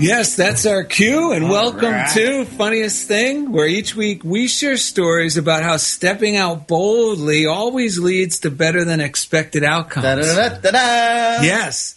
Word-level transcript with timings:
Yes, 0.00 0.34
that's 0.36 0.64
our 0.66 0.82
cue, 0.84 1.32
and 1.32 1.44
All 1.44 1.50
welcome 1.50 1.92
right. 1.92 2.10
to 2.14 2.44
Funniest 2.46 3.06
Thing, 3.06 3.52
where 3.52 3.66
each 3.66 3.94
week 3.94 4.24
we 4.24 4.48
share 4.48 4.76
stories 4.78 5.36
about 5.36 5.62
how 5.62 5.76
stepping 5.76 6.36
out 6.36 6.66
boldly 6.66 7.44
always 7.46 7.98
leads 7.98 8.38
to 8.40 8.50
better 8.50 8.82
than 8.84 9.00
expected 9.00 9.62
outcomes. 9.62 10.04
Da-da-da-da-da. 10.04 11.42
Yes. 11.42 11.96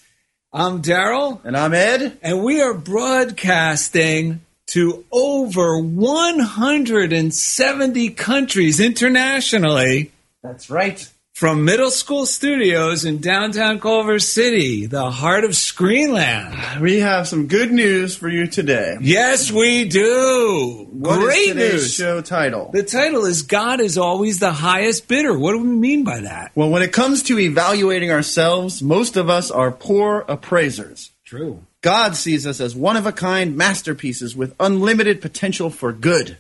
I'm 0.52 0.82
Daryl, 0.82 1.40
And 1.46 1.56
I'm 1.58 1.74
Ed. 1.74 2.18
and 2.22 2.44
we 2.44 2.62
are 2.62 2.74
broadcasting 2.74 4.42
to 4.68 5.04
over 5.12 5.80
170 5.80 8.10
countries 8.12 8.80
internationally 8.80 10.12
That's 10.44 10.70
right. 10.70 11.10
From 11.34 11.66
middle 11.66 11.90
school 11.90 12.28
studios 12.28 13.06
in 13.06 13.18
downtown 13.18 13.80
Culver 13.80 14.20
City, 14.20 14.86
the 14.86 15.10
heart 15.10 15.44
of 15.44 15.52
Screenland. 15.52 16.80
We 16.80 17.00
have 17.00 17.28
some 17.28 17.48
good 17.48 17.72
news 17.72 18.16
for 18.16 18.30
you 18.30 18.46
today. 18.46 18.98
Yes, 19.02 19.52
we 19.52 19.86
do. 19.86 20.88
What 20.92 21.18
is 21.18 21.24
Great 21.26 21.56
news. 21.56 21.94
show 21.94 22.22
title? 22.22 22.70
The 22.72 22.84
title 22.84 23.26
is 23.26 23.42
God 23.42 23.82
is 23.82 23.98
always 23.98 24.38
the 24.40 24.52
highest 24.52 25.08
bidder. 25.08 25.38
What 25.38 25.54
do 25.54 25.58
we 25.60 25.70
mean 25.70 26.04
by 26.04 26.20
that? 26.20 26.52
Well, 26.54 26.70
when 26.70 26.84
it 26.84 26.94
comes 26.94 27.24
to 27.24 27.40
evaluating 27.40 28.12
ourselves, 28.12 28.84
most 28.84 29.18
of 29.18 29.28
us 29.28 29.50
are 29.50 29.72
poor 29.72 30.26
appraisers. 30.28 31.10
True. 31.26 31.64
God 31.82 32.16
sees 32.16 32.46
us 32.46 32.62
as 32.62 32.76
one 32.76 32.96
of 32.96 33.08
a 33.08 33.12
kind 33.12 33.58
masterpieces 33.58 34.36
with 34.36 34.54
unlimited 34.60 35.20
potential 35.20 35.72
for 35.72 35.92
good. 35.94 36.38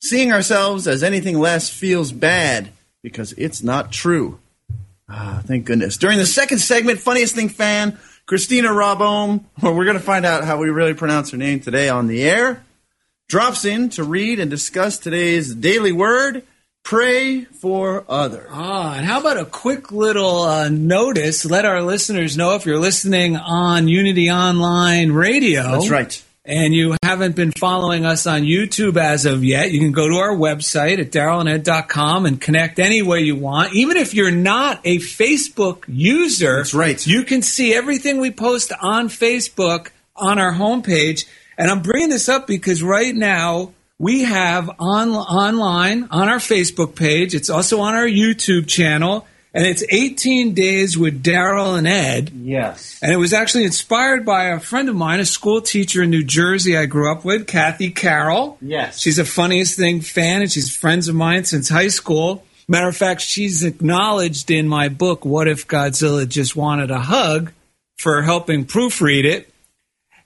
Seeing 0.00 0.32
ourselves 0.32 0.86
as 0.86 1.02
anything 1.02 1.40
less 1.40 1.68
feels 1.68 2.12
bad 2.12 2.70
because 3.02 3.32
it's 3.34 3.62
not 3.62 3.92
true. 3.92 4.38
Ah, 5.08 5.42
thank 5.44 5.64
goodness. 5.64 5.96
During 5.96 6.18
the 6.18 6.26
second 6.26 6.58
segment, 6.58 6.98
Funniest 6.98 7.34
Thing 7.34 7.48
fan, 7.48 7.98
Christina 8.26 8.68
Robome, 8.68 9.44
well, 9.62 9.74
we're 9.74 9.84
going 9.84 9.96
to 9.96 10.02
find 10.02 10.26
out 10.26 10.44
how 10.44 10.58
we 10.58 10.68
really 10.68 10.94
pronounce 10.94 11.30
her 11.30 11.38
name 11.38 11.60
today 11.60 11.88
on 11.88 12.06
the 12.06 12.22
air, 12.28 12.64
drops 13.28 13.64
in 13.64 13.88
to 13.90 14.04
read 14.04 14.38
and 14.38 14.50
discuss 14.50 14.98
today's 14.98 15.54
daily 15.54 15.92
word 15.92 16.44
pray 16.88 17.44
for 17.44 18.02
others. 18.08 18.48
Ah, 18.50 18.94
and 18.96 19.04
how 19.04 19.20
about 19.20 19.36
a 19.36 19.44
quick 19.44 19.92
little 19.92 20.40
uh, 20.40 20.70
notice? 20.70 21.44
Let 21.44 21.66
our 21.66 21.82
listeners 21.82 22.34
know 22.34 22.54
if 22.54 22.64
you're 22.64 22.78
listening 22.78 23.36
on 23.36 23.88
Unity 23.88 24.30
Online 24.30 25.12
Radio. 25.12 25.72
That's 25.72 25.90
right. 25.90 26.24
And 26.48 26.74
you 26.74 26.96
haven't 27.02 27.36
been 27.36 27.52
following 27.52 28.06
us 28.06 28.26
on 28.26 28.40
YouTube 28.40 28.96
as 28.96 29.26
of 29.26 29.44
yet, 29.44 29.70
you 29.70 29.80
can 29.80 29.92
go 29.92 30.08
to 30.08 30.16
our 30.16 30.34
website 30.34 30.98
at 30.98 31.12
darylanded.com 31.12 32.24
and 32.24 32.40
connect 32.40 32.78
any 32.78 33.02
way 33.02 33.20
you 33.20 33.36
want. 33.36 33.74
Even 33.74 33.98
if 33.98 34.14
you're 34.14 34.30
not 34.30 34.80
a 34.84 34.96
Facebook 34.96 35.84
user, 35.86 36.56
That's 36.56 36.72
right. 36.72 37.06
you 37.06 37.24
can 37.24 37.42
see 37.42 37.74
everything 37.74 38.18
we 38.18 38.30
post 38.30 38.72
on 38.80 39.08
Facebook 39.10 39.90
on 40.16 40.38
our 40.38 40.54
homepage. 40.54 41.26
And 41.58 41.70
I'm 41.70 41.82
bringing 41.82 42.08
this 42.08 42.30
up 42.30 42.46
because 42.46 42.82
right 42.82 43.14
now 43.14 43.72
we 43.98 44.22
have 44.24 44.70
on, 44.78 45.10
online 45.10 46.08
on 46.10 46.30
our 46.30 46.38
Facebook 46.38 46.96
page, 46.96 47.34
it's 47.34 47.50
also 47.50 47.80
on 47.80 47.94
our 47.94 48.06
YouTube 48.06 48.66
channel, 48.68 49.26
and 49.54 49.66
it's 49.66 49.82
18 49.88 50.54
Days 50.54 50.98
with 50.98 51.22
Daryl 51.22 51.78
and 51.78 51.88
Ed. 51.88 52.30
Yes. 52.30 52.98
And 53.02 53.12
it 53.12 53.16
was 53.16 53.32
actually 53.32 53.64
inspired 53.64 54.24
by 54.24 54.46
a 54.46 54.60
friend 54.60 54.88
of 54.88 54.96
mine, 54.96 55.20
a 55.20 55.24
school 55.24 55.60
teacher 55.60 56.02
in 56.02 56.10
New 56.10 56.24
Jersey 56.24 56.76
I 56.76 56.86
grew 56.86 57.10
up 57.10 57.24
with, 57.24 57.46
Kathy 57.46 57.90
Carroll. 57.90 58.58
Yes. 58.60 59.00
She's 59.00 59.18
a 59.18 59.24
funniest 59.24 59.76
thing 59.76 60.00
fan, 60.00 60.42
and 60.42 60.52
she's 60.52 60.74
friends 60.74 61.08
of 61.08 61.14
mine 61.14 61.44
since 61.44 61.68
high 61.68 61.88
school. 61.88 62.44
Matter 62.68 62.88
of 62.88 62.96
fact, 62.96 63.22
she's 63.22 63.64
acknowledged 63.64 64.50
in 64.50 64.68
my 64.68 64.88
book, 64.88 65.24
What 65.24 65.48
If 65.48 65.66
Godzilla 65.66 66.28
Just 66.28 66.54
Wanted 66.54 66.90
a 66.90 67.00
Hug, 67.00 67.52
for 67.96 68.22
helping 68.22 68.66
proofread 68.66 69.24
it. 69.24 69.52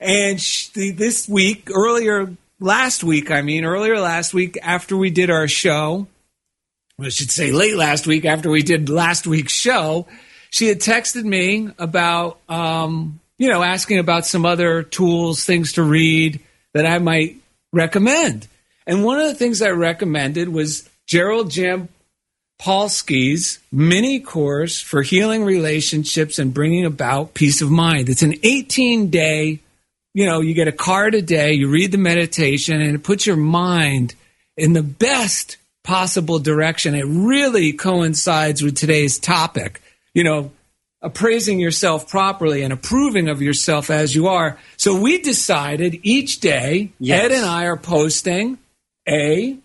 And 0.00 0.40
she, 0.40 0.90
this 0.90 1.28
week, 1.28 1.70
earlier 1.72 2.36
last 2.58 3.04
week, 3.04 3.30
I 3.30 3.42
mean, 3.42 3.64
earlier 3.64 4.00
last 4.00 4.34
week, 4.34 4.58
after 4.60 4.96
we 4.96 5.10
did 5.10 5.30
our 5.30 5.46
show, 5.46 6.08
I 7.00 7.08
should 7.08 7.30
say 7.30 7.52
late 7.52 7.76
last 7.76 8.06
week 8.06 8.24
after 8.24 8.50
we 8.50 8.62
did 8.62 8.88
last 8.88 9.26
week's 9.26 9.52
show, 9.52 10.06
she 10.50 10.68
had 10.68 10.80
texted 10.80 11.24
me 11.24 11.70
about, 11.78 12.38
um, 12.48 13.20
you 13.38 13.48
know, 13.48 13.62
asking 13.62 13.98
about 13.98 14.26
some 14.26 14.44
other 14.44 14.82
tools, 14.82 15.44
things 15.44 15.72
to 15.74 15.82
read 15.82 16.40
that 16.74 16.86
I 16.86 16.98
might 16.98 17.36
recommend. 17.72 18.46
And 18.86 19.04
one 19.04 19.18
of 19.18 19.26
the 19.26 19.34
things 19.34 19.62
I 19.62 19.70
recommended 19.70 20.48
was 20.48 20.88
Gerald 21.06 21.50
Jim 21.50 21.88
Polsky's 22.62 23.58
mini 23.72 24.20
course 24.20 24.80
for 24.80 25.02
healing 25.02 25.44
relationships 25.44 26.38
and 26.38 26.54
bringing 26.54 26.84
about 26.84 27.34
peace 27.34 27.60
of 27.60 27.70
mind. 27.70 28.08
It's 28.08 28.22
an 28.22 28.34
18 28.42 29.10
day, 29.10 29.58
you 30.14 30.26
know, 30.26 30.40
you 30.40 30.54
get 30.54 30.68
a 30.68 30.72
card 30.72 31.16
a 31.16 31.22
day, 31.22 31.54
you 31.54 31.68
read 31.68 31.90
the 31.90 31.98
meditation, 31.98 32.80
and 32.80 32.94
it 32.94 33.02
puts 33.02 33.26
your 33.26 33.36
mind 33.36 34.14
in 34.56 34.74
the 34.74 34.82
best 34.82 35.56
possible 35.84 36.38
direction. 36.38 36.94
It 36.94 37.04
really 37.06 37.72
coincides 37.72 38.62
with 38.62 38.76
today's 38.76 39.18
topic, 39.18 39.80
you 40.14 40.24
know, 40.24 40.52
appraising 41.00 41.58
yourself 41.58 42.08
properly 42.08 42.62
and 42.62 42.72
approving 42.72 43.28
of 43.28 43.42
yourself 43.42 43.90
as 43.90 44.14
you 44.14 44.28
are. 44.28 44.58
So 44.76 45.00
we 45.00 45.18
decided 45.20 45.98
each 46.04 46.38
day, 46.40 46.92
Yes. 47.00 47.24
Ed 47.24 47.32
and 47.32 47.44
I 47.44 47.64
are 47.64 47.76
posting 47.76 48.58
a 49.08 49.56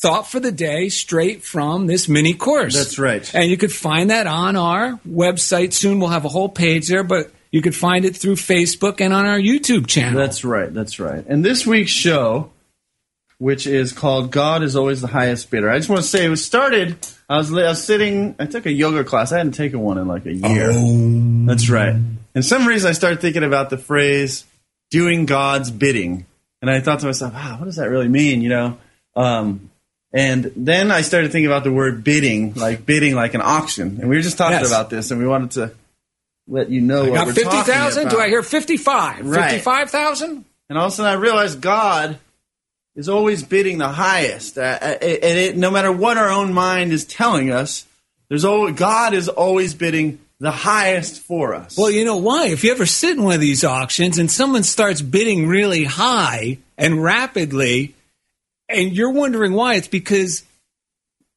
thought 0.00 0.28
for 0.28 0.38
the 0.38 0.52
day 0.52 0.88
straight 0.88 1.42
from 1.42 1.86
this 1.86 2.08
mini 2.08 2.34
course. 2.34 2.74
That's 2.76 2.98
right. 2.98 3.28
And 3.34 3.50
you 3.50 3.56
could 3.56 3.72
find 3.72 4.10
that 4.10 4.26
on 4.26 4.54
our 4.54 5.00
website 5.08 5.72
soon. 5.72 5.98
We'll 5.98 6.10
have 6.10 6.24
a 6.24 6.28
whole 6.28 6.48
page 6.50 6.86
there, 6.88 7.02
but 7.02 7.32
You 7.50 7.62
could 7.62 7.74
find 7.74 8.04
it 8.04 8.14
through 8.16 8.34
Facebook 8.34 9.00
and 9.00 9.14
on 9.14 9.24
our 9.24 9.38
YouTube 9.38 9.86
channel. 9.86 10.18
That's 10.18 10.44
right. 10.44 10.72
That's 10.74 11.00
right. 11.00 11.24
And 11.26 11.42
this 11.44 11.64
week's 11.66 11.90
show, 11.92 12.50
which 13.38 13.66
is 13.66 13.92
called 13.92 14.30
"God 14.30 14.62
is 14.62 14.76
Always 14.76 15.00
the 15.00 15.06
Highest 15.08 15.50
Bidder," 15.50 15.70
I 15.70 15.78
just 15.78 15.88
want 15.88 16.02
to 16.02 16.08
say 16.08 16.24
it 16.24 16.28
was 16.28 16.44
started. 16.44 16.96
I 17.28 17.38
was, 17.38 17.50
I 17.52 17.68
was 17.68 17.82
sitting. 17.82 18.36
I 18.38 18.46
took 18.46 18.66
a 18.66 18.72
yoga 18.72 19.02
class. 19.04 19.32
I 19.32 19.38
hadn't 19.38 19.52
taken 19.52 19.80
one 19.80 19.98
in 19.98 20.06
like 20.06 20.26
a 20.26 20.32
year. 20.32 20.72
That's 21.46 21.68
right. 21.68 21.96
And 22.34 22.44
some 22.44 22.66
reason 22.66 22.88
I 22.88 22.92
started 22.92 23.20
thinking 23.20 23.42
about 23.44 23.70
the 23.70 23.78
phrase 23.78 24.44
"doing 24.90 25.26
God's 25.26 25.70
bidding," 25.70 26.26
and 26.62 26.70
I 26.70 26.80
thought 26.80 27.00
to 27.00 27.06
myself, 27.06 27.34
"Wow, 27.34 27.56
what 27.58 27.64
does 27.66 27.76
that 27.76 27.88
really 27.90 28.08
mean?" 28.08 28.42
You 28.42 28.48
know. 28.50 28.78
Um, 29.16 29.70
and 30.12 30.52
then 30.54 30.90
I 30.90 31.00
started 31.00 31.32
thinking 31.32 31.46
about 31.46 31.64
the 31.64 31.72
word 31.72 32.04
bidding, 32.04 32.54
like 32.54 32.86
bidding 32.86 33.14
like 33.14 33.34
an 33.34 33.40
auction. 33.42 33.98
And 34.00 34.08
we 34.08 34.16
were 34.16 34.22
just 34.22 34.38
talking 34.38 34.58
Yes. 34.58 34.68
about 34.70 34.88
this, 34.90 35.10
and 35.10 35.20
we 35.20 35.26
wanted 35.26 35.50
to 35.52 35.72
let 36.48 36.70
you 36.70 36.80
know 36.80 37.04
what 37.06 37.14
Got 37.14 37.26
we're 37.26 37.32
fifty 37.34 37.50
talking 37.50 37.72
thousand? 37.74 38.02
about. 38.04 38.12
Do 38.16 38.20
I 38.20 38.28
hear 38.28 38.42
fifty-five? 38.42 39.26
Right. 39.26 39.50
Fifty-five 39.50 39.90
thousand? 39.90 40.44
And 40.68 40.78
all 40.78 40.86
of 40.86 40.92
a 40.92 40.94
sudden, 40.96 41.10
I 41.10 41.14
realized 41.20 41.60
God 41.60 42.18
is 42.96 43.08
always 43.08 43.44
bidding 43.44 43.78
the 43.78 43.88
highest, 43.88 44.58
uh, 44.58 44.78
uh, 44.80 44.96
and 45.00 45.38
it, 45.38 45.56
no 45.56 45.70
matter 45.70 45.92
what 45.92 46.16
our 46.16 46.30
own 46.30 46.52
mind 46.52 46.92
is 46.92 47.04
telling 47.04 47.52
us, 47.52 47.86
there's 48.28 48.44
always, 48.44 48.74
God 48.74 49.14
is 49.14 49.28
always 49.28 49.74
bidding 49.74 50.18
the 50.40 50.50
highest 50.50 51.22
for 51.22 51.54
us. 51.54 51.76
Well, 51.78 51.90
you 51.90 52.04
know 52.04 52.16
why? 52.16 52.48
If 52.48 52.64
you 52.64 52.72
ever 52.72 52.86
sit 52.86 53.16
in 53.16 53.22
one 53.22 53.34
of 53.34 53.40
these 53.40 53.64
auctions 53.64 54.18
and 54.18 54.30
someone 54.30 54.62
starts 54.62 55.00
bidding 55.02 55.46
really 55.46 55.84
high 55.84 56.58
and 56.76 57.02
rapidly, 57.02 57.94
and 58.68 58.92
you're 58.92 59.12
wondering 59.12 59.52
why, 59.52 59.74
it's 59.74 59.88
because 59.88 60.42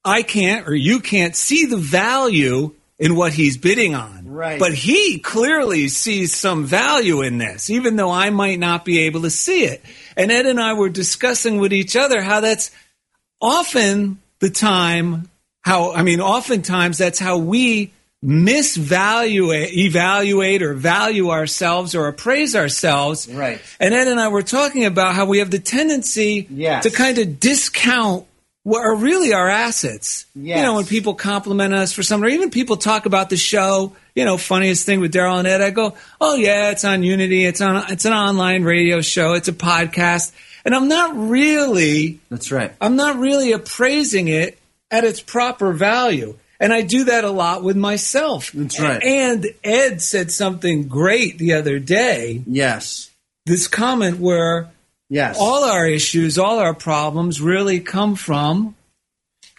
I 0.03 0.23
can't 0.23 0.67
or 0.67 0.73
you 0.73 0.99
can't 0.99 1.35
see 1.35 1.65
the 1.65 1.77
value 1.77 2.73
in 2.97 3.15
what 3.15 3.33
he's 3.33 3.57
bidding 3.57 3.95
on. 3.95 4.18
Right. 4.29 4.59
But 4.59 4.73
he 4.73 5.19
clearly 5.19 5.87
sees 5.87 6.35
some 6.35 6.65
value 6.65 7.21
in 7.21 7.37
this, 7.39 7.69
even 7.69 7.95
though 7.95 8.11
I 8.11 8.29
might 8.29 8.59
not 8.59 8.85
be 8.85 9.01
able 9.01 9.23
to 9.23 9.29
see 9.29 9.63
it. 9.65 9.83
And 10.15 10.31
Ed 10.31 10.45
and 10.45 10.59
I 10.59 10.73
were 10.73 10.89
discussing 10.89 11.57
with 11.57 11.73
each 11.73 11.95
other 11.95 12.21
how 12.21 12.39
that's 12.41 12.71
often 13.41 14.19
the 14.39 14.49
time 14.49 15.29
how 15.61 15.93
I 15.93 16.03
mean 16.03 16.21
oftentimes 16.21 16.97
that's 16.97 17.19
how 17.19 17.37
we 17.37 17.91
misvalue 18.23 19.51
evaluate 19.77 20.61
or 20.61 20.73
value 20.73 21.29
ourselves 21.29 21.95
or 21.95 22.07
appraise 22.07 22.55
ourselves. 22.55 23.27
Right. 23.31 23.61
And 23.79 23.93
Ed 23.93 24.07
and 24.07 24.19
I 24.19 24.27
were 24.27 24.43
talking 24.43 24.85
about 24.85 25.15
how 25.15 25.25
we 25.25 25.39
have 25.39 25.51
the 25.51 25.59
tendency 25.59 26.47
Yes. 26.49 26.83
to 26.83 26.89
kind 26.91 27.17
of 27.17 27.39
discount 27.39 28.25
what 28.69 28.85
are 28.85 28.95
really 28.95 29.33
our 29.33 29.49
assets. 29.49 30.27
You 30.57 30.63
know, 30.63 30.75
when 30.75 30.85
people 30.85 31.15
compliment 31.15 31.73
us 31.73 31.91
for 31.91 32.03
something, 32.03 32.29
or 32.29 32.31
even 32.31 32.51
people 32.51 32.77
talk 32.77 33.07
about 33.07 33.31
the 33.31 33.35
show, 33.35 33.95
you 34.13 34.25
know, 34.25 34.37
funniest 34.37 34.85
thing 34.85 34.99
with 34.99 35.11
Daryl 35.11 35.39
and 35.39 35.47
Ed, 35.47 35.61
I 35.61 35.71
go, 35.71 35.95
Oh 36.21 36.35
yeah, 36.35 36.69
it's 36.69 36.85
on 36.85 37.01
Unity, 37.01 37.45
it's 37.45 37.61
on 37.61 37.91
it's 37.91 38.05
an 38.05 38.13
online 38.13 38.63
radio 38.63 39.01
show, 39.01 39.33
it's 39.33 39.47
a 39.47 39.53
podcast. 39.53 40.31
And 40.63 40.75
I'm 40.75 40.87
not 40.87 41.17
really 41.17 42.19
That's 42.29 42.51
right. 42.51 42.71
I'm 42.79 42.95
not 42.95 43.17
really 43.17 43.53
appraising 43.53 44.27
it 44.27 44.59
at 44.91 45.03
its 45.03 45.19
proper 45.19 45.73
value. 45.73 46.37
And 46.59 46.71
I 46.71 46.83
do 46.83 47.05
that 47.05 47.23
a 47.23 47.31
lot 47.31 47.63
with 47.63 47.77
myself. 47.77 48.51
That's 48.51 48.79
right. 48.79 49.01
And 49.01 49.47
Ed 49.63 49.99
said 50.01 50.29
something 50.29 50.87
great 50.87 51.39
the 51.39 51.53
other 51.53 51.79
day. 51.79 52.43
Yes. 52.45 53.09
This 53.47 53.67
comment 53.67 54.19
where 54.19 54.69
Yes. 55.09 55.37
all 55.39 55.63
our 55.63 55.87
issues, 55.87 56.37
all 56.37 56.59
our 56.59 56.73
problems 56.75 57.41
really 57.41 57.79
come 57.79 58.15
from 58.15 58.75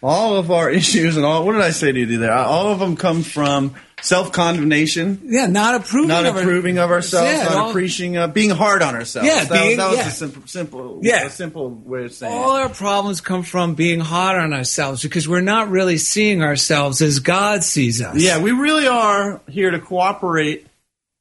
all 0.02 0.36
of 0.36 0.50
our 0.50 0.70
issues 0.80 1.16
and 1.16 1.26
all. 1.26 1.44
What 1.44 1.52
did 1.52 1.62
I 1.62 1.70
say 1.70 1.90
to 1.92 1.98
you 1.98 2.18
there? 2.18 2.32
All 2.32 2.68
of 2.68 2.78
them 2.78 2.96
come 2.96 3.22
from 3.22 3.74
self 4.00 4.32
condemnation, 4.32 5.20
yeah, 5.24 5.46
not 5.46 5.74
approving 5.74 6.08
not 6.08 6.24
of 6.24 6.36
our- 6.36 6.40
approving 6.42 6.78
of 6.78 6.90
ourselves, 6.90 7.30
Yeah, 7.30 7.44
not 7.44 7.56
all- 7.56 7.70
appreciating, 7.70 8.16
uh, 8.16 8.28
being 8.28 8.48
hard 8.50 8.80
on 8.80 8.94
ourselves. 8.94 9.28
Yeah, 9.28 9.44
that, 9.44 9.50
being- 9.52 9.66
was, 9.68 9.76
that 9.76 9.88
was 9.90 9.98
yeah. 9.98 10.06
a 10.08 10.10
simple, 10.10 10.42
simple, 10.46 11.00
Yeah. 11.02 11.26
a 11.26 11.30
simple 11.30 11.68
way 11.70 12.04
of 12.06 12.12
saying 12.14 12.32
All 12.32 12.56
it. 12.56 12.60
our 12.62 12.68
problems 12.70 13.20
come 13.20 13.42
from 13.42 13.74
being 13.74 14.00
hard 14.00 14.40
on 14.40 14.54
ourselves 14.54 15.02
because 15.02 15.28
we're 15.28 15.40
not 15.42 15.68
really 15.68 15.98
seeing 15.98 16.42
ourselves 16.42 17.02
as 17.02 17.18
God 17.18 17.62
sees 17.64 18.00
us. 18.00 18.16
Yeah, 18.16 18.40
we 18.40 18.52
really 18.52 18.86
are 18.86 19.40
here 19.50 19.70
to 19.70 19.80
cooperate 19.80 20.66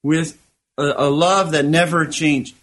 with 0.03 0.37
a, 0.77 0.83
a 0.97 1.09
love 1.09 1.51
that 1.51 1.65
never 1.65 2.05
changes. 2.05 2.53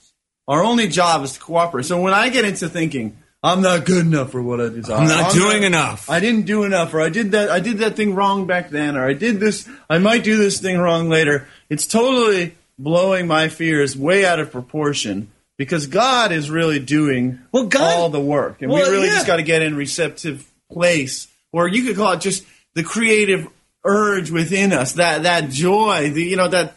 Our 0.48 0.62
only 0.62 0.88
job 0.88 1.24
is 1.24 1.32
to 1.32 1.40
cooperate. 1.40 1.84
So 1.86 2.00
when 2.00 2.14
I 2.14 2.28
get 2.28 2.44
into 2.44 2.68
thinking, 2.68 3.16
I'm 3.42 3.62
not 3.62 3.84
good 3.84 4.06
enough 4.06 4.30
for 4.30 4.42
what 4.42 4.60
I 4.60 4.68
desire. 4.68 4.96
I'm 4.98 5.08
not 5.08 5.32
doing 5.32 5.62
enough. 5.62 6.08
I 6.10 6.20
didn't 6.20 6.46
do 6.46 6.64
enough, 6.64 6.94
or 6.94 7.00
I 7.00 7.08
did 7.10 7.32
that. 7.32 7.50
I 7.50 7.60
did 7.60 7.78
that 7.78 7.94
thing 7.96 8.14
wrong 8.14 8.46
back 8.46 8.70
then, 8.70 8.96
or 8.96 9.06
I 9.06 9.12
did 9.12 9.38
this. 9.40 9.68
I 9.90 9.98
might 9.98 10.24
do 10.24 10.36
this 10.36 10.60
thing 10.60 10.78
wrong 10.78 11.08
later. 11.08 11.46
It's 11.68 11.86
totally 11.86 12.54
blowing 12.78 13.26
my 13.26 13.48
fears 13.48 13.96
way 13.96 14.24
out 14.24 14.38
of 14.40 14.50
proportion 14.50 15.30
because 15.58 15.86
God 15.86 16.32
is 16.32 16.50
really 16.50 16.78
doing 16.78 17.38
Well, 17.52 17.66
God- 17.66 17.94
all 17.94 18.08
the 18.10 18.20
work, 18.20 18.62
and 18.62 18.70
Well, 18.70 18.84
we 18.84 18.90
really 18.90 19.06
yeah. 19.08 19.14
just 19.14 19.26
got 19.26 19.36
to 19.36 19.42
get 19.42 19.62
in 19.62 19.76
receptive 19.76 20.44
place, 20.70 21.28
or 21.52 21.68
you 21.68 21.84
could 21.84 21.96
call 21.96 22.12
it 22.12 22.20
just 22.20 22.44
the 22.74 22.82
creative 22.82 23.48
urge 23.84 24.30
within 24.30 24.72
us, 24.72 24.94
that 24.94 25.22
that 25.22 25.50
joy, 25.50 26.10
the 26.10 26.22
you 26.22 26.36
know 26.36 26.48
that 26.48 26.74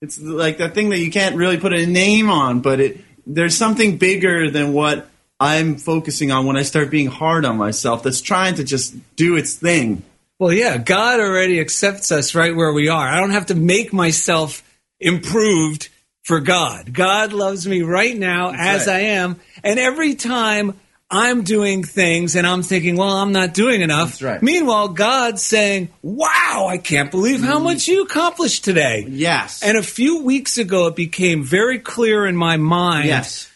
it's 0.00 0.20
like 0.20 0.58
that 0.58 0.74
thing 0.74 0.90
that 0.90 0.98
you 0.98 1.10
can't 1.10 1.36
really 1.36 1.58
put 1.58 1.72
a 1.72 1.84
name 1.86 2.30
on, 2.30 2.60
but 2.60 2.78
it 2.80 3.00
there's 3.26 3.56
something 3.56 3.98
bigger 3.98 4.50
than 4.50 4.72
what 4.72 5.08
I'm 5.38 5.76
focusing 5.76 6.30
on 6.30 6.46
when 6.46 6.56
I 6.56 6.62
start 6.62 6.90
being 6.90 7.08
hard 7.08 7.44
on 7.44 7.56
myself. 7.56 8.02
That's 8.02 8.20
trying 8.20 8.56
to 8.56 8.64
just 8.64 8.94
do 9.16 9.36
its 9.36 9.54
thing. 9.54 10.02
Well, 10.38 10.52
yeah, 10.52 10.78
God 10.78 11.20
already 11.20 11.60
accepts 11.60 12.10
us 12.10 12.34
right 12.34 12.54
where 12.54 12.72
we 12.72 12.88
are. 12.88 13.06
I 13.06 13.20
don't 13.20 13.30
have 13.30 13.46
to 13.46 13.54
make 13.54 13.92
myself 13.92 14.62
improved 14.98 15.88
for 16.24 16.40
God. 16.40 16.92
God 16.92 17.32
loves 17.32 17.66
me 17.66 17.82
right 17.82 18.16
now 18.16 18.50
as 18.50 18.86
right. 18.86 18.96
I 18.96 19.00
am. 19.00 19.40
And 19.64 19.78
every 19.78 20.14
time 20.14 20.78
I'm 21.12 21.42
doing 21.42 21.84
things 21.84 22.34
and 22.36 22.46
I'm 22.46 22.62
thinking, 22.62 22.96
well, 22.96 23.10
I'm 23.10 23.32
not 23.32 23.52
doing 23.52 23.82
enough. 23.82 24.12
That's 24.12 24.22
right. 24.22 24.42
Meanwhile, 24.42 24.88
God's 24.88 25.42
saying, 25.42 25.90
wow, 26.00 26.68
I 26.70 26.78
can't 26.78 27.10
believe 27.10 27.42
how 27.42 27.58
mm. 27.58 27.64
much 27.64 27.86
you 27.86 28.02
accomplished 28.02 28.64
today. 28.64 29.04
Yes. 29.06 29.62
And 29.62 29.76
a 29.76 29.82
few 29.82 30.22
weeks 30.22 30.56
ago, 30.56 30.86
it 30.86 30.96
became 30.96 31.44
very 31.44 31.78
clear 31.78 32.26
in 32.26 32.34
my 32.34 32.56
mind 32.56 33.08
yes. 33.08 33.52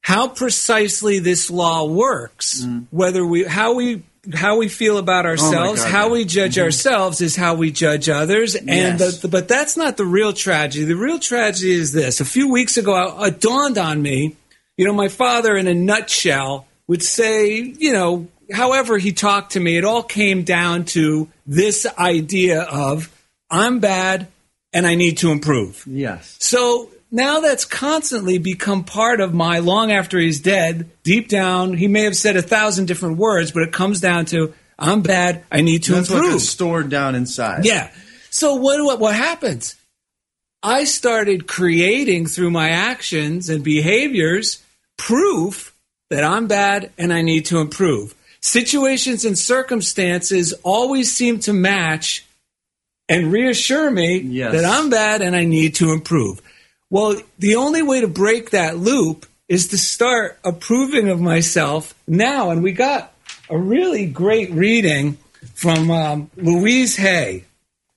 how 0.00 0.28
precisely 0.28 1.18
this 1.18 1.50
law 1.50 1.84
works. 1.86 2.62
Mm. 2.62 2.86
Whether 2.92 3.26
we 3.26 3.42
how 3.44 3.74
we 3.74 4.04
how 4.32 4.58
we 4.58 4.68
feel 4.68 4.98
about 4.98 5.26
oh 5.26 5.30
ourselves, 5.30 5.82
God, 5.82 5.90
how 5.90 6.06
yeah. 6.06 6.12
we 6.12 6.24
judge 6.24 6.54
mm-hmm. 6.54 6.64
ourselves 6.64 7.20
is 7.20 7.34
how 7.34 7.54
we 7.54 7.72
judge 7.72 8.08
others, 8.08 8.54
and 8.54 8.68
Yes. 8.68 9.18
the, 9.18 9.28
but 9.28 9.48
that's 9.48 9.76
not 9.76 9.96
the 9.96 10.04
real 10.04 10.32
tragedy. 10.32 10.84
The 10.84 10.94
real 10.94 11.18
tragedy 11.18 11.72
is 11.72 11.92
this: 11.92 12.20
a 12.20 12.24
few 12.24 12.50
weeks 12.52 12.76
ago, 12.76 13.24
it 13.24 13.40
dawned 13.40 13.78
on 13.78 14.00
me. 14.02 14.36
You 14.80 14.86
know, 14.86 14.94
my 14.94 15.08
father, 15.08 15.58
in 15.58 15.66
a 15.66 15.74
nutshell, 15.74 16.66
would 16.86 17.02
say, 17.02 17.58
you 17.58 17.92
know, 17.92 18.28
however 18.50 18.96
he 18.96 19.12
talked 19.12 19.52
to 19.52 19.60
me, 19.60 19.76
it 19.76 19.84
all 19.84 20.02
came 20.02 20.42
down 20.42 20.86
to 20.96 21.28
this 21.46 21.86
idea 21.98 22.62
of 22.62 23.14
I'm 23.50 23.80
bad 23.80 24.28
and 24.72 24.86
I 24.86 24.94
need 24.94 25.18
to 25.18 25.32
improve. 25.32 25.84
Yes. 25.86 26.34
So 26.40 26.88
now 27.10 27.40
that's 27.40 27.66
constantly 27.66 28.38
become 28.38 28.84
part 28.84 29.20
of 29.20 29.34
my 29.34 29.58
long 29.58 29.92
after 29.92 30.18
he's 30.18 30.40
dead. 30.40 30.88
Deep 31.02 31.28
down, 31.28 31.74
he 31.74 31.86
may 31.86 32.04
have 32.04 32.16
said 32.16 32.36
a 32.36 32.42
thousand 32.42 32.86
different 32.86 33.18
words, 33.18 33.52
but 33.52 33.64
it 33.64 33.72
comes 33.72 34.00
down 34.00 34.24
to 34.32 34.54
I'm 34.78 35.02
bad. 35.02 35.44
I 35.52 35.60
need 35.60 35.82
to 35.82 35.92
That's 35.92 36.10
improve. 36.10 36.32
gets 36.32 36.48
stored 36.48 36.88
down 36.88 37.14
inside. 37.14 37.66
Yeah. 37.66 37.90
So 38.30 38.54
what, 38.54 38.82
what 38.82 38.98
what 38.98 39.14
happens? 39.14 39.76
I 40.62 40.84
started 40.84 41.46
creating 41.46 42.28
through 42.28 42.50
my 42.50 42.70
actions 42.70 43.50
and 43.50 43.62
behaviors 43.62 44.64
proof 45.06 45.74
that 46.10 46.24
I'm 46.24 46.46
bad 46.46 46.90
and 46.98 47.12
I 47.12 47.22
need 47.22 47.46
to 47.46 47.58
improve. 47.58 48.14
Situations 48.42 49.24
and 49.24 49.36
circumstances 49.38 50.52
always 50.62 51.10
seem 51.10 51.38
to 51.40 51.52
match 51.52 52.26
and 53.08 53.32
reassure 53.32 53.90
me 53.90 54.18
Yes. 54.18 54.52
that 54.52 54.64
I'm 54.64 54.90
bad 54.90 55.22
and 55.22 55.34
I 55.34 55.44
need 55.44 55.74
to 55.76 55.92
improve. 55.92 56.40
Well, 56.90 57.16
the 57.38 57.56
only 57.56 57.82
way 57.82 58.00
to 58.02 58.08
break 58.08 58.50
that 58.50 58.76
loop 58.76 59.26
is 59.48 59.68
to 59.68 59.78
start 59.78 60.38
approving 60.44 61.08
of 61.08 61.20
myself 61.20 61.94
now. 62.06 62.50
And 62.50 62.62
we 62.62 62.72
got 62.72 63.12
a 63.48 63.58
really 63.58 64.06
great 64.06 64.50
reading 64.52 65.16
from 65.54 65.90
um, 65.90 66.30
Louise 66.36 66.96
Hay. 66.96 67.44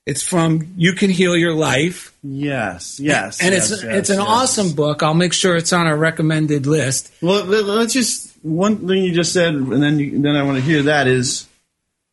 It's 0.05 0.21
from 0.21 0.73
You 0.75 0.93
Can 0.93 1.09
Heal 1.09 1.37
Your 1.37 1.53
Life. 1.53 2.13
Yes. 2.23 2.99
Yes. 2.99 3.41
And 3.41 3.53
yes, 3.53 3.71
it's 3.71 3.83
yes, 3.83 3.95
it's 3.95 4.09
an 4.09 4.17
yes. 4.19 4.27
awesome 4.27 4.73
book. 4.73 5.01
I'll 5.01 5.13
make 5.13 5.31
sure 5.33 5.55
it's 5.55 5.71
on 5.71 5.87
our 5.87 5.95
recommended 5.95 6.65
list. 6.65 7.11
Well, 7.21 7.45
let- 7.45 7.63
let's 7.65 7.93
just 7.93 8.33
one 8.41 8.85
thing 8.87 9.03
you 9.03 9.13
just 9.13 9.31
said, 9.31 9.53
and 9.53 9.81
then 9.81 9.99
you, 9.99 10.21
then 10.21 10.35
I 10.35 10.43
want 10.43 10.57
to 10.57 10.63
hear 10.63 10.83
that 10.83 11.07
is 11.07 11.47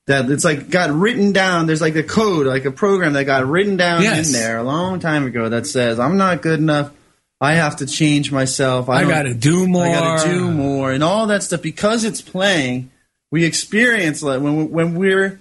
that 0.06 0.30
it's 0.30 0.44
like 0.44 0.70
got 0.70 0.90
written 0.90 1.32
down. 1.32 1.66
There's 1.66 1.80
like 1.80 1.96
a 1.96 2.04
code, 2.04 2.46
like 2.46 2.64
a 2.64 2.70
program 2.70 3.14
that 3.14 3.24
got 3.24 3.46
written 3.46 3.76
down 3.76 4.04
in 4.04 4.32
there 4.32 4.58
a 4.58 4.62
long 4.62 5.00
time 5.00 5.26
ago 5.26 5.48
that 5.48 5.66
says 5.66 5.98
I'm 5.98 6.16
not 6.16 6.42
good 6.42 6.60
enough. 6.60 6.92
I 7.40 7.54
have 7.54 7.76
to 7.76 7.86
change 7.86 8.30
myself. 8.30 8.88
I, 8.88 9.00
I 9.00 9.04
got 9.04 9.22
to 9.22 9.34
do 9.34 9.66
more. 9.66 9.86
I 9.86 9.92
got 9.92 10.24
to 10.24 10.28
do 10.30 10.50
more, 10.50 10.92
and 10.92 11.02
all 11.02 11.26
that 11.28 11.42
stuff 11.42 11.62
because 11.62 12.04
it's 12.04 12.20
playing. 12.20 12.90
We 13.32 13.44
experience 13.44 14.22
like 14.22 14.40
when 14.40 14.70
when 14.70 14.94
we're 14.94 15.40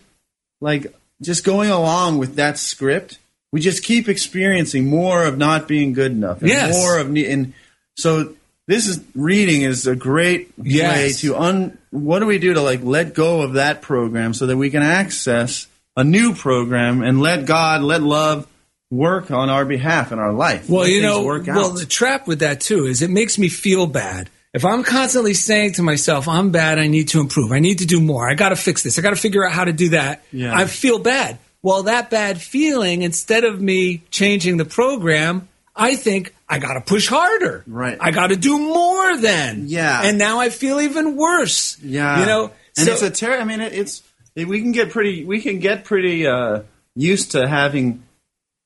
like 0.61 0.93
just 1.21 1.43
going 1.43 1.69
along 1.69 2.17
with 2.17 2.35
that 2.35 2.57
script. 2.57 3.17
we 3.51 3.59
just 3.59 3.83
keep 3.83 4.07
experiencing 4.07 4.85
more 4.85 5.25
of 5.25 5.35
not 5.39 5.67
being 5.67 5.91
good 5.93 6.11
enough, 6.11 6.41
and 6.41 6.49
Yes. 6.49 6.71
more 6.75 6.99
of 6.99 7.09
ne- 7.09 7.25
and 7.25 7.53
so 7.97 8.33
this 8.67 8.85
is 8.87 8.99
reading 9.15 9.63
is 9.63 9.87
a 9.87 9.95
great 9.95 10.49
way 10.55 10.65
Yes. 10.69 11.21
to 11.21 11.35
un. 11.35 11.75
What 11.89 12.19
do 12.19 12.27
we 12.27 12.37
do 12.37 12.53
to 12.53 12.61
like 12.61 12.81
let 12.83 13.15
go 13.15 13.41
of 13.41 13.53
that 13.53 13.81
program 13.81 14.35
so 14.35 14.45
that 14.45 14.55
we 14.55 14.69
can 14.69 14.83
access 14.83 15.65
a 15.97 16.03
new 16.03 16.35
program 16.35 17.01
and 17.01 17.19
let 17.21 17.45
God, 17.47 17.81
let 17.81 18.03
love 18.03 18.45
work 18.91 19.31
on 19.31 19.49
our 19.49 19.65
behalf 19.65 20.11
in 20.11 20.19
our 20.19 20.31
life? 20.31 20.69
Well, 20.69 20.81
Let 20.83 20.91
you 20.91 21.01
know, 21.01 21.23
well, 21.23 21.71
the 21.71 21.87
trap 21.87 22.27
with 22.27 22.39
that 22.41 22.61
too 22.61 22.85
is 22.85 23.01
it 23.01 23.09
makes 23.09 23.39
me 23.39 23.49
feel 23.49 23.87
bad. 23.87 24.29
If 24.53 24.65
I'm 24.65 24.83
constantly 24.83 25.33
saying 25.35 25.73
to 25.73 25.83
myself, 25.83 26.27
I'm 26.27 26.49
bad, 26.51 26.79
I 26.79 26.87
need 26.87 27.09
to 27.09 27.19
improve, 27.19 27.51
I 27.51 27.59
need 27.59 27.79
to 27.79 27.85
do 27.85 28.01
more, 28.01 28.27
I 28.29 28.33
got 28.33 28.49
to 28.49 28.55
fix 28.55 28.81
this, 28.81 28.97
I 28.97 29.01
got 29.03 29.11
to 29.11 29.15
figure 29.15 29.45
out 29.45 29.53
how 29.53 29.63
to 29.65 29.73
do 29.73 29.89
that, 29.89 30.23
Yeah. 30.31 30.55
I 30.57 30.65
feel 30.65 30.97
bad. 30.99 31.37
Well, 31.61 31.83
that 31.83 32.09
bad 32.09 32.41
feeling, 32.41 33.01
instead 33.03 33.43
of 33.43 33.61
me 33.61 34.01
changing 34.09 34.57
the 34.57 34.65
program, 34.65 35.47
I 35.75 35.95
think 35.95 36.33
I 36.47 36.57
got 36.57 36.73
to 36.73 36.81
push 36.81 37.07
harder. 37.07 37.63
Right. 37.67 37.97
I 38.01 38.11
got 38.11 38.27
to 38.27 38.35
do 38.37 38.57
more 38.57 39.17
then. 39.17 39.65
Yeah. 39.67 40.01
And 40.03 40.17
now 40.17 40.39
I 40.39 40.49
feel 40.49 40.79
even 40.81 41.15
worse. 41.15 41.77
Yeah, 41.81 42.21
You 42.21 42.25
know, 42.25 42.51
and 42.77 42.85
so- 42.87 42.93
it's 42.93 43.01
a 43.03 43.11
ter- 43.11 43.37
I 43.39 43.43
mean, 43.43 43.61
it, 43.61 43.73
it's 43.73 44.01
it, 44.35 44.47
we 44.47 44.61
can 44.61 44.71
get 44.71 44.89
pretty 44.89 45.25
we 45.25 45.41
can 45.41 45.59
get 45.59 45.83
pretty 45.83 46.25
uh, 46.25 46.61
used 46.95 47.31
to 47.31 47.47
having 47.47 48.03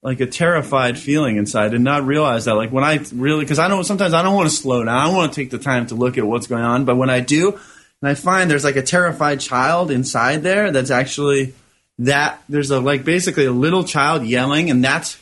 like 0.03 0.19
a 0.19 0.27
terrified 0.27 0.99
feeling 0.99 1.37
inside 1.37 1.73
and 1.73 1.83
not 1.83 2.05
realize 2.05 2.45
that. 2.45 2.55
Like 2.55 2.71
when 2.71 2.83
I 2.83 2.99
really 3.13 3.45
because 3.45 3.57
I 3.57 3.69
don't 3.69 3.85
sometimes 3.85 4.13
I 4.13 4.21
don't 4.21 4.35
want 4.35 4.49
to 4.49 4.55
slow 4.55 4.83
down. 4.83 4.95
I 4.95 5.07
want 5.07 5.33
to 5.33 5.41
take 5.41 5.49
the 5.49 5.57
time 5.57 5.87
to 5.87 5.95
look 5.95 6.17
at 6.17 6.25
what's 6.25 6.47
going 6.47 6.63
on. 6.63 6.85
But 6.85 6.97
when 6.97 7.09
I 7.09 7.21
do, 7.21 7.53
and 7.53 8.09
I 8.09 8.13
find 8.13 8.51
there's 8.51 8.65
like 8.65 8.75
a 8.75 8.83
terrified 8.83 9.39
child 9.39 9.89
inside 9.89 10.43
there 10.43 10.71
that's 10.71 10.91
actually 10.91 11.53
that 11.99 12.43
there's 12.49 12.69
a 12.69 12.81
like 12.81 13.05
basically 13.05 13.45
a 13.45 13.51
little 13.51 13.85
child 13.85 14.25
yelling, 14.25 14.69
and 14.69 14.83
that's 14.83 15.17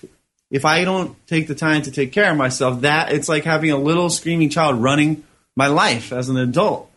if 0.50 0.66
I 0.66 0.84
don't 0.84 1.16
take 1.28 1.48
the 1.48 1.56
time 1.56 1.84
to 1.84 1.92
take 1.92 2.12
care 2.12 2.32
of 2.32 2.38
myself, 2.38 2.82
that 2.82 3.14
it's 3.14 3.30
like 3.30 3.44
having 3.44 3.70
a 3.70 3.78
little 3.78 4.10
screaming 4.10 4.50
child 4.50 4.82
running 4.82 5.24
my 5.56 5.68
life 5.68 6.12
as 6.12 6.28
an 6.28 6.38
adult. 6.38 6.90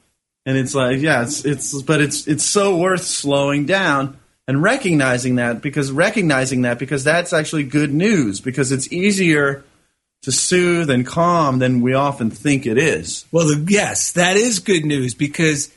And 0.46 0.56
it's 0.56 0.74
like, 0.74 1.00
yeah, 1.00 1.22
it's 1.22 1.44
it's 1.44 1.82
but 1.82 2.00
it's 2.00 2.26
it's 2.26 2.44
so 2.44 2.76
worth 2.76 3.04
slowing 3.04 3.66
down 3.66 4.18
and 4.46 4.62
recognizing 4.62 5.36
that 5.36 5.62
because 5.62 5.90
recognizing 5.90 6.62
that 6.62 6.78
because 6.78 7.04
that's 7.04 7.32
actually 7.32 7.64
good 7.64 7.92
news 7.92 8.40
because 8.40 8.72
it's 8.72 8.92
easier 8.92 9.64
to 10.22 10.32
soothe 10.32 10.90
and 10.90 11.06
calm 11.06 11.58
than 11.58 11.82
we 11.82 11.92
often 11.92 12.30
think 12.30 12.66
it 12.66 12.78
is. 12.78 13.26
Well, 13.30 13.46
the, 13.46 13.64
yes, 13.68 14.12
that 14.12 14.36
is 14.36 14.58
good 14.58 14.84
news 14.84 15.14
because 15.14 15.70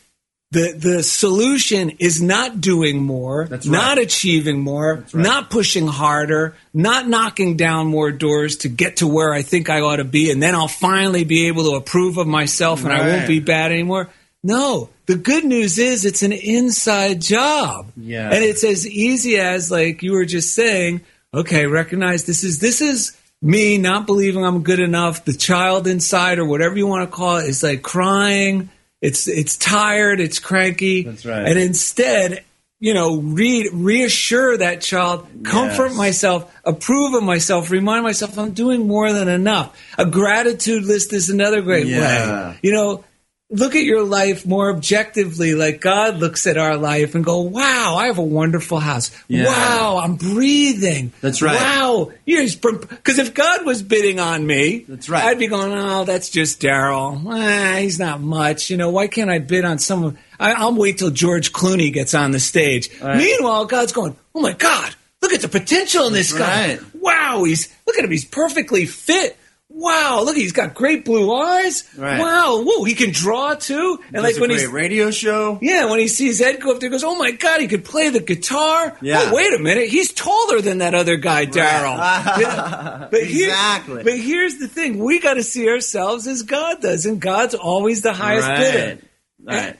the 0.51 0.73
the 0.77 1.03
solution 1.03 1.91
is 1.99 2.21
not 2.21 2.61
doing 2.61 3.01
more, 3.03 3.45
right. 3.45 3.65
not 3.65 3.97
achieving 3.97 4.61
more, 4.61 4.95
right. 4.95 5.15
not 5.15 5.49
pushing 5.49 5.87
harder, 5.87 6.55
not 6.73 7.07
knocking 7.07 7.57
down 7.57 7.87
more 7.87 8.11
doors 8.11 8.57
to 8.57 8.69
get 8.69 8.97
to 8.97 9.07
where 9.07 9.33
I 9.33 9.41
think 9.41 9.69
I 9.69 9.81
ought 9.81 9.97
to 9.97 10.05
be, 10.05 10.31
and 10.31 10.41
then 10.41 10.55
I'll 10.55 10.69
finally 10.69 11.25
be 11.25 11.47
able 11.47 11.65
to 11.65 11.75
approve 11.75 12.17
of 12.17 12.27
myself 12.27 12.85
and 12.85 12.93
I 12.93 13.05
won't 13.05 13.27
be 13.27 13.41
bad 13.41 13.73
anymore. 13.73 14.09
No, 14.47 14.89
the 15.07 15.15
good 15.15 15.43
news 15.43 15.77
is 15.77 16.05
it's 16.05 16.23
an 16.23 16.31
inside 16.31 17.21
job, 17.21 17.91
Yeah. 17.97 18.29
and 18.31 18.43
it's 18.43 18.63
as 18.63 18.87
easy 18.87 19.37
as 19.37 19.69
like 19.69 20.01
you 20.03 20.13
were 20.13 20.25
just 20.25 20.55
saying. 20.55 21.01
Okay, 21.33 21.65
recognize 21.65 22.23
this 22.23 22.45
is 22.45 22.59
this 22.59 22.79
is 22.81 23.11
me 23.41 23.77
not 23.77 24.05
believing 24.07 24.45
I'm 24.45 24.63
good 24.63 24.79
enough. 24.79 25.25
The 25.25 25.33
child 25.33 25.85
inside, 25.85 26.39
or 26.39 26.45
whatever 26.45 26.77
you 26.77 26.87
want 26.87 27.09
to 27.09 27.13
call 27.15 27.37
it, 27.37 27.49
is 27.49 27.61
like 27.61 27.81
crying. 27.83 28.69
It's 29.01 29.27
it's 29.27 29.57
tired. 29.57 30.21
It's 30.21 30.39
cranky. 30.39 31.03
That's 31.03 31.25
right. 31.25 31.45
And 31.45 31.59
instead, 31.59 32.43
you 32.79 32.93
know, 32.93 33.17
read 33.17 33.67
reassure 33.73 34.55
that 34.57 34.79
child, 34.81 35.27
comfort 35.43 35.87
Yes. 35.89 35.97
myself, 35.97 36.49
approve 36.63 37.13
of 37.15 37.23
myself, 37.23 37.69
remind 37.69 38.03
myself 38.03 38.37
I'm 38.39 38.51
doing 38.51 38.87
more 38.87 39.11
than 39.11 39.27
enough. 39.27 39.77
A 39.97 40.05
gratitude 40.05 40.85
list 40.85 41.11
is 41.11 41.29
another 41.29 41.61
great 41.61 41.85
Yeah. 41.87 42.51
way. 42.51 42.55
You 42.63 42.71
know, 42.71 43.03
look 43.49 43.75
at 43.75 43.83
your 43.83 44.03
life 44.03 44.45
more 44.45 44.69
objectively, 44.69 45.55
like 45.55 45.79
God 45.79 46.17
looks 46.17 46.45
at 46.47 46.57
our 46.57 46.75
life 46.75 47.15
and 47.15 47.23
go, 47.23 47.41
"Wow, 47.41 47.95
I 47.97 48.07
have 48.07 48.17
a 48.17 48.23
wonderful 48.23 48.79
house. 48.79 49.09
Yeah. 49.27 49.45
Wow, 49.45 50.01
I'm 50.03 50.15
breathing. 50.15 51.13
That's 51.21 51.41
right. 51.41 51.55
Wow, 51.55 52.11
because 52.25 53.19
if 53.19 53.33
God 53.33 53.65
was 53.65 53.81
bidding 53.81 54.19
on 54.19 54.45
me, 54.45 54.85
That's 54.87 55.09
right. 55.09 55.23
I'd 55.23 55.39
be 55.39 55.47
going, 55.47 55.71
"Oh, 55.71 56.03
that's 56.03 56.29
just 56.29 56.61
Daryl. 56.61 57.21
Ah, 57.25 57.77
he's 57.79 57.99
not 57.99 58.21
much. 58.21 58.69
You 58.69 58.77
know, 58.77 58.89
why 58.89 59.07
can't 59.07 59.29
I 59.29 59.39
bid 59.39 59.63
on 59.65 59.79
someone? 59.79 60.17
I, 60.39 60.53
I'll 60.53 60.73
wait 60.75 60.97
till 60.97 61.11
George 61.11 61.53
Clooney 61.53 61.91
gets 61.91 62.13
on 62.13 62.31
the 62.31 62.39
stage. 62.39 62.89
Right. 63.01 63.17
Meanwhile, 63.17 63.65
God's 63.65 63.93
going, 63.93 64.15
"Oh 64.35 64.41
my 64.41 64.53
God, 64.53 64.93
look 65.21 65.31
at 65.33 65.41
the 65.41 65.47
potential 65.47 66.07
in 66.07 66.13
this 66.13 66.33
guy. 66.33 66.75
right. 66.75 66.81
Wow, 66.95 67.43
he's 67.45 67.73
look 67.85 67.97
at 67.97 68.03
him. 68.03 68.11
He's 68.11 68.25
perfectly 68.25 68.85
fit." 68.85 69.37
Wow! 69.79 70.23
Look, 70.25 70.35
he's 70.35 70.53
got 70.53 70.73
great 70.73 71.05
blue 71.05 71.31
eyes. 71.33 71.83
Right. 71.95 72.19
Wow! 72.19 72.63
Whoa, 72.65 72.83
he 72.83 72.95
can 72.95 73.11
draw 73.11 73.53
too. 73.53 73.99
And 74.11 74.23
like 74.23 74.37
when 74.37 74.49
he's 74.49 74.65
radio 74.67 75.11
show. 75.11 75.59
yeah, 75.61 75.85
when 75.89 75.99
he 75.99 76.07
sees 76.07 76.41
Ed 76.41 76.59
go 76.59 76.71
up 76.73 76.79
there, 76.79 76.89
he 76.89 76.91
goes, 76.91 77.03
"Oh 77.03 77.15
my 77.15 77.31
God, 77.31 77.61
he 77.61 77.67
could 77.67 77.85
play 77.85 78.09
the 78.09 78.19
guitar." 78.19 78.97
Yeah. 79.01 79.25
Oh, 79.29 79.35
wait 79.35 79.53
a 79.53 79.59
minute, 79.59 79.89
he's 79.89 80.11
taller 80.11 80.61
than 80.61 80.79
that 80.79 80.95
other 80.95 81.17
guy, 81.17 81.45
Daryl. 81.45 81.97
Yeah. 82.41 83.07
But 83.11 83.23
here- 83.23 83.49
Exactly. 83.49 84.03
but 84.03 84.17
here's 84.17 84.57
the 84.57 84.67
thing: 84.67 84.97
we 84.97 85.19
got 85.19 85.35
to 85.35 85.43
see 85.43 85.69
ourselves 85.69 86.25
as 86.27 86.41
God 86.43 86.81
does, 86.81 87.05
and 87.05 87.19
God's 87.21 87.53
always 87.55 88.01
the 88.01 88.13
highest 88.13 88.47
bidder. 88.47 89.01
Right. 89.43 89.77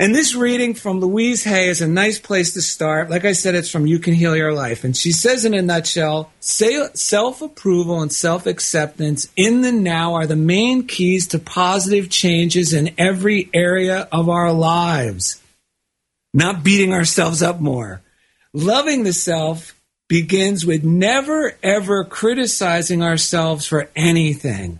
And 0.00 0.14
this 0.14 0.32
reading 0.32 0.74
from 0.74 1.00
Louise 1.00 1.42
Hay 1.42 1.68
is 1.68 1.80
a 1.80 1.88
nice 1.88 2.20
place 2.20 2.54
to 2.54 2.62
start. 2.62 3.10
Like 3.10 3.24
I 3.24 3.32
said, 3.32 3.56
it's 3.56 3.68
from 3.68 3.84
You 3.84 3.98
Can 3.98 4.14
Heal 4.14 4.36
Your 4.36 4.52
Life. 4.52 4.84
And 4.84 4.96
she 4.96 5.10
says 5.10 5.44
in 5.44 5.54
a 5.54 5.60
nutshell 5.60 6.30
self 6.38 7.42
approval 7.42 8.00
and 8.00 8.12
self 8.12 8.46
acceptance 8.46 9.26
in 9.34 9.62
the 9.62 9.72
now 9.72 10.14
are 10.14 10.26
the 10.26 10.36
main 10.36 10.86
keys 10.86 11.26
to 11.28 11.40
positive 11.40 12.10
changes 12.10 12.72
in 12.72 12.94
every 12.96 13.50
area 13.52 14.06
of 14.12 14.28
our 14.28 14.52
lives. 14.52 15.42
Not 16.32 16.62
beating 16.62 16.92
ourselves 16.92 17.42
up 17.42 17.58
more. 17.58 18.00
Loving 18.52 19.02
the 19.02 19.12
self 19.12 19.74
begins 20.08 20.64
with 20.64 20.84
never 20.84 21.56
ever 21.60 22.04
criticizing 22.04 23.02
ourselves 23.02 23.66
for 23.66 23.90
anything. 23.96 24.78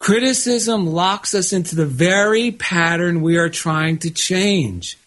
Criticism 0.00 0.86
locks 0.86 1.34
us 1.34 1.52
into 1.52 1.76
the 1.76 1.86
very 1.86 2.50
pattern 2.50 3.20
we 3.20 3.36
are 3.36 3.50
trying 3.50 3.98
to 3.98 4.10
change. 4.10 4.98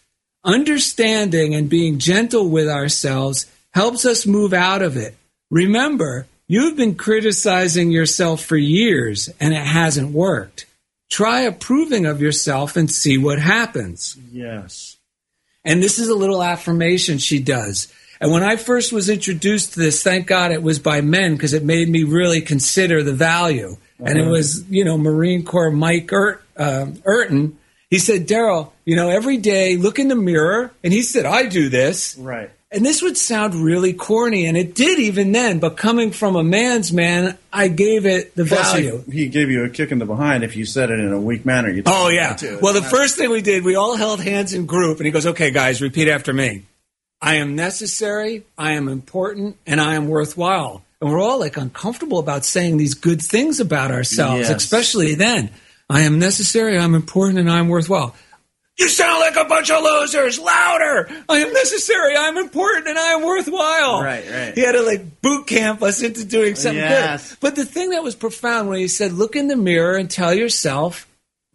Understanding 0.44 1.52
and 1.54 1.68
being 1.68 1.98
gentle 1.98 2.48
with 2.48 2.68
ourselves 2.68 3.50
helps 3.72 4.06
us 4.06 4.24
move 4.24 4.54
out 4.54 4.82
of 4.82 4.96
it. 4.96 5.16
Remember, 5.50 6.28
you've 6.46 6.76
been 6.76 6.94
criticizing 6.94 7.90
yourself 7.90 8.44
for 8.44 8.56
years 8.56 9.28
and 9.40 9.52
it 9.52 9.66
hasn't 9.66 10.12
worked. 10.12 10.66
Try 11.10 11.40
approving 11.40 12.06
of 12.06 12.22
yourself 12.22 12.76
and 12.76 12.88
see 12.88 13.18
what 13.18 13.40
happens. 13.40 14.16
Yes. 14.30 14.96
And 15.64 15.82
this 15.82 15.98
is 15.98 16.08
a 16.08 16.14
little 16.14 16.42
affirmation 16.42 17.18
she 17.18 17.40
does. 17.40 17.92
And 18.24 18.32
when 18.32 18.42
I 18.42 18.56
first 18.56 18.90
was 18.90 19.10
introduced 19.10 19.74
to 19.74 19.80
this, 19.80 20.02
thank 20.02 20.26
God 20.26 20.50
it 20.50 20.62
was 20.62 20.78
by 20.78 21.02
men 21.02 21.34
because 21.34 21.52
it 21.52 21.62
made 21.62 21.90
me 21.90 22.04
really 22.04 22.40
consider 22.40 23.02
the 23.02 23.12
value. 23.12 23.76
And 23.98 24.16
it 24.16 24.26
was, 24.26 24.64
you 24.70 24.82
know, 24.82 24.96
Marine 24.96 25.44
Corps 25.44 25.70
Mike 25.70 26.10
Urt, 26.10 26.42
uh, 26.56 26.86
Urton. 27.06 27.58
He 27.90 27.98
said, 27.98 28.26
Daryl, 28.26 28.70
you 28.86 28.96
know, 28.96 29.10
every 29.10 29.36
day 29.36 29.76
look 29.76 29.98
in 29.98 30.08
the 30.08 30.14
mirror. 30.14 30.72
And 30.82 30.90
he 30.90 31.02
said, 31.02 31.26
I 31.26 31.44
do 31.44 31.68
this. 31.68 32.16
Right. 32.16 32.50
And 32.72 32.82
this 32.82 33.02
would 33.02 33.18
sound 33.18 33.54
really 33.56 33.92
corny, 33.92 34.46
and 34.46 34.56
it 34.56 34.74
did 34.74 34.98
even 34.98 35.32
then. 35.32 35.58
But 35.58 35.76
coming 35.76 36.10
from 36.10 36.34
a 36.34 36.42
man's 36.42 36.94
man, 36.94 37.36
I 37.52 37.68
gave 37.68 38.06
it 38.06 38.34
the 38.34 38.46
Plus, 38.46 38.72
value. 38.72 39.04
he, 39.04 39.18
he 39.18 39.28
gave 39.28 39.50
you 39.50 39.64
a 39.64 39.68
kick 39.68 39.92
in 39.92 39.98
the 39.98 40.06
behind 40.06 40.44
if 40.44 40.56
you 40.56 40.64
said 40.64 40.90
it 40.90 40.98
in 40.98 41.12
a 41.12 41.20
weak 41.20 41.44
manner. 41.44 41.68
You 41.68 41.82
Oh 41.84 42.08
yeah. 42.08 42.36
Well, 42.62 42.72
the 42.72 42.82
first 42.82 43.16
thing 43.16 43.30
we 43.30 43.42
did, 43.42 43.64
we 43.64 43.76
all 43.76 43.96
held 43.96 44.20
hands 44.20 44.54
in 44.54 44.64
group, 44.64 44.96
and 44.96 45.04
he 45.06 45.12
goes, 45.12 45.26
"Okay, 45.26 45.50
guys, 45.52 45.82
repeat 45.82 46.08
after 46.08 46.32
me. 46.32 46.64
I 47.24 47.36
am 47.36 47.56
necessary. 47.56 48.44
I 48.58 48.72
am 48.72 48.88
important, 48.88 49.56
and 49.66 49.80
I 49.80 49.94
am 49.94 50.08
worthwhile." 50.08 50.82
And 51.00 51.10
we're 51.10 51.20
all 51.20 51.38
like 51.40 51.56
uncomfortable 51.56 52.18
about 52.18 52.44
saying 52.44 52.76
these 52.76 52.94
good 52.94 53.20
things 53.20 53.60
about 53.60 53.90
ourselves, 53.90 54.48
Yes. 54.48 54.62
especially 54.64 55.14
then. 55.14 55.50
I 55.88 56.02
am 56.02 56.18
necessary. 56.18 56.78
I'm 56.78 56.94
important, 56.94 57.38
and 57.38 57.50
I'm 57.50 57.68
worthwhile. 57.68 58.14
You 58.76 58.88
sound 58.88 59.20
like 59.20 59.36
a 59.36 59.44
bunch 59.48 59.70
of 59.70 59.82
losers. 59.84 60.38
Louder! 60.38 61.08
I 61.28 61.38
am 61.38 61.52
necessary. 61.52 62.16
I'm 62.16 62.36
important, 62.38 62.88
and 62.88 62.98
I 62.98 63.12
am 63.12 63.22
worthwhile. 63.22 64.02
Right, 64.02 64.24
right. 64.28 64.52
He 64.54 64.62
had 64.62 64.72
to 64.72 64.82
like 64.82 65.20
boot 65.22 65.46
camp 65.46 65.82
us 65.82 66.02
into 66.02 66.24
doing 66.24 66.56
something 66.56 66.80
Yes. 66.80 67.30
good. 67.30 67.38
But 67.40 67.54
the 67.54 67.64
thing 67.64 67.90
that 67.90 68.02
was 68.02 68.14
profound 68.16 68.68
when 68.68 68.78
he 68.80 68.88
said, 68.88 69.12
"Look 69.12 69.36
in 69.36 69.46
the 69.48 69.56
mirror 69.56 69.96
and 69.96 70.10
tell 70.10 70.34
yourself." 70.34 71.06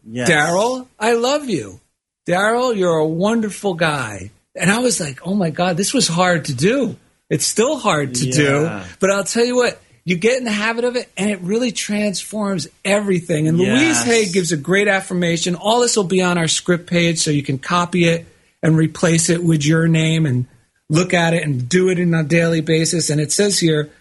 yes. 0.09 0.29
Daryl, 0.29 0.87
I 0.99 1.13
love 1.13 1.49
you. 1.49 1.79
Daryl, 2.27 2.75
you're 2.75 2.97
a 2.97 3.05
wonderful 3.07 3.73
guy. 3.73 4.31
And 4.59 4.71
I 4.71 4.79
was 4.79 4.99
like, 4.99 5.25
oh 5.25 5.33
my 5.33 5.49
God, 5.49 5.77
this 5.77 5.93
was 5.93 6.07
hard 6.07 6.45
to 6.45 6.53
do. 6.53 6.97
It's 7.29 7.45
still 7.45 7.77
hard 7.77 8.15
to 8.15 8.25
Yeah. 8.27 8.33
do. 8.35 8.93
But 8.99 9.11
I'll 9.11 9.23
tell 9.23 9.45
you 9.45 9.55
what, 9.55 9.81
you 10.03 10.17
get 10.17 10.37
in 10.37 10.43
the 10.43 10.51
habit 10.51 10.83
of 10.85 10.95
it 10.95 11.09
and 11.17 11.29
it 11.29 11.39
really 11.41 11.71
transforms 11.71 12.67
everything. 12.83 13.47
And 13.47 13.57
Louise 13.57 14.03
Hay 14.03 14.25
gives 14.31 14.51
a 14.51 14.57
great 14.57 14.87
affirmation. 14.87 15.55
All 15.55 15.81
this 15.81 15.95
will 15.95 16.03
be 16.03 16.21
on 16.21 16.37
our 16.37 16.47
script 16.47 16.87
page 16.87 17.19
so 17.19 17.31
you 17.31 17.43
can 17.43 17.57
copy 17.59 18.05
it 18.05 18.25
and 18.63 18.75
replace 18.75 19.29
it 19.29 19.43
with 19.43 19.65
your 19.65 19.87
name 19.87 20.25
and 20.25 20.45
look 20.89 21.13
at 21.13 21.33
it 21.33 21.43
and 21.43 21.69
do 21.69 21.89
it 21.89 21.99
on 21.99 22.13
a 22.13 22.23
daily 22.23 22.61
basis. 22.61 23.09
And 23.09 23.21
it 23.21 23.31
says 23.31 23.59
here, 23.59 23.91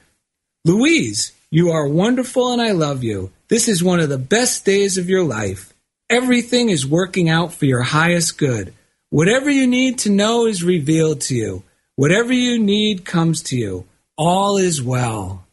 Louise, 0.65 1.33
you 1.51 1.71
are 1.71 1.87
wonderful 1.87 2.53
and 2.53 2.61
I 2.61 2.73
love 2.73 3.05
you. 3.05 3.31
This 3.49 3.69
is 3.69 3.83
one 3.83 4.01
of 4.01 4.09
the 4.09 4.19
best 4.19 4.65
days 4.65 4.99
of 4.99 5.09
your 5.09 5.25
life. 5.25 5.73
Everything 6.11 6.71
is 6.71 6.87
working 6.87 7.29
out 7.29 7.53
for 7.53 7.67
your 7.67 7.83
highest 7.83 8.39
good. 8.39 8.73
Whatever 9.11 9.51
you 9.51 9.67
need 9.67 10.01
to 10.01 10.11
know 10.11 10.47
is 10.47 10.63
revealed 10.63 11.23
to 11.23 11.35
you. 11.35 11.63
Whatever 11.97 12.33
you 12.33 12.59
need 12.59 13.05
comes 13.05 13.43
to 13.45 13.57
you. 13.57 13.87
All 14.17 14.57
is 14.57 14.83
well. 14.83 15.47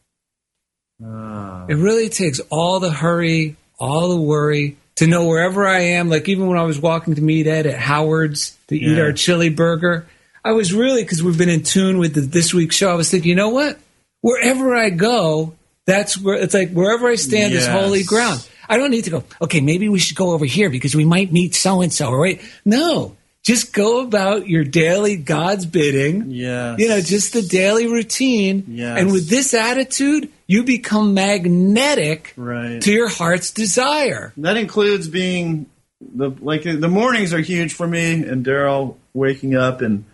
Ah. 1.03 1.65
It 1.67 1.75
really 1.75 2.09
takes 2.09 2.39
all 2.49 2.79
the 2.79 2.91
hurry, 2.91 3.55
all 3.79 4.09
the 4.09 4.21
worry 4.21 4.77
to 4.95 5.07
know 5.07 5.25
wherever 5.25 5.67
I 5.67 5.79
am. 5.79 6.09
Like 6.09 6.27
even 6.29 6.47
when 6.47 6.57
I 6.57 6.63
was 6.63 6.79
walking 6.79 7.15
to 7.15 7.21
meet 7.21 7.47
Ed 7.47 7.65
at 7.65 7.79
Howard's 7.79 8.57
to 8.67 8.77
eat 8.77 8.99
our 8.99 9.11
chili 9.13 9.49
burger, 9.49 10.07
I 10.43 10.51
was 10.51 10.73
really 10.73 11.03
because 11.03 11.23
we've 11.23 11.37
been 11.37 11.49
in 11.49 11.63
tune 11.63 11.97
with 11.97 12.13
the, 12.13 12.21
this 12.21 12.53
week's 12.53 12.75
show. 12.75 12.91
I 12.91 12.95
was 12.95 13.09
thinking, 13.09 13.29
you 13.29 13.35
know 13.35 13.49
what? 13.49 13.79
Wherever 14.21 14.75
I 14.75 14.89
go, 14.89 15.55
that's 15.85 16.17
where 16.17 16.35
it's 16.35 16.53
like 16.53 16.71
wherever 16.71 17.07
I 17.07 17.15
stand 17.15 17.53
is 17.53 17.67
holy 17.67 18.03
ground. 18.03 18.47
I 18.67 18.77
don't 18.77 18.91
need 18.91 19.03
to 19.03 19.09
go. 19.11 19.23
Okay, 19.41 19.61
maybe 19.61 19.89
we 19.89 19.99
should 19.99 20.17
go 20.17 20.31
over 20.31 20.45
here 20.45 20.69
because 20.69 20.95
we 20.95 21.05
might 21.05 21.31
meet 21.31 21.55
so 21.55 21.81
and 21.81 21.93
so. 21.93 22.11
Right? 22.11 22.41
No, 22.63 23.15
just 23.45 23.71
go 23.73 24.01
about 24.01 24.47
your 24.49 24.63
daily 24.63 25.15
God's 25.17 25.67
bidding. 25.67 26.31
Yeah. 26.31 26.75
You 26.79 26.89
know, 26.89 26.99
just 26.99 27.31
the 27.33 27.43
daily 27.43 27.85
routine. 27.87 28.65
Yes. 28.67 28.99
And 28.99 29.11
with 29.11 29.29
this 29.29 29.53
attitude, 29.53 30.29
you 30.47 30.63
become 30.63 31.13
magnetic 31.13 32.33
Right. 32.35 32.81
to 32.81 32.91
your 32.91 33.07
heart's 33.07 33.51
desire. 33.51 34.33
That 34.37 34.57
includes 34.57 35.07
being 35.07 35.67
the 36.01 36.31
like 36.41 36.63
the 36.63 36.87
mornings 36.89 37.33
are 37.33 37.39
huge 37.39 37.73
for 37.73 37.87
me 37.87 38.23
and 38.23 38.43
Daryl 38.45 38.95
waking 39.13 39.55
up 39.55 39.81
and 39.81 40.05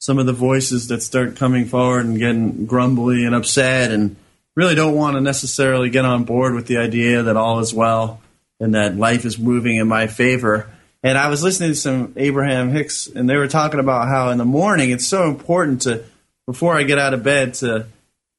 some 0.00 0.18
of 0.18 0.26
the 0.26 0.32
voices 0.32 0.88
that 0.88 1.02
start 1.02 1.36
coming 1.36 1.66
forward 1.66 2.04
and 2.04 2.18
getting 2.18 2.66
grumbly 2.66 3.24
and 3.24 3.34
upset 3.34 3.92
and 3.92 4.16
really 4.56 4.74
don't 4.74 4.94
want 4.96 5.14
to 5.14 5.20
necessarily 5.20 5.88
get 5.88 6.04
on 6.04 6.24
board 6.24 6.54
with 6.54 6.66
the 6.66 6.78
idea 6.78 7.22
that 7.22 7.36
all 7.36 7.60
is 7.60 7.72
well 7.72 8.20
and 8.60 8.74
that 8.74 8.96
life 8.96 9.24
is 9.24 9.38
moving 9.38 9.76
in 9.76 9.86
my 9.86 10.08
favor. 10.08 10.68
And 11.02 11.18
I 11.18 11.28
was 11.28 11.42
listening 11.42 11.70
to 11.70 11.76
some 11.76 12.12
Abraham 12.16 12.70
Hicks 12.70 13.06
and 13.06 13.28
they 13.28 13.36
were 13.36 13.48
talking 13.48 13.80
about 13.80 14.08
how 14.08 14.30
in 14.30 14.38
the 14.38 14.44
morning 14.44 14.90
it's 14.90 15.06
so 15.06 15.28
important 15.28 15.82
to 15.82 16.04
before 16.46 16.76
I 16.76 16.84
get 16.84 16.98
out 16.98 17.14
of 17.14 17.22
bed 17.22 17.54
to 17.54 17.86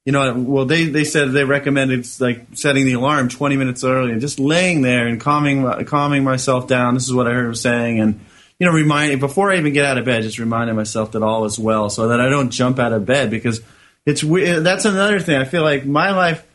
you 0.06 0.12
know, 0.12 0.34
well, 0.38 0.66
they, 0.66 0.86
they 0.86 1.06
said 1.06 1.32
they 1.32 1.46
recommended 1.46 2.06
like 2.20 2.48
setting 2.56 2.86
the 2.86 2.94
alarm 2.94 3.30
20 3.30 3.56
minutes 3.56 3.84
early 3.86 4.12
and 4.12 4.20
just 4.20 4.38
laying 4.38 4.82
there 4.82 5.08
and 5.08 5.20
calming 5.20 5.64
calming 5.86 6.26
myself 6.26 6.68
down. 6.68 6.94
This 6.94 7.06
is 7.06 7.14
what 7.14 7.28
I 7.28 7.32
heard 7.32 7.46
him 7.46 7.56
saying, 7.56 8.02
and 8.02 8.20
you 8.60 8.68
know, 8.68 8.74
reminding 8.74 9.20
before 9.20 9.52
I 9.52 9.58
even 9.58 9.72
get 9.72 9.86
out 9.86 9.98
of 9.98 10.04
bed, 10.04 10.24
just 10.24 10.40
reminding 10.40 10.76
myself 10.76 11.14
that 11.14 11.24
all 11.24 11.46
is 11.46 11.58
well, 11.58 11.90
so 11.90 12.10
that 12.10 12.20
I 12.20 12.28
don't 12.30 12.50
jump 12.50 12.80
out 12.80 12.92
of 12.92 13.06
bed 13.06 13.30
because 13.30 13.62
it's 14.06 14.22
that's 14.22 14.84
another 14.84 15.22
thing. 15.22 15.38
I 15.38 15.46
feel 15.46 15.64
like 15.64 15.86
my 15.86 16.12
life 16.12 16.46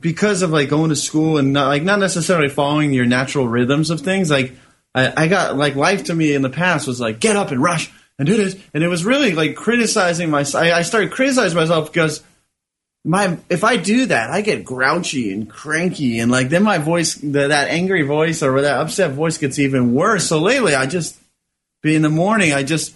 because 0.00 0.40
of 0.40 0.50
like 0.50 0.70
going 0.70 0.88
to 0.88 0.96
school 0.96 1.36
and 1.36 1.52
not 1.52 1.68
like 1.68 1.82
not 1.82 1.98
necessarily 1.98 2.48
following 2.48 2.94
your 2.94 3.04
natural 3.04 3.46
rhythms 3.46 3.90
of 3.90 4.00
things. 4.00 4.30
Like 4.30 4.54
I, 4.94 5.24
I 5.24 5.28
got 5.28 5.56
like 5.56 5.74
life 5.74 6.04
to 6.04 6.14
me 6.14 6.34
in 6.34 6.42
the 6.42 6.50
past 6.50 6.86
was 6.86 7.00
like 7.00 7.20
get 7.20 7.36
up 7.36 7.50
and 7.50 7.62
rush 7.62 7.90
and 8.18 8.26
do 8.26 8.36
this, 8.36 8.56
and 8.74 8.84
it 8.84 8.88
was 8.88 9.04
really 9.04 9.32
like 9.32 9.56
criticizing 9.56 10.30
myself. 10.30 10.64
I, 10.64 10.72
I 10.72 10.82
started 10.82 11.12
criticizing 11.12 11.56
myself 11.56 11.92
because 11.92 12.22
my 13.04 13.38
if 13.48 13.64
I 13.64 13.76
do 13.76 14.06
that, 14.06 14.30
I 14.30 14.42
get 14.42 14.64
grouchy 14.64 15.32
and 15.32 15.48
cranky, 15.48 16.18
and 16.18 16.30
like 16.30 16.50
then 16.50 16.62
my 16.62 16.78
voice, 16.78 17.14
the, 17.14 17.48
that 17.48 17.68
angry 17.68 18.02
voice 18.02 18.42
or 18.42 18.60
that 18.60 18.80
upset 18.80 19.12
voice 19.12 19.38
gets 19.38 19.58
even 19.58 19.94
worse. 19.94 20.28
So 20.28 20.38
lately, 20.38 20.74
I 20.74 20.86
just 20.86 21.18
be 21.82 21.94
in 21.94 22.02
the 22.02 22.10
morning. 22.10 22.52
I 22.52 22.62
just 22.62 22.94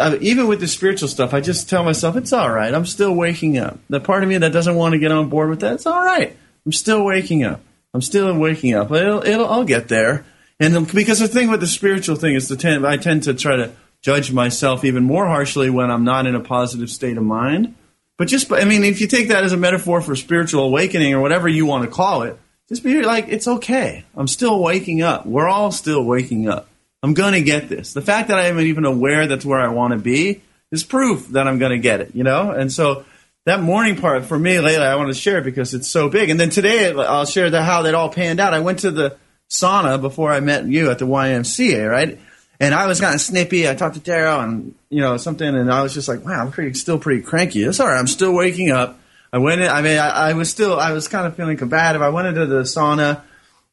I, 0.00 0.16
even 0.16 0.48
with 0.48 0.60
the 0.60 0.66
spiritual 0.66 1.08
stuff, 1.08 1.34
I 1.34 1.40
just 1.40 1.68
tell 1.68 1.84
myself 1.84 2.16
it's 2.16 2.32
all 2.32 2.50
right. 2.50 2.72
I'm 2.72 2.86
still 2.86 3.14
waking 3.14 3.58
up. 3.58 3.78
The 3.90 4.00
part 4.00 4.22
of 4.22 4.28
me 4.28 4.38
that 4.38 4.52
doesn't 4.52 4.76
want 4.76 4.94
to 4.94 4.98
get 4.98 5.12
on 5.12 5.28
board 5.28 5.50
with 5.50 5.60
that, 5.60 5.74
it's 5.74 5.86
all 5.86 6.02
right. 6.02 6.34
I'm 6.64 6.72
still 6.72 7.04
waking 7.04 7.44
up. 7.44 7.60
I'm 7.92 8.00
still 8.00 8.36
waking 8.36 8.74
up. 8.74 8.90
It'll, 8.90 9.24
it'll 9.24 9.46
I'll 9.46 9.64
get 9.64 9.88
there. 9.88 10.24
And 10.60 10.90
because 10.92 11.18
the 11.18 11.28
thing 11.28 11.50
with 11.50 11.60
the 11.60 11.66
spiritual 11.66 12.16
thing 12.16 12.34
is 12.34 12.48
the 12.48 12.56
tend, 12.56 12.86
I 12.86 12.96
tend 12.96 13.24
to 13.24 13.34
try 13.34 13.56
to 13.56 13.72
judge 14.02 14.32
myself 14.32 14.84
even 14.84 15.02
more 15.02 15.26
harshly 15.26 15.70
when 15.70 15.90
I'm 15.90 16.04
not 16.04 16.26
in 16.26 16.34
a 16.34 16.40
positive 16.40 16.90
state 16.90 17.16
of 17.16 17.24
mind. 17.24 17.74
But 18.16 18.28
just, 18.28 18.52
I 18.52 18.64
mean, 18.64 18.84
if 18.84 19.00
you 19.00 19.08
take 19.08 19.28
that 19.28 19.44
as 19.44 19.52
a 19.52 19.56
metaphor 19.56 20.00
for 20.00 20.14
spiritual 20.14 20.64
awakening 20.64 21.14
or 21.14 21.20
whatever 21.20 21.48
you 21.48 21.66
want 21.66 21.84
to 21.84 21.90
call 21.90 22.22
it, 22.22 22.38
just 22.68 22.84
be 22.84 23.02
like, 23.02 23.28
it's 23.28 23.48
okay. 23.48 24.04
I'm 24.14 24.28
still 24.28 24.62
waking 24.62 25.02
up. 25.02 25.26
We're 25.26 25.48
all 25.48 25.72
still 25.72 26.04
waking 26.04 26.48
up. 26.48 26.68
I'm 27.02 27.14
going 27.14 27.34
to 27.34 27.42
get 27.42 27.68
this. 27.68 27.92
The 27.92 28.00
fact 28.00 28.28
that 28.28 28.38
I 28.38 28.46
am 28.46 28.60
even 28.60 28.84
aware 28.84 29.26
that's 29.26 29.44
where 29.44 29.60
I 29.60 29.68
want 29.68 29.92
to 29.92 29.98
be 29.98 30.42
is 30.70 30.84
proof 30.84 31.28
that 31.28 31.46
I'm 31.46 31.58
going 31.58 31.72
to 31.72 31.78
get 31.78 32.00
it, 32.00 32.14
you 32.14 32.24
know? 32.24 32.50
And 32.50 32.72
so 32.72 33.04
that 33.44 33.60
morning 33.60 33.96
part 33.96 34.24
for 34.24 34.38
me 34.38 34.60
lately, 34.60 34.84
I 34.84 34.94
want 34.96 35.08
to 35.08 35.14
share 35.14 35.38
it 35.38 35.44
because 35.44 35.74
it's 35.74 35.88
so 35.88 36.08
big. 36.08 36.30
And 36.30 36.40
then 36.40 36.50
today 36.50 36.92
I'll 36.92 37.26
share 37.26 37.50
the, 37.50 37.62
how 37.62 37.82
that 37.82 37.94
all 37.94 38.08
panned 38.08 38.40
out. 38.40 38.54
I 38.54 38.60
went 38.60 38.80
to 38.80 38.90
the 38.90 39.16
sauna 39.50 40.00
before 40.00 40.32
I 40.32 40.40
met 40.40 40.66
you 40.66 40.90
at 40.90 40.98
the 40.98 41.06
YMCA, 41.06 41.90
right? 41.90 42.18
And 42.60 42.74
I 42.74 42.86
was 42.86 43.00
kind 43.00 43.14
of 43.14 43.20
snippy. 43.20 43.68
I 43.68 43.74
talked 43.74 43.96
to 43.96 44.00
Daryl 44.00 44.42
and, 44.42 44.74
you 44.88 45.00
know, 45.00 45.16
something, 45.16 45.46
and 45.46 45.72
I 45.72 45.82
was 45.82 45.92
just 45.92 46.08
like, 46.08 46.24
wow, 46.24 46.40
I'm 46.40 46.52
pretty, 46.52 46.74
still 46.74 46.98
pretty 46.98 47.22
cranky. 47.22 47.64
It's 47.64 47.80
all 47.80 47.88
right. 47.88 47.98
I'm 47.98 48.06
still 48.06 48.32
waking 48.32 48.70
up. 48.70 48.98
I 49.32 49.38
went 49.38 49.60
in, 49.60 49.68
I 49.68 49.82
mean, 49.82 49.98
I, 49.98 50.30
I 50.30 50.32
was 50.34 50.48
still, 50.48 50.78
I 50.78 50.92
was 50.92 51.08
kind 51.08 51.26
of 51.26 51.34
feeling 51.34 51.56
combative. 51.56 52.00
I 52.00 52.10
went 52.10 52.28
into 52.28 52.46
the 52.46 52.62
sauna. 52.62 53.22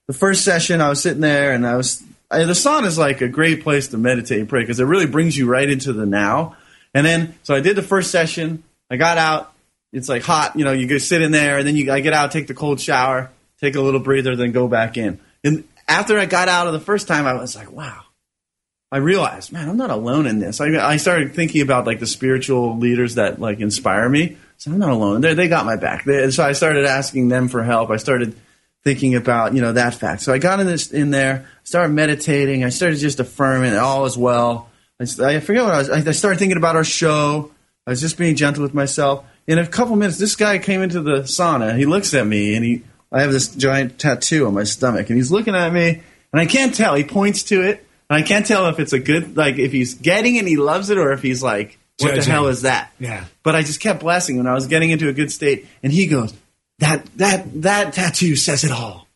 The 0.07 0.13
first 0.13 0.43
session, 0.43 0.81
I 0.81 0.89
was 0.89 1.01
sitting 1.01 1.21
there 1.21 1.53
and 1.53 1.65
I 1.65 1.77
was, 1.77 2.03
I, 2.31 2.45
the 2.45 2.53
sauna 2.53 2.87
is 2.87 2.97
like 2.97 3.21
a 3.21 3.27
great 3.27 3.61
place 3.61 3.89
to 3.89 3.97
meditate 3.97 4.39
and 4.39 4.49
pray 4.49 4.61
because 4.61 4.79
it 4.79 4.85
really 4.85 5.05
brings 5.05 5.37
you 5.37 5.45
right 5.47 5.69
into 5.69 5.93
the 5.93 6.07
now. 6.07 6.57
And 6.95 7.05
then, 7.05 7.35
so 7.43 7.53
I 7.53 7.59
did 7.61 7.75
the 7.75 7.83
first 7.83 8.09
session. 8.09 8.63
I 8.89 8.97
got 8.97 9.19
out. 9.19 9.53
It's 9.93 10.09
like 10.09 10.23
hot, 10.23 10.55
you 10.55 10.65
know, 10.65 10.71
you 10.71 10.87
go 10.87 10.97
sit 10.97 11.21
in 11.21 11.31
there 11.31 11.59
and 11.59 11.67
then 11.67 11.75
you, 11.75 11.91
I 11.91 11.99
get 11.99 12.13
out, 12.13 12.31
take 12.31 12.47
the 12.47 12.53
cold 12.53 12.79
shower, 12.79 13.29
take 13.59 13.75
a 13.75 13.81
little 13.81 13.99
breather, 13.99 14.35
then 14.35 14.51
go 14.53 14.67
back 14.67 14.97
in. 14.97 15.19
And 15.43 15.63
after 15.87 16.17
I 16.17 16.25
got 16.25 16.47
out 16.47 16.67
of 16.67 16.73
the 16.73 16.79
first 16.79 17.07
time, 17.07 17.25
I 17.25 17.33
was 17.33 17.55
like, 17.55 17.71
wow. 17.71 18.03
I 18.93 18.97
realized, 18.97 19.53
man, 19.53 19.69
I'm 19.69 19.77
not 19.77 19.89
alone 19.89 20.27
in 20.27 20.39
this. 20.39 20.59
I, 20.59 20.67
I 20.67 20.97
started 20.97 21.33
thinking 21.33 21.61
about 21.61 21.85
like 21.85 21.99
the 21.99 22.07
spiritual 22.07 22.77
leaders 22.77 23.15
that 23.15 23.39
like 23.39 23.61
inspire 23.61 24.09
me. 24.09 24.37
So 24.57 24.69
I'm 24.69 24.79
not 24.79 24.91
alone. 24.91 25.21
They 25.21 25.33
they 25.33 25.47
got 25.47 25.65
my 25.65 25.77
back. 25.77 26.03
They, 26.03 26.29
so 26.29 26.43
I 26.43 26.51
started 26.51 26.85
asking 26.85 27.29
them 27.29 27.47
for 27.47 27.63
help. 27.63 27.89
I 27.89 27.97
started 27.97 28.35
thinking 28.83 29.15
about 29.15 29.53
you 29.53 29.61
know 29.61 29.71
that 29.71 29.95
fact. 29.95 30.21
So 30.21 30.33
I 30.33 30.39
got 30.39 30.59
in 30.59 30.67
this 30.67 30.91
in 30.91 31.09
there, 31.09 31.47
started 31.63 31.93
meditating. 31.93 32.65
I 32.65 32.69
started 32.69 32.97
just 32.97 33.19
affirming 33.19 33.75
all 33.75 34.05
is 34.05 34.17
well. 34.17 34.69
I, 34.99 35.03
I 35.03 35.39
forget 35.39 35.63
what 35.63 35.73
I 35.73 35.77
was. 35.77 35.89
I, 35.89 35.97
I 36.09 36.11
started 36.11 36.37
thinking 36.37 36.57
about 36.57 36.75
our 36.75 36.83
show. 36.83 37.51
I 37.87 37.91
was 37.91 38.01
just 38.01 38.17
being 38.17 38.35
gentle 38.35 38.61
with 38.61 38.73
myself. 38.73 39.25
In 39.47 39.57
a 39.57 39.65
couple 39.65 39.95
minutes, 39.95 40.19
this 40.19 40.35
guy 40.35 40.59
came 40.59 40.81
into 40.81 41.01
the 41.01 41.21
sauna. 41.21 41.77
He 41.77 41.85
looks 41.85 42.13
at 42.13 42.27
me 42.27 42.55
and 42.55 42.65
he. 42.65 42.83
I 43.11 43.21
have 43.21 43.31
this 43.31 43.53
giant 43.53 43.99
tattoo 43.99 44.47
on 44.47 44.53
my 44.53 44.63
stomach, 44.63 45.09
and 45.09 45.17
he's 45.17 45.31
looking 45.31 45.55
at 45.55 45.71
me, 45.73 46.01
and 46.31 46.41
I 46.41 46.45
can't 46.45 46.73
tell. 46.73 46.95
He 46.95 47.03
points 47.03 47.43
to 47.43 47.61
it, 47.61 47.85
and 48.09 48.17
I 48.17 48.21
can't 48.21 48.45
tell 48.45 48.67
if 48.67 48.79
it's 48.79 48.93
a 48.93 48.99
good 48.99 49.35
like 49.35 49.57
if 49.57 49.71
he's 49.71 49.95
getting 49.95 50.35
it, 50.35 50.39
and 50.39 50.47
he 50.47 50.57
loves 50.57 50.89
it, 50.89 50.97
or 50.97 51.11
if 51.11 51.21
he's 51.21 51.43
like, 51.43 51.77
what 51.99 52.15
the 52.15 52.23
hell 52.23 52.47
is 52.47 52.63
that? 52.63 52.91
Yeah. 52.99 53.25
But 53.43 53.55
I 53.55 53.61
just 53.61 53.79
kept 53.79 53.99
blessing 53.99 54.37
when 54.37 54.47
I 54.47 54.53
was 54.53 54.67
getting 54.67 54.89
into 54.89 55.07
a 55.09 55.13
good 55.13 55.31
state, 55.31 55.67
and 55.83 55.91
he 55.91 56.07
goes, 56.07 56.33
"That 56.79 57.05
that 57.17 57.61
that 57.61 57.93
tattoo 57.93 58.35
says 58.35 58.63
it 58.63 58.71
all. 58.71 59.07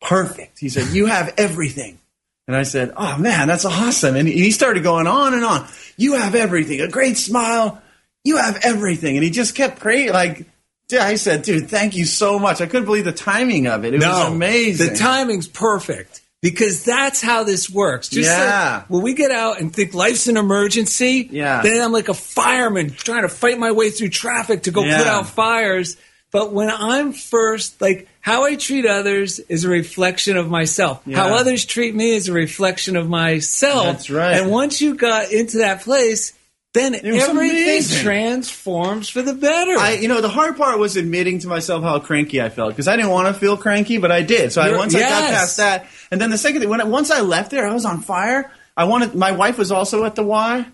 Perfect." 0.00 0.58
He 0.58 0.68
said, 0.68 0.88
"You 0.88 1.06
have 1.06 1.34
everything." 1.36 1.98
And 2.46 2.56
I 2.56 2.62
said, 2.64 2.92
"Oh 2.96 3.18
man, 3.18 3.48
that's 3.48 3.64
awesome!" 3.64 4.16
And 4.16 4.26
he 4.28 4.50
started 4.50 4.82
going 4.82 5.06
on 5.06 5.34
and 5.34 5.44
on. 5.44 5.68
You 5.96 6.14
have 6.14 6.34
everything. 6.34 6.80
A 6.80 6.88
great 6.88 7.16
smile. 7.16 7.82
You 8.24 8.36
have 8.36 8.60
everything. 8.62 9.16
And 9.16 9.24
he 9.24 9.30
just 9.30 9.54
kept 9.54 9.80
praying. 9.80 10.12
Like 10.12 10.46
yeah, 10.92 11.04
I 11.06 11.16
said, 11.16 11.42
"Dude, 11.42 11.68
thank 11.70 11.96
you 11.96 12.04
so 12.04 12.38
much." 12.38 12.60
I 12.60 12.66
couldn't 12.66 12.84
believe 12.86 13.04
the 13.04 13.12
timing 13.12 13.66
of 13.66 13.84
it. 13.84 13.94
It 13.94 14.00
was 14.00 14.28
amazing. 14.28 14.88
The 14.92 14.96
timing's 14.96 15.48
perfect 15.48 16.20
because 16.42 16.84
that's 16.84 17.20
how 17.20 17.44
this 17.44 17.68
works. 17.68 18.08
Just 18.08 18.28
Yeah. 18.30 18.76
like 18.78 18.90
when 18.90 19.02
we 19.02 19.14
get 19.14 19.30
out 19.30 19.60
and 19.60 19.72
think 19.74 19.92
life's 19.94 20.26
an 20.26 20.36
emergency, 20.36 21.28
Yeah. 21.30 21.60
then 21.62 21.82
I'm 21.82 21.92
like 21.92 22.08
a 22.08 22.14
fireman 22.14 22.90
trying 22.90 23.22
to 23.22 23.28
fight 23.28 23.58
my 23.58 23.72
way 23.72 23.90
through 23.90 24.08
traffic 24.08 24.62
to 24.64 24.70
go 24.70 24.82
put 24.82 25.06
out 25.06 25.28
fires. 25.28 25.96
But 26.32 26.52
when 26.52 26.70
I'm 26.70 27.12
first, 27.12 27.80
like 27.80 28.06
how 28.20 28.44
I 28.44 28.54
treat 28.54 28.86
others 28.86 29.40
is 29.48 29.64
a 29.64 29.68
reflection 29.68 30.36
of 30.36 30.48
myself. 30.48 31.00
Yeah. 31.04 31.16
How 31.16 31.34
others 31.34 31.64
treat 31.64 31.94
me 31.94 32.12
is 32.14 32.28
a 32.28 32.32
reflection 32.32 32.96
of 32.96 33.08
myself. 33.08 33.84
That's 33.86 34.10
right. 34.10 34.34
And 34.36 34.50
once 34.50 34.80
you 34.80 34.94
got 34.94 35.32
into 35.32 35.58
that 35.58 35.82
place, 35.82 36.32
then 36.72 36.94
everything 36.94 37.30
amazing. 37.30 38.04
transforms 38.04 39.08
for 39.08 39.22
the 39.22 39.34
better. 39.34 39.76
I, 39.76 39.98
you 40.00 40.06
know, 40.06 40.20
the 40.20 40.28
hard 40.28 40.56
part 40.56 40.78
was 40.78 40.96
admitting 40.96 41.40
to 41.40 41.48
myself 41.48 41.82
how 41.82 41.98
cranky 41.98 42.40
I 42.40 42.48
felt 42.48 42.70
because 42.70 42.86
I 42.86 42.96
didn't 42.96 43.10
want 43.10 43.26
to 43.26 43.34
feel 43.34 43.56
cranky, 43.56 43.98
but 43.98 44.12
I 44.12 44.22
did. 44.22 44.52
So 44.52 44.62
I, 44.62 44.76
once 44.76 44.94
I 44.94 45.00
got 45.00 45.30
past 45.30 45.56
that, 45.56 45.86
and 46.10 46.20
then 46.20 46.30
the 46.30 46.38
second 46.38 46.60
thing, 46.60 46.70
when 46.70 46.80
I, 46.80 46.84
once 46.84 47.10
I 47.10 47.22
left 47.22 47.50
there, 47.50 47.66
I 47.66 47.74
was 47.74 47.84
on 47.84 48.00
fire. 48.02 48.52
I 48.76 48.84
wanted. 48.84 49.14
My 49.16 49.32
wife 49.32 49.58
was 49.58 49.72
also 49.72 50.04
at 50.04 50.14
the 50.14 50.22
Y, 50.22 50.64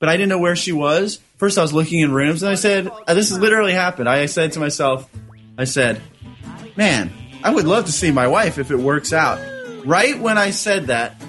but 0.00 0.08
I 0.08 0.16
didn't 0.16 0.28
know 0.28 0.40
where 0.40 0.56
she 0.56 0.72
was. 0.72 1.20
First, 1.36 1.56
I 1.56 1.62
was 1.62 1.72
looking 1.72 2.00
in 2.00 2.12
rooms, 2.12 2.42
and 2.42 2.50
I 2.50 2.56
said, 2.56 2.88
uh, 2.88 3.14
"This 3.14 3.30
has 3.30 3.38
literally 3.38 3.72
happened." 3.72 4.08
I 4.08 4.26
said 4.26 4.52
to 4.52 4.60
myself, 4.60 5.08
"I 5.56 5.64
said, 5.64 6.02
man, 6.76 7.12
I 7.44 7.54
would 7.54 7.66
love 7.66 7.86
to 7.86 7.92
see 7.92 8.10
my 8.10 8.26
wife 8.26 8.58
if 8.58 8.72
it 8.72 8.78
works 8.78 9.12
out." 9.12 9.38
Right 9.86 10.18
when 10.18 10.36
I 10.36 10.50
said 10.50 10.88
that, 10.88 11.22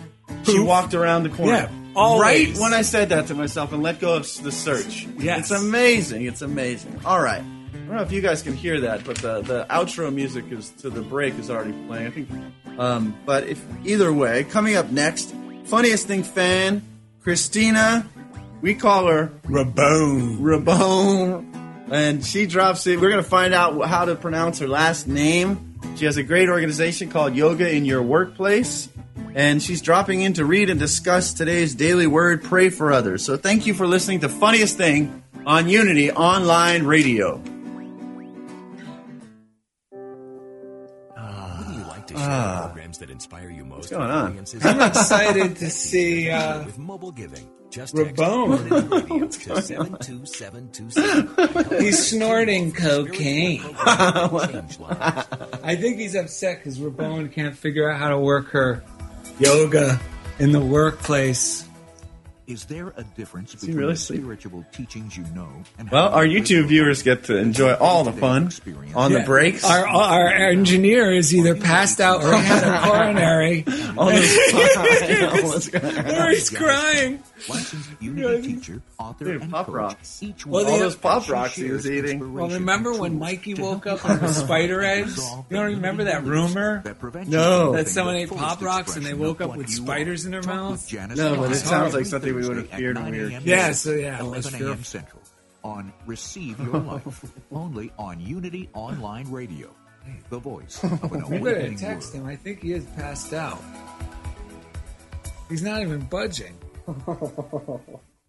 she 0.45 0.59
walked 0.59 0.95
around 0.95 1.23
the 1.23 1.29
corner. 1.29 1.53
Yeah, 1.53 1.69
always. 1.95 2.49
Right 2.49 2.57
when 2.57 2.73
I 2.73 2.81
said 2.81 3.09
that 3.09 3.27
to 3.27 3.35
myself 3.35 3.73
and 3.73 3.81
let 3.81 3.99
go 3.99 4.15
of 4.15 4.43
the 4.43 4.51
search. 4.51 5.07
Yes. 5.17 5.39
It's 5.39 5.51
amazing. 5.51 6.25
It's 6.25 6.41
amazing. 6.41 6.99
All 7.05 7.21
right. 7.21 7.41
I 7.41 7.87
don't 7.87 7.97
know 7.97 8.01
if 8.01 8.11
you 8.11 8.21
guys 8.21 8.41
can 8.41 8.53
hear 8.53 8.81
that, 8.81 9.03
but 9.03 9.17
the, 9.17 9.41
the 9.41 9.65
outro 9.69 10.11
music 10.13 10.51
is 10.51 10.71
to 10.81 10.89
the 10.89 11.01
break 11.01 11.37
is 11.37 11.51
already 11.51 11.73
playing. 11.87 12.07
I 12.07 12.09
think. 12.09 12.29
Um, 12.79 13.15
but 13.25 13.47
if 13.47 13.63
either 13.85 14.11
way, 14.11 14.43
coming 14.43 14.75
up 14.75 14.89
next, 14.89 15.33
funniest 15.65 16.07
thing 16.07 16.23
fan, 16.23 16.81
Christina. 17.21 18.07
We 18.61 18.73
call 18.73 19.07
her 19.07 19.31
Rabone. 19.43 20.39
Rabone, 20.39 21.91
and 21.91 22.25
she 22.25 22.47
drops 22.47 22.87
it. 22.87 22.99
We're 22.99 23.11
gonna 23.11 23.21
find 23.21 23.53
out 23.53 23.79
how 23.87 24.05
to 24.05 24.15
pronounce 24.15 24.59
her 24.59 24.67
last 24.67 25.07
name. 25.07 25.74
She 25.95 26.05
has 26.05 26.17
a 26.17 26.23
great 26.23 26.49
organization 26.49 27.09
called 27.09 27.35
Yoga 27.35 27.69
in 27.69 27.85
Your 27.85 28.01
Workplace. 28.01 28.89
And 29.35 29.61
she's 29.61 29.81
dropping 29.81 30.21
in 30.21 30.33
to 30.33 30.45
read 30.45 30.69
and 30.69 30.79
discuss 30.79 31.33
today's 31.33 31.75
daily 31.75 32.07
word, 32.07 32.41
pray 32.41 32.69
for 32.69 32.93
others. 32.93 33.25
So 33.25 33.35
thank 33.35 33.67
you 33.67 33.73
for 33.73 33.85
listening 33.85 34.21
to 34.21 34.29
Funniest 34.29 34.77
Thing 34.77 35.23
on 35.45 35.67
Unity 35.67 36.09
Online 36.11 36.83
Radio. 36.83 37.41
Wouldn't 39.91 41.87
like 41.87 42.07
to 42.07 42.13
share 42.15 42.61
programs 42.61 42.97
that 42.99 43.09
inspire 43.09 43.49
you 43.49 43.65
most? 43.65 43.77
What's 43.77 43.89
going 43.89 44.09
on? 44.09 44.39
I'm 44.63 44.81
excited 44.81 45.57
to 45.57 45.69
see 45.69 46.29
uh, 46.29 46.63
with 46.63 46.77
mobile 46.77 47.11
giving. 47.11 47.45
Just 47.69 47.93
text 47.93 48.15
Rabone. 48.15 48.69
Unity 48.69 48.87
Radio 49.13 49.27
to 49.27 49.61
72727. 49.61 51.81
He's 51.81 52.07
snorting 52.07 52.71
cocaine. 52.71 53.61
Change 55.65 55.73
lives. 55.73 55.77
I 55.77 55.81
think 55.81 55.97
he's 55.97 56.15
upset 56.15 56.59
because 56.59 56.79
Rabone 56.79 57.31
can't 57.31 57.57
figure 57.57 57.89
out 57.89 57.99
how 57.99 58.09
to 58.09 58.19
work 58.19 58.47
her 58.49 58.83
yoga 59.39 59.99
in 60.39 60.51
the 60.51 60.61
workplace. 60.61 61.65
Is 62.47 62.65
there 62.65 62.93
a 62.95 63.03
difference 63.03 63.55
between 63.55 63.75
really 63.75 63.93
the 63.93 63.99
sleep? 63.99 64.19
spiritual 64.19 64.63
teachings 64.71 65.17
you 65.17 65.23
know 65.33 65.49
and 65.79 65.89
Well, 65.89 66.09
our 66.09 66.25
YouTube 66.25 66.67
viewers 66.67 67.01
get 67.01 67.23
to 67.25 67.37
enjoy 67.37 67.73
all 67.73 68.03
the 68.03 68.11
fun 68.11 68.51
on 68.93 69.13
the 69.13 69.21
breaks. 69.21 69.63
Our, 69.65 69.87
our 69.87 70.27
engineer 70.27 71.11
is 71.11 71.33
either 71.33 71.55
passed 71.55 71.99
out 71.99 72.23
or 72.23 72.35
had 72.35 72.63
a 72.63 72.87
coronary, 72.87 73.65
on 73.97 74.13
the 74.13 74.71
or 74.77 76.29
he's 76.29 76.49
crying. 76.49 77.21
licensed 77.49 77.89
Unity 78.01 78.55
teacher, 78.55 78.81
author, 78.99 79.25
Dude, 79.25 79.41
and 79.43 79.51
Pop 79.51 79.65
coach? 79.67 79.75
Rocks. 79.75 80.23
Each 80.23 80.45
Well, 80.45 80.63
one 80.63 80.73
all 80.73 80.79
those 80.79 80.95
Pop 80.95 81.27
Rocks 81.29 81.55
he 81.55 81.71
was 81.71 81.89
eating. 81.89 82.33
Well, 82.33 82.49
remember 82.49 82.93
when 82.93 83.17
Mikey 83.19 83.55
woke 83.55 83.87
up 83.87 84.03
and 84.05 84.21
you 84.21 84.27
the 84.27 84.33
spider 84.33 84.81
eggs? 84.83 85.17
You 85.17 85.43
don't 85.57 85.65
remember 85.65 86.05
that 86.05 86.23
rumor? 86.23 86.81
that 86.83 87.27
No. 87.27 87.73
That 87.73 87.87
someone 87.87 88.15
ate 88.15 88.29
Pop 88.29 88.61
Rocks 88.61 88.95
and 88.95 89.05
they 89.05 89.13
woke 89.13 89.41
up 89.41 89.55
with 89.55 89.69
spiders 89.69 90.25
in 90.25 90.31
their 90.31 90.43
mouth? 90.43 90.91
No, 90.93 91.35
but 91.35 91.51
it 91.51 91.55
sounds 91.55 91.93
like 91.93 92.05
something 92.05 92.33
we 92.33 92.47
would 92.47 92.57
have 92.57 92.69
feared 92.69 92.97
at 92.97 93.03
when 93.03 93.11
we 93.11 93.21
were 93.21 93.29
kids. 93.29 93.45
Yeah, 93.45 93.71
so 93.71 93.91
yeah, 93.91 94.19
it 94.19 94.25
was 94.25 94.45
11 94.51 94.67
a.m. 94.67 94.83
Central 94.83 95.21
on 95.63 95.91
Receive 96.05 96.59
Your 96.59 96.77
Life, 96.79 97.25
only 97.51 97.91
on 97.97 98.19
Unity 98.19 98.69
Online 98.73 99.29
Radio, 99.31 99.69
the 100.29 100.37
voice 100.37 100.83
of 100.83 100.91
an 100.91 100.99
We 101.01 101.17
better 101.19 101.35
awakening 101.55 101.77
text 101.79 102.13
world. 102.13 102.25
him. 102.27 102.31
I 102.31 102.35
think 102.35 102.61
he 102.61 102.73
is 102.73 102.85
passed 102.95 103.33
out. 103.33 103.59
He's 105.49 105.61
not 105.61 105.81
even 105.81 106.01
budging. 106.01 106.57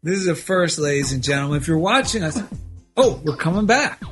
this 0.03 0.19
is 0.19 0.29
a 0.29 0.35
first, 0.35 0.79
ladies 0.79 1.13
and 1.13 1.23
gentlemen. 1.23 1.59
If 1.59 1.69
you're 1.69 1.79
watching 1.79 2.23
us, 2.23 2.41
oh, 2.97 3.21
we're 3.25 3.37
coming 3.37 3.67
back. 3.67 4.03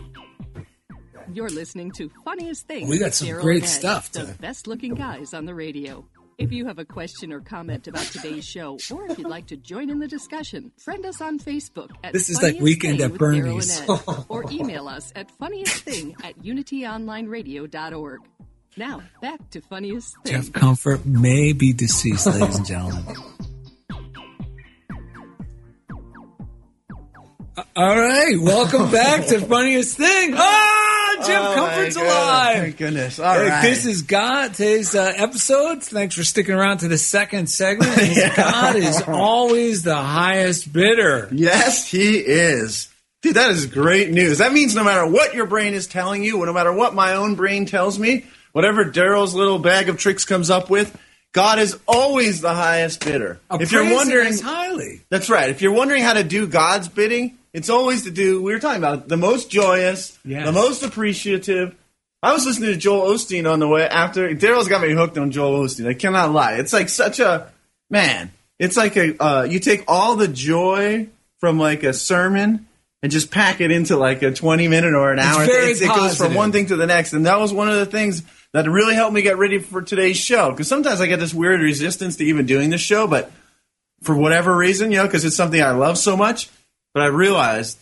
You're 1.33 1.51
listening 1.51 1.91
to 1.93 2.11
Funniest 2.25 2.67
Thing. 2.67 2.87
We 2.89 2.99
got 2.99 3.15
some 3.15 3.29
Daryl 3.29 3.41
great 3.43 3.65
stuff 3.65 4.13
The 4.13 4.35
best 4.41 4.67
looking 4.67 4.95
guys 4.95 5.35
on 5.35 5.47
the 5.47 5.55
radio. 5.55 6.05
If 6.37 6.53
you 6.53 6.67
have 6.67 6.79
a 6.79 6.85
question 6.85 7.33
or 7.33 7.41
comment 7.41 7.87
about 7.87 8.05
today's 8.07 8.45
show, 8.45 8.77
or 8.91 9.07
if 9.07 9.19
you'd 9.19 9.29
like 9.29 9.47
to 9.49 9.57
join 9.57 9.89
in 9.89 10.01
the 10.01 10.09
discussion, 10.09 10.73
friend 10.79 11.07
us 11.07 11.21
on 11.21 11.39
Facebook 11.39 11.91
at 12.03 12.13
This 12.13 12.29
is 12.29 12.43
like 12.43 12.59
Weekend 12.59 12.99
Thing 12.99 13.13
at 13.13 13.19
Bernie's. 13.19 13.81
Ed, 13.81 13.89
or 14.29 14.45
email 14.51 14.89
us 14.89 15.13
at 15.15 15.31
funniestthing 15.39 16.15
at 16.25 16.37
unityonlineradio.org. 16.41 18.21
Now, 18.77 19.03
back 19.23 19.51
to 19.51 19.61
Funniest 19.61 20.17
Thing. 20.25 20.35
Jeff 20.35 20.53
Comfort 20.53 21.07
may 21.07 21.53
be 21.53 21.73
deceased, 21.73 22.27
ladies 22.27 22.57
and 22.57 22.67
gentlemen. 22.67 23.05
Uh, 27.57 27.63
All 27.77 27.97
right, 27.97 28.35
welcome 28.41 28.91
back 28.91 29.27
to 29.27 29.39
Funniest 29.39 29.97
Thing. 29.97 30.35
Ah, 30.37 31.15
Jeff 31.25 31.41
Oh, 31.41 31.55
Comfort's 31.55 31.95
alive. 31.95 32.57
Thank 32.57 32.77
goodness. 32.79 33.21
All 33.21 33.33
Hey, 33.33 33.49
right. 33.49 33.63
This 33.63 33.87
is 33.87 34.03
God. 34.03 34.55
Today's 34.55 34.93
uh, 34.97 35.13
episode. 35.15 35.81
Thanks 35.85 36.17
for 36.17 36.25
sticking 36.25 36.57
around 36.57 36.79
to 36.79 36.89
the 36.89 36.99
second 36.99 37.47
segment. 37.49 37.95
God 38.37 38.75
is 38.75 39.01
always 39.07 39.85
the 39.85 39.95
highest 39.95 40.73
bidder. 40.73 41.29
Yes, 41.31 41.89
he 41.89 42.17
is. 42.17 42.89
Dude, 43.23 43.37
that 43.37 43.53
is 43.53 43.67
great 43.67 44.11
news. 44.11 44.39
That 44.39 44.53
means 44.53 44.75
no 44.75 44.83
matter 44.83 45.07
what 45.07 45.35
your 45.37 45.47
brain 45.47 45.75
is 45.75 45.87
telling 45.87 46.25
you, 46.25 46.45
no 46.45 46.53
matter 46.53 46.73
what 46.73 46.93
my 46.97 47.13
own 47.15 47.37
brain 47.37 47.67
tells 47.67 48.01
me, 48.01 48.25
whatever 48.55 48.87
Daryl's 48.87 49.35
little 49.35 49.59
bag 49.59 49.91
of 49.91 49.99
tricks 49.99 50.25
comes 50.25 50.49
up 50.49 50.71
with, 50.71 50.97
God 51.33 51.59
is 51.59 51.77
always 51.87 52.41
the 52.41 52.55
highest 52.55 53.05
bidder. 53.05 53.41
if 53.51 53.73
you're 53.73 53.93
wondering, 53.93 54.39
highly. 54.39 55.03
that's 55.11 55.29
right. 55.29 55.51
If 55.51 55.61
you're 55.61 55.73
wondering 55.73 56.03
how 56.03 56.15
to 56.15 56.23
do 56.25 56.47
God's 56.47 56.89
bidding, 56.89 57.37
it's 57.53 57.69
always 57.69 58.05
to 58.05 58.11
do. 58.13 58.41
We 58.41 58.53
were 58.53 58.61
talking 58.61 58.79
about 58.79 59.09
the 59.09 59.17
most 59.17 59.51
joyous, 59.51 60.17
Yes. 60.25 60.47
the 60.47 60.53
most 60.53 60.83
appreciative. 60.85 61.75
I 62.23 62.33
was 62.33 62.47
listening 62.47 62.71
to 62.71 62.77
Joel 62.79 63.13
Osteen 63.13 63.51
on 63.53 63.59
the 63.59 63.69
way 63.69 63.87
after. 63.87 64.29
Daryl's 64.31 64.69
got 64.69 64.81
me 64.81 64.93
hooked 64.93 65.19
on 65.19 65.31
Joel 65.33 65.65
Osteen. 65.65 65.89
I 65.89 65.95
cannot 65.95 66.33
lie. 66.33 66.55
It's 66.55 66.73
like 66.73 66.89
such 66.89 67.19
a 67.21 67.53
man. 67.91 68.33
It's 68.59 68.77
like 68.77 68.97
a 68.97 69.23
uh, 69.23 69.43
you 69.43 69.59
take 69.59 69.85
all 69.89 70.15
the 70.17 70.29
joy 70.29 71.09
from 71.39 71.59
like 71.59 71.83
a 71.83 71.93
sermon 71.93 72.67
and 73.03 73.13
just 73.13 73.31
pack 73.31 73.61
it 73.61 73.71
into 73.71 73.97
like 73.99 74.23
a 74.23 74.31
20 74.33 74.69
minute 74.69 74.95
or 74.95 75.13
an 75.13 75.19
hour. 75.19 75.45
very 75.45 75.73
it 75.73 75.89
goes 75.89 76.17
from 76.17 76.35
one 76.35 76.53
thing 76.53 76.67
to 76.67 76.77
the 76.77 76.87
next, 76.87 77.13
and 77.13 77.27
that 77.27 77.39
was 77.39 77.53
one 77.53 77.69
of 77.69 77.75
the 77.75 77.87
things 77.87 78.23
that 78.55 78.71
really 78.71 78.95
helped 78.95 79.13
me 79.13 79.21
get 79.21 79.37
ready 79.37 79.59
for 79.59 79.83
today's 79.83 80.17
show. 80.17 80.53
Because 80.53 80.69
sometimes 80.69 81.01
I 81.01 81.09
get 81.09 81.19
this 81.19 81.35
weird 81.35 81.61
resistance 81.61 82.17
to 82.17 82.25
even 82.25 82.47
doing 82.47 82.71
this 82.71 82.81
show, 82.81 83.09
but 83.09 83.33
for 84.03 84.17
whatever 84.17 84.57
reason, 84.57 84.93
you 84.93 84.99
know, 84.99 85.07
because 85.07 85.25
it's 85.25 85.35
something 85.35 85.61
I 85.61 85.73
love 85.73 85.99
so 85.99 86.17
much. 86.17 86.49
But 86.95 87.03
I 87.03 87.07
realized 87.07 87.79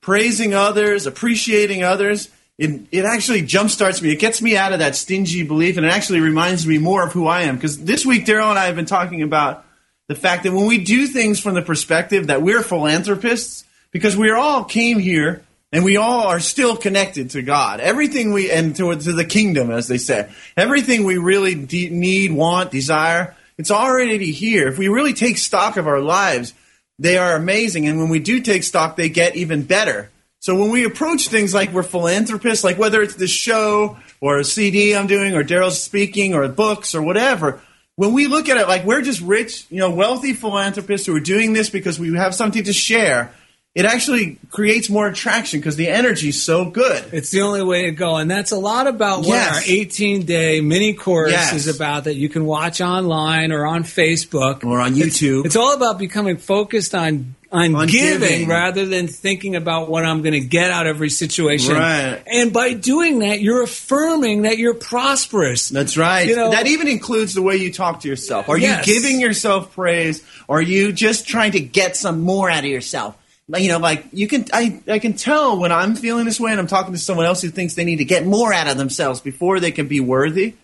praising 0.00 0.54
others, 0.54 1.06
appreciating 1.06 1.84
others, 1.84 2.30
it, 2.56 2.86
it 2.90 3.04
actually 3.04 3.42
jumpstarts 3.42 4.00
me. 4.00 4.10
It 4.10 4.18
gets 4.18 4.40
me 4.40 4.56
out 4.56 4.72
of 4.72 4.78
that 4.78 4.96
stingy 4.96 5.42
belief, 5.42 5.76
and 5.76 5.84
it 5.84 5.92
actually 5.92 6.20
reminds 6.20 6.66
me 6.66 6.78
more 6.78 7.04
of 7.04 7.12
who 7.12 7.26
I 7.26 7.42
am. 7.42 7.56
Because 7.56 7.84
this 7.84 8.06
week, 8.06 8.24
Daryl 8.24 8.48
and 8.48 8.58
I 8.58 8.64
have 8.66 8.76
been 8.76 8.86
talking 8.86 9.20
about 9.20 9.66
the 10.08 10.14
fact 10.14 10.44
that 10.44 10.52
when 10.52 10.64
we 10.64 10.78
do 10.78 11.06
things 11.06 11.40
from 11.40 11.54
the 11.54 11.60
perspective 11.60 12.28
that 12.28 12.40
we're 12.40 12.62
philanthropists, 12.62 13.64
because 13.90 14.16
we 14.16 14.30
all 14.30 14.64
came 14.64 14.98
here 14.98 15.44
and 15.72 15.84
we 15.84 15.96
all 15.96 16.26
are 16.28 16.40
still 16.40 16.76
connected 16.76 17.30
to 17.30 17.42
God. 17.42 17.80
Everything 17.80 18.32
we 18.32 18.50
and 18.50 18.74
to, 18.76 18.94
to 18.94 19.12
the 19.12 19.24
kingdom, 19.24 19.70
as 19.70 19.88
they 19.88 19.98
say, 19.98 20.30
everything 20.56 21.04
we 21.04 21.18
really 21.18 21.54
de- 21.54 21.90
need, 21.90 22.32
want, 22.32 22.70
desire, 22.70 23.36
it's 23.58 23.70
already 23.70 24.32
here. 24.32 24.68
If 24.68 24.78
we 24.78 24.88
really 24.88 25.14
take 25.14 25.38
stock 25.38 25.76
of 25.76 25.86
our 25.86 26.00
lives, 26.00 26.54
they 26.98 27.18
are 27.18 27.36
amazing, 27.36 27.86
and 27.86 27.98
when 27.98 28.08
we 28.08 28.20
do 28.20 28.40
take 28.40 28.62
stock, 28.62 28.96
they 28.96 29.08
get 29.08 29.36
even 29.36 29.62
better. 29.62 30.10
So 30.40 30.54
when 30.54 30.70
we 30.70 30.84
approach 30.84 31.28
things 31.28 31.52
like 31.52 31.72
we're 31.72 31.82
philanthropists, 31.82 32.62
like 32.62 32.78
whether 32.78 33.02
it's 33.02 33.16
the 33.16 33.26
show 33.26 33.96
or 34.20 34.38
a 34.38 34.44
CD 34.44 34.94
I'm 34.94 35.06
doing 35.06 35.34
or 35.34 35.42
Daryl's 35.42 35.82
speaking 35.82 36.34
or 36.34 36.46
books 36.48 36.94
or 36.94 37.02
whatever, 37.02 37.60
when 37.96 38.12
we 38.12 38.26
look 38.26 38.48
at 38.48 38.58
it 38.58 38.68
like 38.68 38.84
we're 38.84 39.02
just 39.02 39.20
rich, 39.20 39.66
you 39.70 39.78
know, 39.78 39.90
wealthy 39.90 40.34
philanthropists 40.34 41.06
who 41.06 41.16
are 41.16 41.20
doing 41.20 41.52
this 41.52 41.70
because 41.70 41.98
we 41.98 42.14
have 42.14 42.34
something 42.34 42.64
to 42.64 42.72
share, 42.72 43.32
it 43.76 43.84
actually 43.84 44.38
creates 44.50 44.88
more 44.88 45.06
attraction 45.06 45.60
because 45.60 45.76
the 45.76 45.88
energy's 45.88 46.42
so 46.42 46.64
good. 46.64 47.04
It's 47.12 47.30
the 47.30 47.42
only 47.42 47.62
way 47.62 47.82
to 47.82 47.90
go. 47.90 48.16
And 48.16 48.30
that's 48.30 48.50
a 48.50 48.56
lot 48.56 48.86
about 48.86 49.18
what 49.20 49.28
Yes. 49.28 49.54
our 49.54 49.62
18 49.66 50.24
day 50.24 50.60
mini 50.62 50.94
course 50.94 51.30
Yes. 51.30 51.52
is 51.54 51.68
about 51.68 52.04
that 52.04 52.16
you 52.16 52.28
can 52.30 52.46
watch 52.46 52.80
online 52.80 53.52
or 53.52 53.66
on 53.66 53.84
Facebook 53.84 54.64
Or 54.64 54.80
on 54.80 54.94
YouTube. 54.94 55.44
It's 55.44 55.56
all 55.56 55.74
about 55.74 55.98
becoming 55.98 56.38
focused 56.38 56.94
on 56.94 57.34
on, 57.52 57.74
On 57.76 57.86
giving, 57.86 58.28
giving. 58.28 58.48
rather 58.48 58.86
than 58.86 59.06
thinking 59.06 59.54
about 59.54 59.88
what 59.88 60.04
I'm 60.04 60.20
going 60.22 60.32
to 60.32 60.40
get 60.40 60.70
out 60.72 60.86
of 60.88 60.96
every 60.96 61.08
situation. 61.10 61.74
Right. 61.74 62.18
And 62.26 62.52
by 62.52 62.72
doing 62.72 63.20
that, 63.20 63.40
you're 63.40 63.62
affirming 63.62 64.42
that 64.42 64.58
you're 64.58 64.74
prosperous. 64.74 65.68
That's 65.68 65.96
right. 65.96 66.26
You 66.28 66.34
know- 66.36 66.50
that 66.50 66.66
even 66.66 66.88
includes 66.88 67.34
the 67.34 67.42
way 67.42 67.56
you 67.56 67.72
talk 67.72 68.00
to 68.00 68.08
yourself. 68.08 68.48
Are 68.48 68.58
Yes. 68.58 68.86
you 68.86 68.94
giving 68.94 69.20
yourself 69.20 69.72
praise? 69.74 70.22
Or 70.48 70.58
are 70.58 70.62
you 70.62 70.92
just 70.92 71.28
trying 71.28 71.52
to 71.52 71.60
get 71.60 71.96
some 71.96 72.20
more 72.22 72.50
out 72.50 72.64
of 72.64 72.70
yourself? 72.70 73.14
You 73.48 73.68
know, 73.68 73.78
like 73.78 74.06
you 74.12 74.26
can, 74.26 74.44
I, 74.52 74.80
I 74.88 74.98
can 74.98 75.12
tell 75.12 75.56
when 75.58 75.70
I'm 75.70 75.94
feeling 75.94 76.24
this 76.24 76.40
way 76.40 76.50
and 76.50 76.58
I'm 76.58 76.66
talking 76.66 76.92
to 76.94 76.98
someone 76.98 77.26
else 77.26 77.42
who 77.42 77.48
thinks 77.50 77.74
they 77.74 77.84
need 77.84 77.96
to 77.98 78.04
get 78.04 78.26
more 78.26 78.52
out 78.52 78.66
of 78.66 78.76
themselves 78.76 79.20
before 79.20 79.60
they 79.60 79.70
can 79.70 79.86
be 79.86 80.00
worthy. 80.00 80.54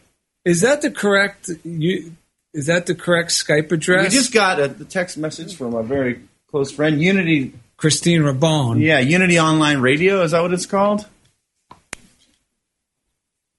Is 0.44 0.62
that 0.62 0.82
the 0.82 0.90
correct? 0.90 1.48
You 1.64 2.12
is 2.52 2.66
that 2.66 2.86
the 2.86 2.94
correct 2.96 3.30
Skype 3.30 3.70
address? 3.70 4.12
We 4.12 4.18
just 4.18 4.32
got 4.32 4.58
a 4.58 4.68
text 4.68 5.16
message 5.16 5.54
from 5.56 5.74
a 5.74 5.82
very 5.84 6.22
close 6.50 6.72
friend, 6.72 7.00
Unity. 7.00 7.52
Christine 7.76 8.22
Rabone. 8.22 8.80
Yeah, 8.80 8.98
Unity 8.98 9.38
Online 9.40 9.78
Radio. 9.78 10.22
Is 10.22 10.32
that 10.32 10.40
what 10.42 10.52
it's 10.52 10.66
called? 10.66 11.06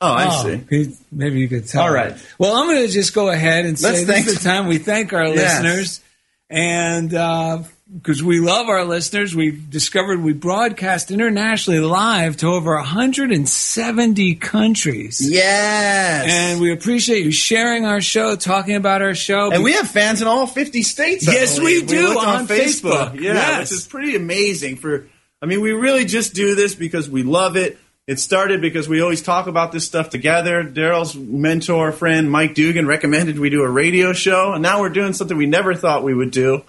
Oh, 0.02 0.12
I 0.12 0.28
Oh, 0.30 0.44
see. 0.70 0.96
maybe 1.12 1.40
you 1.40 1.48
could 1.48 1.68
tell. 1.68 1.84
All 1.84 1.94
right. 1.94 2.14
Well, 2.38 2.56
I'm 2.56 2.68
going 2.68 2.86
to 2.86 2.92
just 2.92 3.14
go 3.14 3.30
ahead 3.30 3.66
and 3.66 3.80
say 3.80 3.88
Let's 3.88 4.00
this 4.06 4.08
thank- 4.10 4.28
is 4.28 4.38
the 4.40 4.44
time 4.50 4.68
we 4.68 4.78
thank 4.78 5.14
our 5.14 5.26
Yes. 5.28 5.64
listeners. 5.64 6.02
And 6.50 7.14
uh, 7.14 7.64
because 7.92 8.24
we 8.24 8.40
love 8.40 8.70
our 8.70 8.86
listeners. 8.86 9.36
We've 9.36 9.70
discovered 9.70 10.22
we 10.22 10.34
broadcast 10.34 11.12
internationally 11.12 11.80
live 11.80 12.38
to 12.38 12.48
over 12.48 12.76
170 12.76 14.36
countries. 14.36 15.22
Yes. 15.30 16.26
And 16.28 16.62
we 16.62 16.72
appreciate 16.72 17.24
you 17.26 17.32
sharing 17.32 17.86
our 17.86 18.02
show, 18.02 18.36
talking 18.36 18.76
about 18.76 19.02
our 19.02 19.14
show. 19.16 19.52
And 19.52 19.64
we 19.64 19.74
have 19.74 19.90
fans 19.90 20.22
in 20.22 20.28
all 20.28 20.48
50 20.48 20.82
states. 20.84 21.28
I 21.28 21.34
Yes, 21.34 21.60
believe. 21.60 21.82
we 21.82 21.88
do, 21.88 22.08
looked 22.10 22.26
on 22.26 22.48
Facebook. 22.48 23.20
Yeah, 23.20 23.34
Yes. 23.34 23.72
which 23.72 23.80
is 23.80 23.88
pretty 23.88 24.16
amazing. 24.16 24.78
For 24.78 25.08
I 25.42 25.46
mean, 25.46 25.62
we 25.62 25.72
really 25.74 26.06
just 26.06 26.34
do 26.34 26.56
this 26.56 26.74
because 26.76 27.10
we 27.10 27.24
love 27.24 27.58
it. 27.58 27.78
It 28.08 28.20
started 28.20 28.62
because 28.62 28.90
we 28.90 29.02
always 29.02 29.22
talk 29.22 29.48
about 29.48 29.72
this 29.72 29.86
stuff 29.86 30.10
together. 30.10 30.64
Daryl's 30.64 31.16
mentor 31.16 31.92
friend 31.94 32.30
Mike 32.30 32.54
Dugan 32.54 32.86
recommended 32.86 33.40
we 33.40 33.50
do 33.50 33.62
a 33.64 33.70
radio 33.70 34.12
show, 34.14 34.52
and 34.54 34.62
now 34.62 34.82
we're 34.82 34.90
doing 34.90 35.14
something 35.14 35.38
we 35.38 35.46
never 35.46 35.74
thought 35.74 36.04
we 36.04 36.14
would 36.14 36.32
do. 36.32 36.64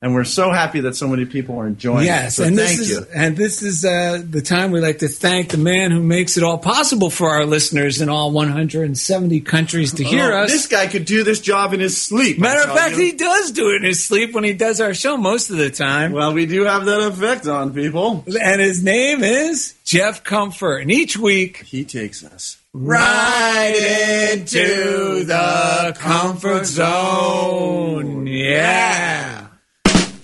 And 0.00 0.14
we're 0.14 0.22
so 0.22 0.52
happy 0.52 0.78
that 0.82 0.94
so 0.94 1.08
many 1.08 1.24
people 1.24 1.58
are 1.58 1.66
enjoying 1.66 2.04
Yes, 2.06 2.34
it. 2.34 2.36
So 2.36 2.44
and 2.44 2.56
thank 2.56 2.78
this 2.78 2.88
is 2.88 2.90
you. 2.98 3.06
and 3.16 3.36
this 3.36 3.62
is 3.62 3.84
uh, 3.84 4.22
the 4.24 4.40
time 4.40 4.70
we 4.70 4.80
like 4.80 4.98
to 4.98 5.08
thank 5.08 5.48
the 5.50 5.58
man 5.58 5.90
who 5.90 6.00
makes 6.00 6.36
it 6.36 6.44
all 6.44 6.56
possible 6.56 7.10
for 7.10 7.30
our 7.30 7.44
listeners 7.44 8.00
in 8.00 8.08
all 8.08 8.30
170 8.30 9.40
countries 9.40 9.94
to 9.94 10.04
hear 10.04 10.32
Oh, 10.32 10.44
us. 10.44 10.52
This 10.52 10.68
guy 10.68 10.86
could 10.86 11.04
do 11.04 11.24
this 11.24 11.40
job 11.40 11.74
in 11.74 11.80
his 11.80 12.00
sleep. 12.00 12.38
Matter 12.38 12.60
of 12.70 12.76
fact, 12.76 12.92
you. 12.96 13.06
he 13.06 13.12
does 13.12 13.50
do 13.50 13.70
it 13.70 13.78
in 13.78 13.82
his 13.82 14.04
sleep 14.04 14.34
when 14.34 14.44
he 14.44 14.52
does 14.52 14.80
our 14.80 14.94
show 14.94 15.16
most 15.16 15.50
of 15.50 15.56
the 15.56 15.68
time. 15.68 16.12
Well, 16.12 16.32
we 16.32 16.46
do 16.46 16.62
have 16.62 16.84
that 16.84 17.00
effect 17.08 17.48
on 17.48 17.74
people. 17.74 18.22
And 18.40 18.60
his 18.60 18.84
name 18.84 19.24
is 19.24 19.74
Jeff 19.84 20.22
Comfort. 20.22 20.78
And 20.82 20.92
each 20.92 21.16
week, 21.18 21.64
He 21.64 21.84
takes 21.84 22.22
us 22.22 22.56
right 22.72 24.30
into 24.32 25.24
the 25.24 25.96
comfort 25.98 26.66
zone. 26.66 28.28
Yeah. 28.28 29.46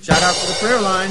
Shout 0.05 0.23
out 0.23 0.35
to 0.35 0.47
the 0.47 0.59
prayer 0.61 0.81
line. 0.83 1.11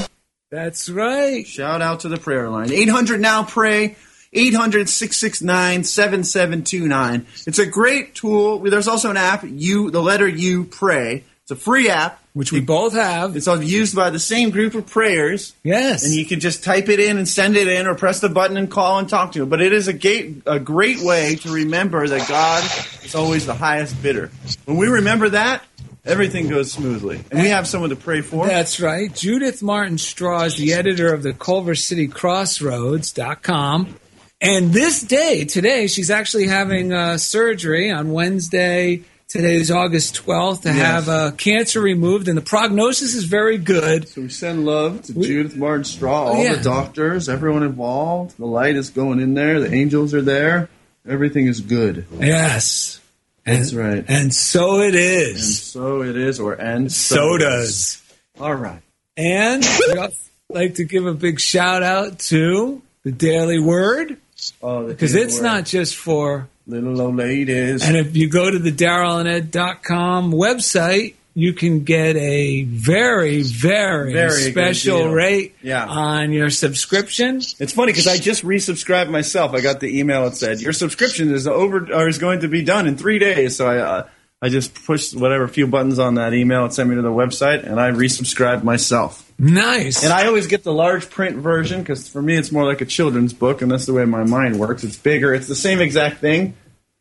That's 0.51 0.87
right. 0.87 1.47
Shout 1.47 1.81
out 1.81 2.01
to 2.01 2.09
the 2.09 2.17
prayer 2.17 2.47
line. 2.47 2.71
800 2.71 3.19
now 3.19 3.43
pray. 3.43 3.95
800 4.31 4.87
669 4.87 5.83
7729. 5.83 7.25
It's 7.47 7.57
a 7.57 7.65
great 7.65 8.13
tool. 8.13 8.59
There's 8.59 8.87
also 8.87 9.09
an 9.09 9.17
app, 9.17 9.43
you, 9.43 9.89
the 9.89 9.99
letter 9.99 10.27
U, 10.27 10.65
pray. 10.65 11.23
It's 11.41 11.49
a 11.49 11.55
free 11.55 11.89
app. 11.89 12.19
Which 12.33 12.51
we 12.51 12.61
both 12.61 12.93
have. 12.93 13.35
It's 13.35 13.47
all 13.47 13.61
used 13.61 13.95
by 13.95 14.11
the 14.11 14.19
same 14.19 14.51
group 14.51 14.75
of 14.75 14.87
prayers. 14.87 15.55
Yes. 15.63 16.03
And 16.03 16.13
you 16.13 16.25
can 16.25 16.39
just 16.39 16.63
type 16.63 16.87
it 16.87 16.99
in 16.99 17.17
and 17.17 17.27
send 17.27 17.57
it 17.57 17.67
in 17.67 17.87
or 17.87 17.95
press 17.95 18.21
the 18.21 18.29
button 18.29 18.57
and 18.57 18.69
call 18.69 18.99
and 18.99 19.09
talk 19.09 19.33
to 19.33 19.43
him. 19.43 19.49
But 19.49 19.61
it 19.61 19.73
is 19.73 19.87
a, 19.87 19.93
gate, 19.93 20.43
a 20.45 20.59
great 20.59 20.99
way 20.99 21.35
to 21.37 21.51
remember 21.51 22.07
that 22.07 22.27
God 22.27 22.63
is 23.03 23.13
always 23.13 23.45
the 23.45 23.53
highest 23.53 24.01
bidder. 24.01 24.31
When 24.65 24.77
we 24.77 24.87
remember 24.87 25.29
that, 25.29 25.63
everything 26.05 26.49
goes 26.49 26.71
smoothly. 26.71 27.23
And 27.31 27.41
we 27.41 27.49
have 27.49 27.67
someone 27.67 27.89
to 27.91 27.95
pray 27.95 28.21
for. 28.21 28.47
That's 28.47 28.79
right. 28.79 29.13
Judith 29.13 29.61
Martin 29.63 29.97
Straw 29.97 30.43
is 30.43 30.55
the 30.55 30.73
editor 30.73 31.13
of 31.13 31.23
the 31.23 31.33
Culver 31.33 31.75
City 31.75 32.07
Crossroads.com. 32.07 33.95
And 34.41 34.73
this 34.73 35.01
day, 35.01 35.45
today, 35.45 35.87
she's 35.87 36.11
actually 36.11 36.47
having 36.47 36.91
uh, 36.91 37.17
surgery 37.17 37.91
on 37.91 38.11
Wednesday. 38.11 39.03
Today 39.29 39.55
is 39.55 39.71
August 39.71 40.15
12th 40.25 40.63
to 40.63 40.67
Yes. 40.67 40.77
have 40.77 41.09
uh, 41.09 41.31
cancer 41.31 41.81
removed, 41.81 42.27
and 42.27 42.37
the 42.37 42.41
prognosis 42.41 43.15
is 43.15 43.23
very 43.23 43.57
good. 43.57 44.07
So 44.07 44.21
we 44.21 44.29
send 44.29 44.65
love 44.65 45.01
to 45.03 45.13
Judith 45.13 45.55
Martin 45.55 45.85
Straw, 45.85 46.25
all 46.33 46.43
yeah. 46.43 46.55
the 46.55 46.63
doctors, 46.63 47.29
everyone 47.29 47.63
involved. 47.63 48.37
The 48.37 48.45
light 48.45 48.75
is 48.75 48.89
going 48.89 49.19
in 49.21 49.33
there. 49.33 49.59
The 49.61 49.73
angels 49.73 50.13
are 50.13 50.21
there. 50.21 50.69
Everything 51.07 51.47
is 51.47 51.61
good. 51.61 52.05
Yes. 52.19 52.99
And, 53.45 53.59
That's 53.59 53.73
right. 53.73 54.05
And 54.07 54.33
so 54.33 54.81
it 54.81 54.95
is. 54.95 55.35
And 55.35 55.43
so 55.43 56.01
it 56.03 56.15
is, 56.15 56.39
or 56.39 56.53
and 56.53 56.91
so 56.91 57.37
does. 57.37 58.01
All 58.39 58.55
right. 58.55 58.81
And 59.17 59.65
I'd 59.65 60.13
like 60.49 60.75
to 60.75 60.85
give 60.85 61.05
a 61.05 61.13
big 61.13 61.39
shout 61.39 61.83
out 61.83 62.19
to 62.19 62.81
the 63.03 63.11
Daily 63.11 63.59
Word, 63.59 64.17
Oh, 64.61 64.87
because 64.87 65.13
it's 65.15 65.39
not 65.39 65.65
just 65.65 65.95
for 65.95 66.47
little 66.67 66.99
old 67.01 67.15
ladies. 67.17 67.85
And 67.85 67.95
if 67.97 68.15
you 68.15 68.29
go 68.29 68.49
to 68.49 68.59
the 68.59 68.71
darylanded.com 68.71 70.31
website, 70.31 71.15
you 71.35 71.53
can 71.53 71.83
get 71.83 72.15
a 72.15 72.63
very, 72.65 73.41
very, 73.41 74.13
Very 74.13 74.51
special 74.51 75.09
rate 75.09 75.55
Yeah. 75.63 75.85
on 75.87 76.31
your 76.31 76.49
subscription. 76.49 77.37
It's 77.59 77.73
funny 77.73 77.91
because 77.91 78.07
I 78.07 78.17
just 78.17 78.43
resubscribed 78.43 79.09
myself. 79.09 79.53
I 79.53 79.61
got 79.61 79.79
the 79.79 79.99
email 79.99 80.25
that 80.25 80.35
said 80.35 80.61
your 80.61 80.73
subscription 80.73 81.33
is 81.33 81.47
over 81.47 81.91
or 81.91 82.07
is 82.07 82.19
going 82.19 82.41
to 82.41 82.47
be 82.47 82.63
done 82.63 82.87
in 82.87 82.97
three 82.97 83.17
days. 83.19 83.55
So 83.55 83.67
I 83.67 83.77
uh, 83.77 84.07
I 84.43 84.49
just 84.49 84.85
pushed 84.85 85.15
whatever 85.15 85.47
few 85.47 85.65
buttons 85.67 85.99
on 85.99 86.15
that 86.15 86.33
email. 86.33 86.65
It 86.65 86.73
sent 86.73 86.89
me 86.89 86.95
to 86.95 87.01
the 87.01 87.07
website, 87.09 87.63
and 87.63 87.79
I 87.79 87.91
resubscribed 87.91 88.63
myself. 88.63 89.31
Nice. 89.39 90.03
And 90.03 90.11
I 90.13 90.27
always 90.27 90.47
get 90.47 90.63
the 90.63 90.73
large 90.73 91.09
print 91.09 91.37
version 91.37 91.79
because 91.81 92.07
for 92.09 92.21
me 92.21 92.35
it's 92.37 92.51
more 92.51 92.65
like 92.65 92.81
a 92.81 92.85
children's 92.85 93.33
book, 93.33 93.61
and 93.61 93.71
that's 93.71 93.85
the 93.87 93.93
way 93.93 94.05
my 94.05 94.23
mind 94.23 94.59
works. 94.59 94.83
It's 94.83 94.97
bigger. 94.97 95.33
It's 95.33 95.47
the 95.47 95.55
same 95.55 95.79
exact 95.81 96.17
thing. 96.17 96.55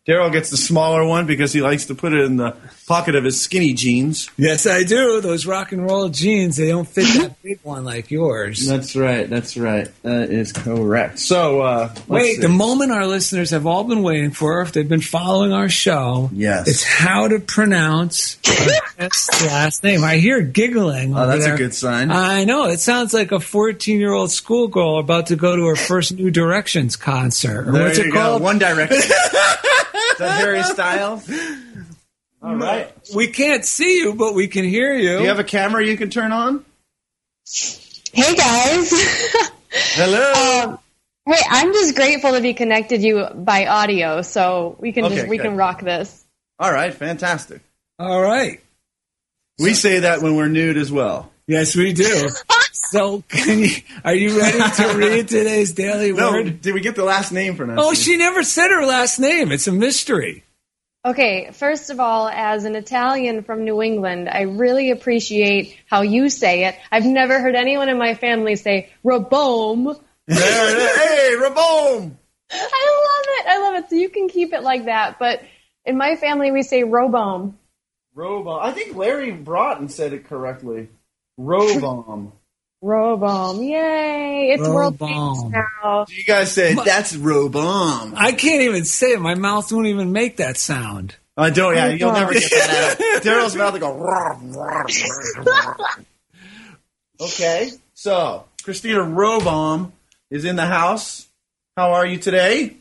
Daryl 0.08 0.32
gets 0.32 0.50
the 0.50 0.56
smaller 0.56 1.04
one 1.04 1.26
because 1.26 1.52
he 1.52 1.60
likes 1.60 1.86
to 1.86 1.94
put 1.94 2.12
it 2.12 2.24
in 2.24 2.36
the 2.36 2.56
pocket 2.92 3.14
of 3.14 3.24
his 3.24 3.40
skinny 3.40 3.72
jeans. 3.72 4.28
yes, 4.36 4.66
I 4.66 4.82
do. 4.84 5.20
Those 5.20 5.46
rock 5.46 5.72
and 5.72 5.82
roll 5.84 6.08
jeans, 6.08 6.56
they 6.56 6.68
don't 6.68 6.86
fit 6.88 7.06
that 7.20 7.42
big 7.42 7.58
one 7.62 7.84
like 7.84 8.10
yours. 8.10 8.66
That's 8.66 8.94
right. 8.96 9.28
That's 9.28 9.56
right. 9.56 9.88
That 10.02 10.30
is 10.30 10.52
correct. 10.52 11.18
So 11.18 11.60
uh, 11.60 11.88
let's 11.94 12.08
Wait, 12.08 12.34
see. 12.36 12.40
the 12.42 12.48
moment 12.48 12.92
our 12.92 13.06
listeners 13.06 13.50
have 13.50 13.66
all 13.66 13.84
been 13.84 14.02
waiting 14.02 14.30
for, 14.30 14.60
if 14.62 14.72
they've 14.72 14.88
been 14.88 15.00
following 15.00 15.52
our 15.52 15.68
show, 15.68 16.30
Yes. 16.32 16.68
it's 16.68 16.82
how 16.84 17.28
to 17.28 17.38
pronounce 17.40 18.36
our 18.48 18.66
guest's 18.98 19.44
last 19.46 19.82
name. 19.84 20.04
I 20.04 20.16
hear 20.16 20.40
giggling. 20.42 21.14
Oh, 21.16 21.22
over 21.22 21.32
that's 21.38 21.46
a 21.46 21.56
good 21.56 21.74
sign. 21.74 22.10
I 22.10 22.44
know. 22.44 22.66
It 22.66 22.80
sounds 22.80 23.14
like 23.14 23.32
a 23.32 23.40
14 23.40 23.98
year 23.98 24.12
old 24.12 24.30
schoolgirl 24.30 24.98
about 24.98 25.26
to 25.28 25.36
go 25.36 25.56
to 25.56 25.66
her 25.66 25.76
first 25.76 26.12
New 26.14 26.30
Directions 26.30 26.96
concert. 26.96 27.68
Or 27.68 27.72
There 27.72 27.82
what's 27.84 27.98
you 27.98 28.04
it 28.04 28.12
go. 28.12 28.18
called? 28.20 28.42
One 28.42 28.58
Direction. 28.58 28.96
is 28.98 29.08
that 30.18 30.38
Harry 30.40 30.62
Styles? 30.62 31.28
All 32.42 32.56
right. 32.56 32.92
We 33.14 33.28
can't 33.28 33.64
see 33.64 33.98
you, 33.98 34.14
but 34.14 34.34
we 34.34 34.48
can 34.48 34.64
hear 34.64 34.94
you. 34.94 35.18
Do 35.18 35.22
you 35.22 35.28
have 35.28 35.38
a 35.38 35.44
camera 35.44 35.84
you 35.84 35.96
can 35.96 36.10
turn 36.10 36.32
on? 36.32 36.64
Hey 38.12 38.34
guys. 38.34 38.90
Hello. 39.94 40.68
um, 40.72 40.78
hey, 41.26 41.40
I'm 41.48 41.72
just 41.72 41.94
grateful 41.94 42.32
to 42.32 42.40
be 42.40 42.52
connected 42.54 43.00
to 43.00 43.06
you 43.06 43.26
by 43.34 43.66
audio, 43.66 44.22
so 44.22 44.76
we 44.80 44.92
can 44.92 45.04
Okay, 45.04 45.14
just 45.16 45.28
we 45.28 45.36
good. 45.36 45.44
can 45.44 45.56
rock 45.56 45.80
this. 45.82 46.24
All 46.58 46.72
right. 46.72 46.92
Fantastic. 46.92 47.62
All 47.98 48.20
right. 48.20 48.60
We 49.58 49.74
say 49.74 50.00
that 50.00 50.20
when 50.22 50.34
we're 50.36 50.48
nude 50.48 50.76
as 50.76 50.90
well. 50.90 51.30
Yes, 51.46 51.76
we 51.76 51.92
do. 51.92 52.28
so, 52.72 53.22
can 53.28 53.60
you, 53.60 53.70
are 54.04 54.14
you 54.14 54.38
ready 54.38 54.58
to 54.58 54.96
read 54.96 55.28
today's 55.28 55.72
daily 55.72 56.12
No, 56.12 56.32
word? 56.32 56.60
did 56.62 56.74
we 56.74 56.80
get 56.80 56.96
the 56.96 57.04
last 57.04 57.32
name 57.32 57.56
for 57.56 57.66
now? 57.66 57.76
Oh, 57.78 57.94
she 57.94 58.16
never 58.16 58.42
said 58.42 58.68
her 58.70 58.84
last 58.86 59.18
name. 59.18 59.52
It's 59.52 59.66
a 59.66 59.72
mystery. 59.72 60.44
Okay, 61.04 61.50
first 61.52 61.90
of 61.90 61.98
all, 61.98 62.28
as 62.28 62.64
an 62.64 62.76
Italian 62.76 63.42
from 63.42 63.64
New 63.64 63.82
England, 63.82 64.28
I 64.28 64.42
really 64.42 64.92
appreciate 64.92 65.76
how 65.90 66.02
you 66.02 66.30
say 66.30 66.66
it. 66.66 66.76
I've 66.92 67.04
never 67.04 67.40
heard 67.40 67.56
anyone 67.56 67.88
in 67.88 67.98
my 67.98 68.14
family 68.14 68.54
say 68.54 68.90
"robome." 69.04 70.00
There 70.28 70.70
it 70.70 70.78
is. 70.78 70.96
Hey, 70.96 71.34
Raboom. 71.36 72.16
I 72.52 73.02
love 73.08 73.26
it. 73.26 73.46
I 73.48 73.58
love 73.58 73.74
it. 73.82 73.90
So 73.90 73.96
you 73.96 74.10
can 74.10 74.28
keep 74.28 74.52
it 74.52 74.62
like 74.62 74.84
that, 74.84 75.18
but 75.18 75.42
in 75.84 75.96
my 75.96 76.14
family 76.14 76.52
we 76.52 76.62
say 76.62 76.82
"robome." 76.82 77.54
Robomb. 78.16 78.62
I 78.62 78.70
think 78.70 78.94
Larry 78.94 79.32
Broughton 79.32 79.88
said 79.88 80.12
it 80.12 80.26
correctly. 80.26 80.88
Robomb. 81.36 82.32
Robome. 82.82 83.64
Yay! 83.68 84.50
It's 84.54 84.66
world 84.68 84.98
famous 84.98 85.44
now. 85.44 86.04
you 86.08 86.24
guys 86.24 86.50
say 86.50 86.74
that's 86.74 87.14
Robomb? 87.14 88.14
I 88.16 88.32
can't 88.32 88.62
even 88.62 88.84
say 88.84 89.12
it. 89.12 89.20
My 89.20 89.34
mouth 89.34 89.70
won't 89.72 89.86
even 89.86 90.10
make 90.12 90.38
that 90.38 90.56
sound. 90.56 91.14
I 91.36 91.50
don't. 91.50 91.74
Yeah, 91.76 91.86
you'll 91.88 92.10
Oh, 92.10 92.14
never 92.14 92.32
get 92.32 92.50
that 92.50 92.98
out. 93.00 93.22
Daryl's 93.22 93.54
mouth 93.56 93.72
will 93.72 93.80
go. 93.80 93.92
Okay, 97.20 97.70
so 97.94 98.46
Christina 98.64 98.98
Robomb 98.98 99.92
is 100.30 100.44
in 100.44 100.56
the 100.56 100.66
house. 100.66 101.28
How 101.76 101.92
are 101.92 102.04
you 102.04 102.18
today? 102.18 102.76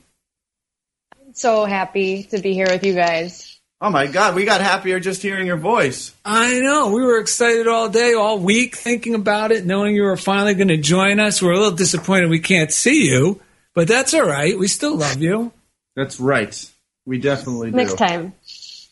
I'm 1.20 1.34
so 1.34 1.66
happy 1.66 2.24
to 2.24 2.40
be 2.42 2.54
here 2.54 2.68
with 2.70 2.84
you 2.84 2.94
guys. 2.96 3.51
Oh 3.84 3.90
my 3.90 4.06
God, 4.06 4.36
we 4.36 4.46
got 4.46 4.62
happier 4.62 5.00
just 5.00 5.24
hearing 5.24 5.48
your 5.48 5.58
voice. 5.58 6.14
I 6.24 6.60
know. 6.60 6.92
We 6.92 7.02
were 7.02 7.18
excited 7.18 7.68
all 7.68 7.90
day, 7.90 8.14
all 8.14 8.38
week, 8.38 8.76
thinking 8.76 9.16
about 9.16 9.52
it, 9.52 9.66
knowing 9.66 9.96
you 9.96 10.04
were 10.04 10.18
finally 10.18 10.54
going 10.54 10.68
to 10.68 10.78
join 10.78 11.20
us. 11.20 11.42
We're 11.42 11.54
a 11.54 11.58
little 11.58 11.76
disappointed 11.76 12.30
we 12.30 12.40
can't 12.40 12.72
see 12.72 13.08
you, 13.10 13.42
but 13.74 13.88
that's 13.88 14.14
all 14.14 14.28
right. 14.28 14.58
We 14.58 14.68
still 14.68 14.98
love 14.98 15.20
you. 15.20 15.52
That's 15.96 16.20
right. 16.20 16.72
We 17.08 17.18
definitely 17.18 17.72
do. 17.72 17.78
Next 17.78 17.98
time. 17.98 18.34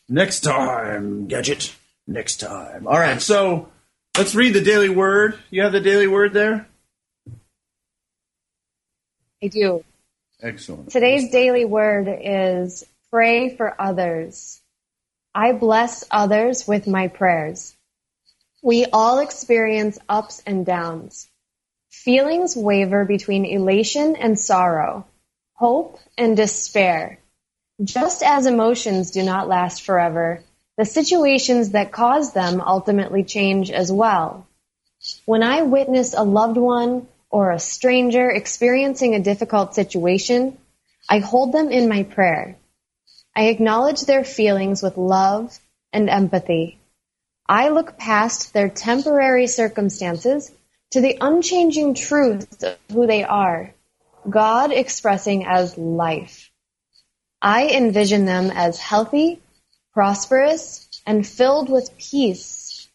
Next 0.08 0.40
time, 0.40 1.28
gadget. 1.28 1.72
Next 2.08 2.38
time. 2.38 2.88
All 2.88 2.98
right, 2.98 3.22
so 3.22 3.68
let's 4.18 4.34
read 4.34 4.54
the 4.54 4.60
daily 4.60 4.88
word. 4.88 5.38
You 5.50 5.62
have 5.62 5.70
the 5.70 5.80
daily 5.80 6.08
word 6.08 6.32
there. 6.32 6.66
I 9.40 9.46
do. 9.46 9.84
Excellent. 10.42 10.90
Today's 10.90 11.30
daily 11.30 11.64
word 11.64 12.08
is 12.22 12.84
pray 13.10 13.54
for 13.54 13.80
others. 13.80 14.59
I 15.34 15.52
bless 15.52 16.04
others 16.10 16.66
with 16.66 16.88
my 16.88 17.06
prayers. 17.06 17.76
We 18.62 18.86
all 18.86 19.20
experience 19.20 19.96
ups 20.08 20.42
and 20.44 20.66
downs. 20.66 21.28
Feelings 21.90 22.56
waver 22.56 23.04
between 23.04 23.44
elation 23.44 24.16
and 24.16 24.38
sorrow, 24.38 25.06
hope 25.54 26.00
and 26.18 26.36
despair. 26.36 27.20
Just 27.82 28.22
as 28.24 28.46
emotions 28.46 29.12
do 29.12 29.22
not 29.22 29.48
last 29.48 29.82
forever, 29.82 30.42
the 30.76 30.84
situations 30.84 31.70
that 31.70 31.92
cause 31.92 32.32
them 32.32 32.60
ultimately 32.60 33.22
change 33.22 33.70
as 33.70 33.92
well. 33.92 34.48
When 35.26 35.44
I 35.44 35.62
witness 35.62 36.12
a 36.12 36.24
loved 36.24 36.56
one 36.56 37.06
or 37.30 37.52
a 37.52 37.60
stranger 37.60 38.28
experiencing 38.28 39.14
a 39.14 39.20
difficult 39.20 39.74
situation, 39.74 40.58
I 41.08 41.20
hold 41.20 41.52
them 41.52 41.70
in 41.70 41.88
my 41.88 42.02
prayer. 42.02 42.56
I 43.34 43.44
acknowledge 43.44 44.02
their 44.02 44.24
feelings 44.24 44.82
with 44.82 44.96
love 44.96 45.58
and 45.92 46.10
empathy. 46.10 46.78
I 47.48 47.68
look 47.68 47.98
past 47.98 48.52
their 48.52 48.68
temporary 48.68 49.46
circumstances 49.46 50.52
to 50.90 51.00
the 51.00 51.18
unchanging 51.20 51.94
truth 51.94 52.62
of 52.62 52.76
who 52.92 53.06
they 53.06 53.24
are, 53.24 53.74
God 54.28 54.72
expressing 54.72 55.46
as 55.46 55.78
life. 55.78 56.50
I 57.40 57.68
envision 57.68 58.26
them 58.26 58.50
as 58.50 58.78
healthy, 58.78 59.40
prosperous, 59.94 60.88
and 61.06 61.26
filled 61.26 61.70
with 61.70 61.96
peace. 61.96 62.88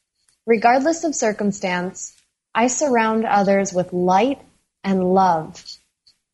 Regardless 0.45 1.04
of 1.04 1.15
circumstance, 1.15 2.15
I 2.54 2.67
surround 2.67 3.26
others 3.26 3.74
with 3.74 3.91
light 3.91 4.41
and 4.84 5.13
love. 5.13 5.63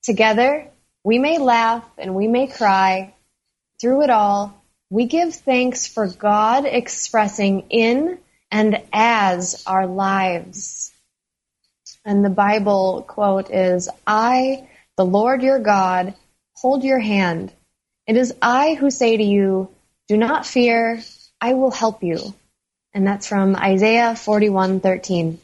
Together, 0.04 0.70
we 1.04 1.20
may 1.20 1.38
laugh 1.38 1.86
and 1.98 2.14
we 2.14 2.28
may 2.28 2.48
cry. 2.48 3.16
Through 3.82 4.04
it 4.04 4.12
all, 4.12 4.64
we 4.92 5.06
give 5.08 5.34
thanks 5.34 5.88
for 5.88 6.08
God 6.08 6.66
expressing 6.66 7.62
in 7.72 8.20
and 8.52 8.80
as 8.94 9.64
our 9.66 9.88
lives. 9.88 10.94
And 12.06 12.24
the 12.24 12.30
Bible 12.30 13.04
quote 13.08 13.50
is, 13.50 13.90
I, 14.06 14.68
the 14.98 15.06
Lord 15.06 15.42
your 15.42 15.58
God, 15.58 16.14
hold 16.54 16.84
your 16.84 17.00
hand. 17.00 17.52
It 18.06 18.18
is 18.18 18.36
I 18.40 18.76
who 18.76 18.92
say 18.92 19.18
to 19.18 19.24
you, 19.24 19.70
do 20.08 20.16
not 20.16 20.46
fear, 20.46 21.02
I 21.40 21.56
will 21.56 21.72
help 21.72 22.04
you. 22.04 22.20
And 22.94 23.08
that's 23.08 23.26
from 23.26 23.56
Isaiah 23.56 24.12
41:13. 24.12 25.40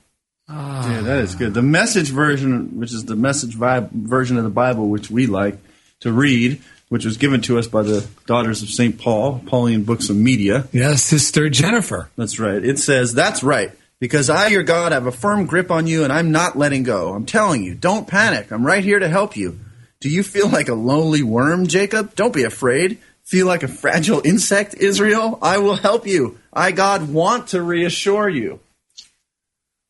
Yeah, 0.50 1.02
that 1.02 1.18
is 1.20 1.34
good. 1.34 1.56
The 1.56 1.64
message 1.64 2.10
version, 2.10 2.78
which 2.78 2.94
is 2.94 3.06
the 3.06 3.16
message 3.16 3.56
version 3.56 4.38
of 4.38 4.44
the 4.44 4.50
Bible, 4.52 4.90
which 4.90 5.10
we 5.10 5.26
like 5.26 5.58
to 6.02 6.12
read, 6.12 6.62
which 6.90 7.06
was 7.06 7.18
given 7.18 7.42
to 7.42 7.60
us 7.60 7.68
by 7.68 7.84
the 7.84 8.08
Daughters 8.26 8.64
of 8.64 8.70
St. 8.70 8.98
Paul, 8.98 9.42
Pauline 9.46 9.84
Books 9.84 10.10
and 10.10 10.24
Media. 10.24 10.68
Yes, 10.72 11.04
Sister 11.04 11.50
Jennifer. 11.50 12.10
That's 12.16 12.40
right. 12.40 12.64
It 12.64 12.80
says, 12.80 13.14
That's 13.14 13.44
right. 13.44 13.72
Because 14.00 14.30
I, 14.30 14.48
your 14.48 14.64
God, 14.64 14.92
have 14.92 15.08
a 15.08 15.12
firm 15.12 15.48
grip 15.48 15.72
on 15.72 15.88
you 15.88 16.04
and 16.04 16.14
I'm 16.14 16.32
not 16.32 16.58
letting 16.58 16.84
go. 16.84 17.14
I'm 17.14 17.26
telling 17.26 17.64
you, 17.64 17.74
don't 17.74 18.08
panic. 18.08 18.52
I'm 18.52 18.66
right 18.66 18.84
here 18.84 19.00
to 19.00 19.10
help 19.10 19.36
you. 19.36 19.60
Do 20.00 20.10
you 20.10 20.22
feel 20.22 20.48
like 20.50 20.70
a 20.70 20.76
lonely 20.76 21.24
worm, 21.24 21.66
Jacob? 21.66 22.14
Don't 22.14 22.34
be 22.34 22.44
afraid. 22.44 23.00
Feel 23.24 23.48
like 23.48 23.64
a 23.64 23.68
fragile 23.68 24.22
insect, 24.24 24.76
Israel? 24.76 25.40
I 25.42 25.58
will 25.58 25.76
help 25.76 26.06
you. 26.06 26.38
I, 26.54 26.72
God, 26.72 27.12
want 27.12 27.48
to 27.48 27.62
reassure 27.62 28.30
you. 28.30 28.60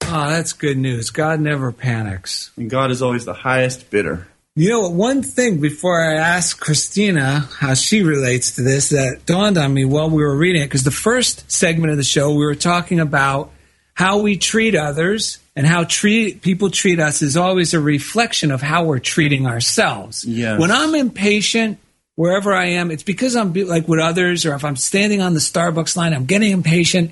Oh, 0.03 0.29
that's 0.29 0.53
good 0.53 0.77
news. 0.77 1.09
God 1.09 1.41
never 1.41 1.73
panics. 1.73 2.51
And 2.55 2.69
God 2.69 2.91
is 2.91 3.01
always 3.01 3.25
the 3.25 3.33
highest 3.33 3.89
bidder. 3.91 4.27
You 4.57 4.69
know, 4.71 4.89
one 4.89 5.21
thing 5.21 5.59
before 5.59 6.03
I 6.03 6.15
ask 6.15 6.59
Christina 6.59 7.47
how 7.59 7.75
she 7.75 8.01
relates 8.01 8.55
to 8.55 8.63
this 8.63 8.89
that 8.89 9.27
dawned 9.27 9.55
on 9.55 9.71
me 9.71 9.85
while 9.85 10.09
we 10.09 10.23
were 10.23 10.35
reading 10.35 10.63
it, 10.63 10.65
because 10.65 10.83
the 10.83 10.89
first 10.89 11.51
segment 11.51 11.91
of 11.91 11.97
the 11.97 12.03
show, 12.03 12.31
we 12.31 12.43
were 12.43 12.55
talking 12.55 12.99
about 12.99 13.51
how 13.93 14.17
we 14.17 14.35
treat 14.35 14.73
others 14.73 15.37
and 15.55 15.67
how 15.67 15.83
treat, 15.83 16.41
people 16.41 16.71
treat 16.71 16.99
us 16.99 17.21
is 17.21 17.37
always 17.37 17.75
a 17.75 17.79
reflection 17.79 18.49
of 18.49 18.63
how 18.63 18.85
we're 18.85 18.97
treating 18.97 19.45
ourselves. 19.45 20.25
Yes. 20.25 20.59
When 20.59 20.71
I'm 20.71 20.95
impatient, 20.95 21.77
wherever 22.15 22.51
I 22.51 22.69
am, 22.69 22.89
it's 22.89 23.03
because 23.03 23.35
I'm 23.35 23.51
be- 23.51 23.63
like 23.63 23.87
with 23.87 23.99
others, 23.99 24.43
or 24.43 24.55
if 24.55 24.65
I'm 24.65 24.75
standing 24.75 25.21
on 25.21 25.35
the 25.35 25.39
Starbucks 25.39 25.95
line, 25.95 26.15
I'm 26.15 26.25
getting 26.25 26.51
impatient. 26.51 27.11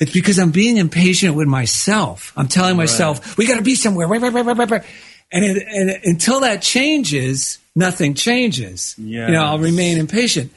It's 0.00 0.12
because 0.12 0.40
I'm 0.40 0.50
being 0.50 0.78
impatient 0.78 1.36
with 1.36 1.46
myself. 1.46 2.32
I'm 2.36 2.48
telling 2.48 2.76
myself, 2.76 3.38
we 3.38 3.46
got 3.46 3.58
to 3.58 3.62
be 3.62 3.76
somewhere. 3.76 4.08
Right, 4.08 4.20
right, 4.20 4.32
right, 4.32 4.46
right, 4.46 4.58
right, 4.58 4.70
right. 4.72 4.84
And, 5.32 5.44
it, 5.44 5.66
and 5.66 5.90
it- 5.90 6.00
until 6.04 6.40
that 6.40 6.62
changes, 6.62 7.58
nothing 7.74 8.14
changes. 8.14 8.94
You 9.26 9.32
know, 9.32 9.44
I'll 9.44 9.58
remain 9.58 9.98
impatient. 9.98 10.52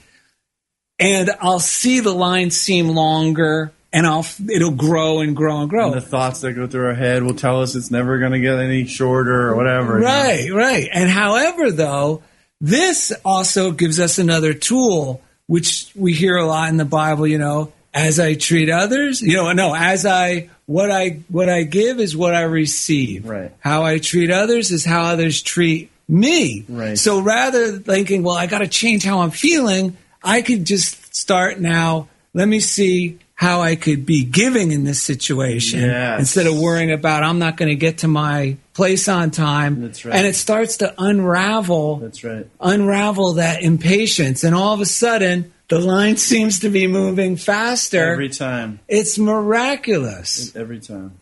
And 1.00 1.32
I'll 1.42 1.60
see 1.60 2.00
the 2.00 2.14
line 2.14 2.52
seem 2.52 2.90
longer 2.90 3.72
and 3.92 4.06
I'll, 4.06 4.26
it'll 4.54 4.72
grow 4.72 5.20
and 5.20 5.36
grow 5.36 5.62
and 5.62 5.70
grow. 5.70 5.88
And 5.88 5.96
the 5.96 6.02
thoughts 6.02 6.42
that 6.42 6.54
go 6.54 6.68
through 6.68 6.88
our 6.88 6.94
head 6.94 7.24
will 7.24 7.34
tell 7.36 7.62
us 7.62 7.76
it's 7.76 7.92
never 7.92 8.18
going 8.20 8.34
to 8.34 8.40
get 8.40 8.60
any 8.60 8.86
shorter 8.86 9.50
or 9.50 9.56
whatever. 9.56 9.96
you 10.00 10.06
know? 10.06 10.08
Right, 10.08 10.52
right. 10.54 10.90
And 10.94 11.10
however, 11.10 11.72
though, 11.72 12.22
this 12.62 13.14
also 13.24 13.72
gives 13.72 14.00
us 14.00 14.18
another 14.20 14.54
tool, 14.54 15.22
which 15.48 15.92
we 15.96 16.14
hear 16.14 16.36
a 16.36 16.46
lot 16.46 16.70
in 16.70 16.78
the 16.78 16.86
Bible, 16.86 17.28
you 17.28 17.38
know, 17.38 17.72
as 17.94 18.20
I 18.20 18.36
treat 18.36 18.70
others, 18.70 19.22
you 19.22 19.36
know, 19.36 19.52
no, 19.54 19.74
as 19.74 20.06
I, 20.06 20.50
what 20.65 20.89
I, 20.91 21.21
what 21.30 21.49
I 21.49 21.63
give 21.63 21.99
is 21.99 22.15
what 22.17 22.34
I 22.36 22.41
receive. 22.41 23.25
Right. 23.25 23.51
How 23.60 23.84
I 23.84 23.99
treat 23.99 24.32
others 24.32 24.71
is 24.71 24.84
how 24.86 25.04
others 25.04 25.41
treat 25.41 25.91
me. 26.08 26.65
Right. 26.67 26.97
So 26.97 27.19
rather 27.19 27.71
than 27.71 27.84
thinking, 27.84 28.23
well, 28.23 28.36
I 28.36 28.47
got 28.47 28.60
to 28.60 28.67
change 28.67 29.04
how 29.04 29.21
I'm 29.21 29.32
feeling, 29.32 29.97
I 30.23 30.41
could 30.41 30.65
just 30.65 31.15
start 31.15 31.60
now. 31.60 32.08
Let 32.34 32.47
me 32.47 32.60
see 32.60 33.19
how 33.36 33.62
I 33.62 33.75
could 33.75 34.06
be 34.06 34.23
giving 34.23 34.71
in 34.71 34.86
this 34.86 35.01
situation 35.01 35.82
Yes. 35.82 36.19
instead 36.19 36.47
of 36.47 36.58
worrying 36.58 36.91
about 36.91 37.21
I'm 37.23 37.38
not 37.38 37.58
going 37.58 37.67
to 37.69 37.75
get 37.75 37.99
to 37.99 38.08
my 38.08 38.56
place 38.73 39.10
on 39.10 39.30
time. 39.32 39.82
That's 39.82 40.06
right. 40.06 40.15
And 40.15 40.25
it 40.25 40.36
starts 40.36 40.78
to 40.78 40.93
unravel, 40.97 41.97
That's 41.97 42.23
right. 42.23 42.47
unravel 42.62 43.34
that 43.34 43.62
impatience, 43.62 44.43
and 44.45 44.56
all 44.56 44.73
of 44.73 44.80
a 44.80 44.86
sudden 44.86 45.51
the 45.67 45.80
line 45.80 46.17
seems 46.17 46.60
to 46.60 46.69
be 46.69 46.88
moving 46.88 47.38
faster. 47.38 48.13
Every 48.13 48.30
time. 48.30 48.80
it's 48.88 49.17
miraculous. 49.17 50.56
Every 50.56 50.80
time. 50.80 51.19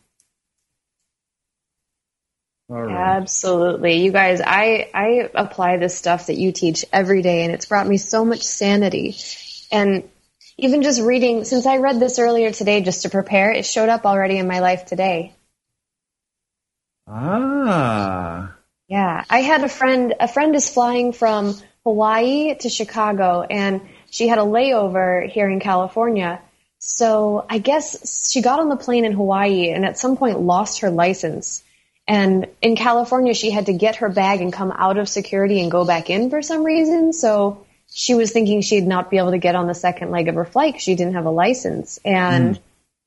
All 2.69 2.81
right. 2.81 3.17
Absolutely. 3.17 4.03
You 4.03 4.11
guys, 4.11 4.41
I, 4.41 4.89
I 4.93 5.29
apply 5.35 5.77
this 5.77 5.95
stuff 5.95 6.27
that 6.27 6.37
you 6.37 6.51
teach 6.51 6.85
every 6.91 7.21
day 7.21 7.43
and 7.43 7.53
it's 7.53 7.65
brought 7.65 7.87
me 7.87 7.97
so 7.97 8.25
much 8.25 8.43
sanity. 8.43 9.15
And 9.71 10.09
even 10.57 10.81
just 10.81 11.01
reading, 11.01 11.43
since 11.43 11.65
I 11.65 11.77
read 11.77 11.99
this 11.99 12.19
earlier 12.19 12.51
today 12.51 12.81
just 12.81 13.03
to 13.03 13.09
prepare, 13.09 13.51
it 13.51 13.65
showed 13.65 13.89
up 13.89 14.05
already 14.05 14.37
in 14.37 14.47
my 14.47 14.59
life 14.59 14.85
today. 14.85 15.35
Ah. 17.07 18.55
Yeah, 18.87 19.23
I 19.29 19.41
had 19.41 19.63
a 19.63 19.69
friend. 19.69 20.13
A 20.19 20.27
friend 20.27 20.55
is 20.55 20.69
flying 20.69 21.13
from 21.13 21.55
Hawaii 21.83 22.55
to 22.55 22.69
Chicago, 22.69 23.41
and 23.41 23.81
she 24.13 24.27
had 24.27 24.37
a 24.37 24.43
layover 24.43 25.27
here 25.27 25.49
in 25.49 25.59
California. 25.59 26.39
So 26.77 27.43
I 27.49 27.57
guess 27.57 28.31
she 28.31 28.43
got 28.43 28.59
on 28.59 28.69
the 28.69 28.75
plane 28.75 29.05
in 29.05 29.13
Hawaii, 29.13 29.71
and 29.71 29.83
at 29.83 29.97
some 29.97 30.17
point 30.17 30.39
lost 30.39 30.81
her 30.81 30.91
license. 30.91 31.63
And 32.07 32.47
in 32.61 32.75
California, 32.75 33.33
she 33.33 33.49
had 33.49 33.65
to 33.65 33.73
get 33.73 33.95
her 33.97 34.09
bag 34.09 34.41
and 34.41 34.53
come 34.53 34.71
out 34.71 34.99
of 34.99 35.09
security 35.09 35.61
and 35.61 35.71
go 35.71 35.83
back 35.83 36.11
in 36.11 36.29
for 36.29 36.43
some 36.43 36.63
reason. 36.63 37.11
So 37.11 37.65
she 37.91 38.13
was 38.13 38.31
thinking 38.31 38.61
she'd 38.61 38.85
not 38.85 39.09
be 39.09 39.17
able 39.17 39.31
to 39.31 39.39
get 39.39 39.55
on 39.55 39.65
the 39.65 39.73
second 39.73 40.11
leg 40.11 40.27
of 40.27 40.35
her 40.35 40.45
flight 40.45 40.73
because 40.73 40.83
she 40.83 40.93
didn't 40.93 41.15
have 41.15 41.25
a 41.25 41.31
license. 41.31 41.99
And 42.05 42.57
hmm. 42.57 42.63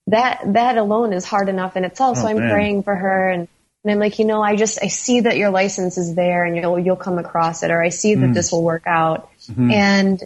that 0.09 0.40
that 0.55 0.77
alone 0.77 1.12
is 1.12 1.25
hard 1.25 1.49
enough 1.49 1.77
in 1.77 1.85
itself. 1.85 2.19
Oh, 2.19 2.23
so 2.23 2.27
Oh, 2.27 2.31
I'm 2.31 2.38
man. 2.38 2.51
praying 2.51 2.83
for 2.83 2.97
her 2.97 3.31
and 3.31 3.47
and 3.85 3.92
I'm 3.92 4.01
like, 4.01 4.19
you 4.19 4.25
know, 4.25 4.42
I 4.42 4.57
just 4.57 4.83
I 4.83 4.88
see 4.88 5.21
that 5.21 5.37
your 5.37 5.51
license 5.51 5.99
is 5.99 6.16
there 6.16 6.45
and 6.45 6.57
you'll 6.57 6.81
you'll 6.81 6.97
come 6.97 7.19
across 7.19 7.62
it 7.62 7.71
or 7.71 7.81
I 7.81 7.90
see 7.90 8.16
that 8.16 8.27
hmm. 8.27 8.33
this 8.33 8.51
will 8.51 8.64
work 8.64 8.88
out. 8.88 9.31
Hmm. 9.55 9.71
And 9.71 10.25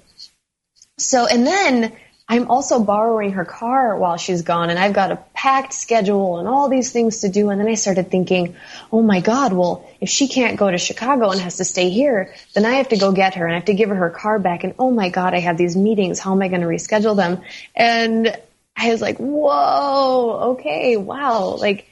so 1.02 1.26
and 1.26 1.46
then 1.46 1.92
I'm 2.30 2.48
also 2.48 2.78
borrowing 2.78 3.32
her 3.32 3.44
car 3.44 3.96
while 3.96 4.16
she's 4.16 4.42
gone 4.42 4.70
and 4.70 4.78
I've 4.78 4.92
got 4.92 5.10
a 5.10 5.16
packed 5.34 5.72
schedule 5.72 6.38
and 6.38 6.46
all 6.46 6.68
these 6.68 6.92
things 6.92 7.22
to 7.22 7.28
do 7.28 7.50
and 7.50 7.60
then 7.60 7.66
I 7.66 7.74
started 7.74 8.08
thinking, 8.08 8.54
"Oh 8.92 9.02
my 9.02 9.18
god, 9.20 9.52
well, 9.52 9.84
if 10.00 10.08
she 10.08 10.28
can't 10.28 10.56
go 10.56 10.70
to 10.70 10.78
Chicago 10.78 11.30
and 11.30 11.40
has 11.40 11.56
to 11.56 11.64
stay 11.64 11.90
here, 11.90 12.32
then 12.54 12.64
I 12.64 12.74
have 12.74 12.90
to 12.90 12.96
go 12.96 13.10
get 13.10 13.34
her 13.34 13.46
and 13.46 13.54
I 13.54 13.58
have 13.58 13.64
to 13.64 13.74
give 13.74 13.88
her 13.88 13.96
her 13.96 14.10
car 14.10 14.38
back 14.38 14.62
and 14.62 14.74
oh 14.78 14.92
my 14.92 15.08
god, 15.08 15.34
I 15.34 15.40
have 15.40 15.58
these 15.58 15.76
meetings. 15.76 16.20
How 16.20 16.30
am 16.30 16.42
I 16.42 16.46
going 16.46 16.60
to 16.60 16.68
reschedule 16.68 17.16
them?" 17.16 17.42
And 17.74 18.36
I 18.76 18.90
was 18.90 19.02
like, 19.02 19.18
"Whoa, 19.18 20.52
okay, 20.52 20.96
wow." 20.96 21.56
Like 21.56 21.88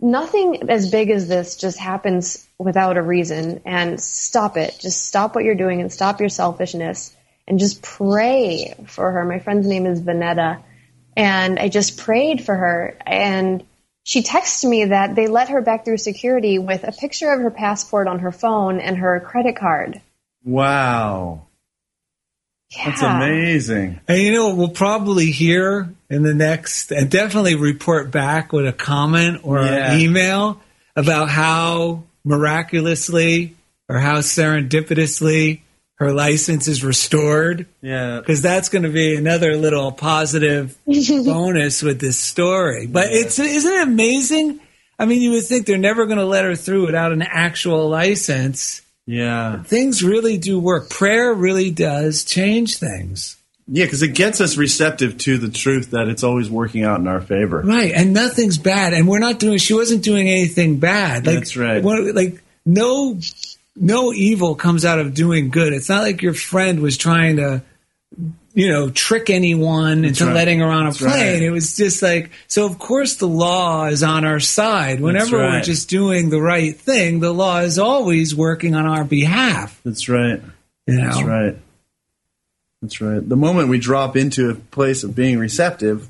nothing 0.00 0.70
as 0.70 0.88
big 0.88 1.10
as 1.10 1.26
this 1.26 1.56
just 1.56 1.80
happens 1.80 2.46
without 2.58 2.96
a 2.96 3.02
reason 3.02 3.60
and 3.64 4.00
stop 4.00 4.56
it. 4.56 4.78
Just 4.80 5.04
stop 5.04 5.34
what 5.34 5.42
you're 5.42 5.56
doing 5.56 5.80
and 5.80 5.92
stop 5.92 6.20
your 6.20 6.28
selfishness 6.28 7.16
and 7.46 7.58
just 7.58 7.82
pray 7.82 8.74
for 8.86 9.10
her. 9.10 9.24
My 9.24 9.38
friend's 9.38 9.66
name 9.66 9.86
is 9.86 10.00
Vanetta 10.00 10.62
and 11.16 11.58
I 11.58 11.68
just 11.68 11.98
prayed 11.98 12.44
for 12.44 12.54
her 12.54 12.96
and 13.06 13.64
she 14.02 14.22
texted 14.22 14.68
me 14.68 14.86
that 14.86 15.14
they 15.14 15.26
let 15.26 15.50
her 15.50 15.60
back 15.60 15.84
through 15.84 15.98
security 15.98 16.58
with 16.58 16.84
a 16.84 16.92
picture 16.92 17.30
of 17.32 17.40
her 17.40 17.50
passport 17.50 18.08
on 18.08 18.20
her 18.20 18.32
phone 18.32 18.80
and 18.80 18.96
her 18.96 19.20
credit 19.20 19.56
card. 19.56 20.00
Wow. 20.44 21.46
That's 22.76 23.02
amazing. 23.02 24.00
And 24.06 24.18
you 24.22 24.32
know 24.32 24.54
we'll 24.54 24.68
probably 24.68 25.26
hear 25.26 25.92
in 26.08 26.22
the 26.22 26.34
next, 26.34 26.92
and 26.92 27.10
definitely 27.10 27.56
report 27.56 28.10
back 28.10 28.52
with 28.52 28.66
a 28.66 28.72
comment 28.72 29.40
or 29.42 29.60
Yeah. 29.60 29.92
an 29.92 30.00
email 30.00 30.60
about 30.96 31.28
how 31.28 32.04
miraculously 32.24 33.56
or 33.88 33.98
how 33.98 34.18
serendipitously 34.18 35.60
her 36.00 36.12
license 36.12 36.66
is 36.66 36.82
restored. 36.82 37.66
Yeah. 37.82 38.18
Because 38.20 38.40
that's 38.40 38.70
going 38.70 38.84
to 38.84 38.88
be 38.88 39.16
another 39.16 39.54
little 39.56 39.92
positive 39.92 40.76
bonus 40.86 41.82
with 41.82 42.00
this 42.00 42.18
story. 42.18 42.86
But 42.86 43.08
it's 43.10 43.38
isn't 43.38 43.70
it 43.72 43.82
amazing? 43.86 44.60
I 44.98 45.04
mean, 45.04 45.20
you 45.20 45.32
would 45.32 45.44
think 45.44 45.66
they're 45.66 45.78
never 45.78 46.06
going 46.06 46.18
to 46.18 46.24
let 46.24 46.44
her 46.44 46.56
through 46.56 46.86
without 46.86 47.12
an 47.12 47.22
actual 47.22 47.88
license. 47.88 48.82
Yeah. 49.06 49.62
Things 49.62 50.02
really 50.02 50.38
do 50.38 50.58
work. 50.58 50.88
Prayer 50.90 51.34
really 51.34 51.70
does 51.70 52.24
change 52.24 52.78
things. 52.78 53.36
Yeah, 53.72 53.84
because 53.84 54.02
it 54.02 54.14
gets 54.14 54.40
us 54.40 54.56
receptive 54.56 55.16
to 55.18 55.38
the 55.38 55.48
truth 55.48 55.92
that 55.92 56.08
it's 56.08 56.24
always 56.24 56.50
working 56.50 56.82
out 56.82 56.98
in 56.98 57.06
our 57.06 57.20
favor. 57.20 57.60
Right, 57.60 57.92
and 57.92 58.12
nothing's 58.12 58.58
bad, 58.58 58.94
and 58.94 59.06
we're 59.06 59.20
not 59.20 59.38
doing. 59.38 59.58
She 59.58 59.74
wasn't 59.74 60.02
doing 60.02 60.28
anything 60.28 60.80
bad. 60.80 61.24
Like, 61.24 61.36
That's 61.38 61.56
right. 61.56 61.80
what- 61.82 62.14
like 62.14 62.42
no, 62.66 63.18
no 63.76 64.12
evil 64.12 64.54
comes 64.54 64.84
out 64.84 64.98
of 64.98 65.14
doing 65.14 65.50
good. 65.50 65.72
It's 65.72 65.88
not 65.88 66.02
like 66.02 66.22
your 66.22 66.34
friend 66.34 66.80
was 66.80 66.96
trying 66.96 67.36
to, 67.36 67.62
you 68.52 68.68
know, 68.68 68.90
trick 68.90 69.30
anyone 69.30 70.04
into 70.04 70.26
right. 70.26 70.34
letting 70.34 70.60
her 70.60 70.66
on 70.66 70.82
a 70.82 70.90
That's 70.90 70.98
plane. 70.98 71.34
right. 71.34 71.42
It 71.42 71.50
was 71.50 71.76
just 71.76 72.02
like 72.02 72.30
so. 72.48 72.66
Of 72.66 72.78
course, 72.78 73.16
the 73.16 73.28
law 73.28 73.86
is 73.86 74.02
on 74.02 74.24
our 74.24 74.40
side. 74.40 75.00
Whenever 75.00 75.38
we're 75.38 75.62
just 75.62 75.88
doing 75.88 76.30
the 76.30 76.40
right 76.40 76.76
thing, 76.76 77.20
the 77.20 77.32
law 77.32 77.60
is 77.60 77.78
always 77.78 78.34
working 78.34 78.74
on 78.74 78.86
our 78.86 79.04
behalf. 79.04 79.80
That's 79.84 80.08
right. 80.08 80.42
You 80.86 80.94
know, 80.94 81.04
That's 81.04 81.22
right. 81.22 81.56
That's 82.82 83.00
right. 83.00 83.26
The 83.26 83.36
moment 83.36 83.68
we 83.68 83.78
drop 83.78 84.16
into 84.16 84.50
a 84.50 84.54
place 84.54 85.04
of 85.04 85.14
being 85.14 85.38
receptive, 85.38 86.08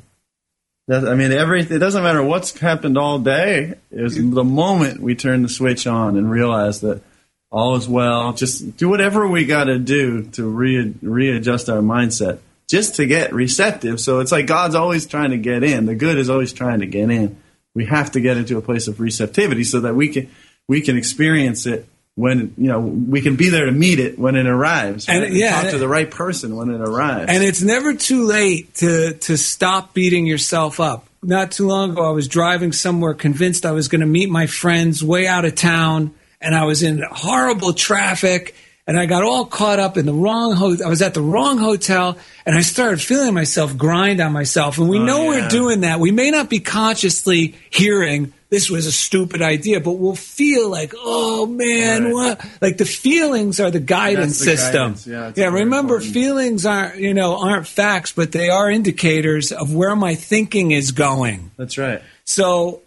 that, 0.87 1.07
I 1.07 1.15
mean, 1.15 1.33
everything. 1.33 1.77
It 1.77 1.81
doesn't 1.81 2.03
matter 2.03 2.23
what's 2.23 2.59
happened 2.59 2.97
all 2.97 3.19
day. 3.19 3.75
Is 3.91 4.17
the 4.17 4.45
moment 4.45 5.01
we 5.01 5.15
turn 5.15 5.43
the 5.43 5.49
switch 5.49 5.87
on 5.87 6.17
and 6.17 6.31
realize 6.31 6.81
that 6.81 7.03
all 7.51 7.77
is 7.77 7.89
well. 7.89 8.33
Just 8.33 8.77
do 8.77 8.89
whatever 8.89 9.27
we 9.27 9.45
got 9.45 9.65
to 9.65 9.79
do 9.79 10.23
to 10.33 10.49
re- 10.49 10.95
readjust 11.03 11.69
our 11.69 11.81
mindset, 11.81 12.39
just 12.69 12.97
to 12.97 13.07
get 13.07 13.33
receptive. 13.33 14.01
So 14.01 14.21
it's 14.21 14.33
like 14.33 14.47
God's 14.47 14.75
always 14.75 15.07
trying 15.07 15.31
to 15.31 15.39
get 15.39 15.65
in. 15.65 15.87
The 15.87 15.95
good 15.95 16.19
is 16.19 16.31
always 16.31 16.53
trying 16.53 16.81
to 16.81 16.87
get 16.87 17.11
in. 17.11 17.37
We 17.75 17.87
have 17.87 18.13
to 18.13 18.21
get 18.21 18.37
into 18.37 18.59
a 18.59 18.63
place 18.63 18.89
of 18.89 19.01
receptivity 19.01 19.65
so 19.65 19.81
that 19.81 19.95
we 19.95 20.09
can 20.09 20.31
we 20.69 20.81
can 20.81 20.97
experience 20.97 21.67
it 21.67 21.87
when 22.17 22.55
you 22.59 22.69
know 22.69 22.81
we 22.81 23.21
can 23.21 23.37
be 23.37 23.49
there 23.49 23.67
to 23.67 23.73
meet 23.73 23.99
it 23.99 24.19
when 24.19 24.37
it 24.37 24.47
arrives. 24.47 25.09
And, 25.09 25.23
right? 25.23 25.33
yeah, 25.33 25.63
talk 25.63 25.71
to 25.71 25.79
the 25.79 25.89
right 25.89 26.11
person 26.11 26.57
when 26.57 26.71
it 26.71 26.81
arrives. 26.81 27.27
And 27.29 27.43
it's 27.43 27.63
never 27.63 27.95
too 27.95 28.25
late 28.25 28.75
to 28.77 29.15
to 29.15 29.37
stop 29.37 29.95
beating 29.95 30.27
yourself 30.27 30.81
up. 30.81 31.07
Not 31.23 31.53
too 31.53 31.67
long 31.67 31.91
ago, 31.91 32.09
I 32.09 32.13
was 32.13 32.29
driving 32.29 32.73
somewhere, 32.73 33.15
convinced 33.15 33.67
I 33.67 33.73
was 33.73 33.89
going 33.89 34.01
to 34.01 34.07
meet 34.07 34.31
my 34.31 34.47
friends 34.47 35.05
way 35.05 35.27
out 35.27 35.45
of 35.45 35.55
town, 35.55 36.15
and 36.41 36.55
I 36.55 36.65
was 36.65 36.83
in 36.83 37.03
horrible 37.11 37.73
traffic, 37.73 38.55
and 38.87 38.99
I 38.99 39.07
got 39.07 39.23
all 39.23 39.45
caught 39.47 39.79
up 39.79 39.97
in 39.97 40.07
the 40.07 40.13
wrong. 40.15 40.55
Ho- 40.55 40.77
I 40.85 40.89
was 40.89 41.03
at 41.03 41.15
the 41.15 41.21
wrong 41.23 41.59
hotel, 41.59 42.17
and 42.47 42.57
I 42.57 42.63
started 42.63 43.01
feeling 43.01 43.35
myself 43.35 43.77
grind 43.77 44.21
on 44.21 44.33
myself. 44.33 44.79
And 44.79 44.89
we 44.89 44.99
Oh, 44.99 45.05
know 45.05 45.23
yeah. 45.23 45.29
we're 45.43 45.49
doing 45.49 45.81
that. 45.83 46.01
We 46.01 46.11
may 46.13 46.31
not 46.31 46.49
be 46.51 46.61
consciously 46.61 47.55
hearing 47.71 48.33
this 48.49 48.69
was 48.69 48.87
a 48.87 48.91
stupid 48.91 49.43
idea, 49.43 49.79
but 49.79 49.93
we'll 49.93 50.17
feel 50.17 50.69
like, 50.69 50.93
oh 50.99 51.47
man, 51.47 52.07
Right. 52.07 52.13
what? 52.13 52.45
Like 52.61 52.79
the 52.79 52.85
feelings 52.85 53.61
are 53.61 53.71
the 53.71 53.79
guidance 53.79 54.41
the 54.41 54.45
system. 54.57 54.95
guidance, 54.95 55.07
yeah, 55.07 55.31
very 55.31 55.51
remember, 55.63 55.95
important. 55.97 56.13
feelings 56.15 56.67
aren't 56.67 56.97
you 56.97 57.15
know 57.15 57.39
aren't 57.39 57.69
facts, 57.69 58.11
but 58.11 58.33
they 58.33 58.49
are 58.49 58.69
indicators 58.69 59.53
of 59.53 59.73
where 59.73 59.95
my 59.95 60.17
thinking 60.17 60.73
is 60.73 60.91
going. 60.91 61.53
That's 61.57 61.79
right. 61.79 62.03
So 62.25 62.81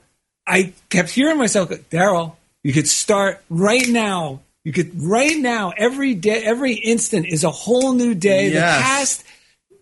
I 0.46 0.74
kept 0.90 1.12
hearing 1.12 1.38
myself, 1.38 1.70
Daryl, 1.90 2.34
you 2.64 2.74
could 2.74 2.88
start 2.88 3.42
right 3.50 3.88
now. 3.88 4.42
You 4.64 4.72
could 4.72 4.92
right 5.02 5.38
now. 5.38 5.74
Every 5.76 6.14
day, 6.16 6.42
every 6.44 6.74
instant 6.74 7.28
is 7.28 7.44
a 7.44 7.52
whole 7.52 7.94
new 7.94 8.16
day. 8.16 8.50
The 8.50 8.60
past, 8.62 9.26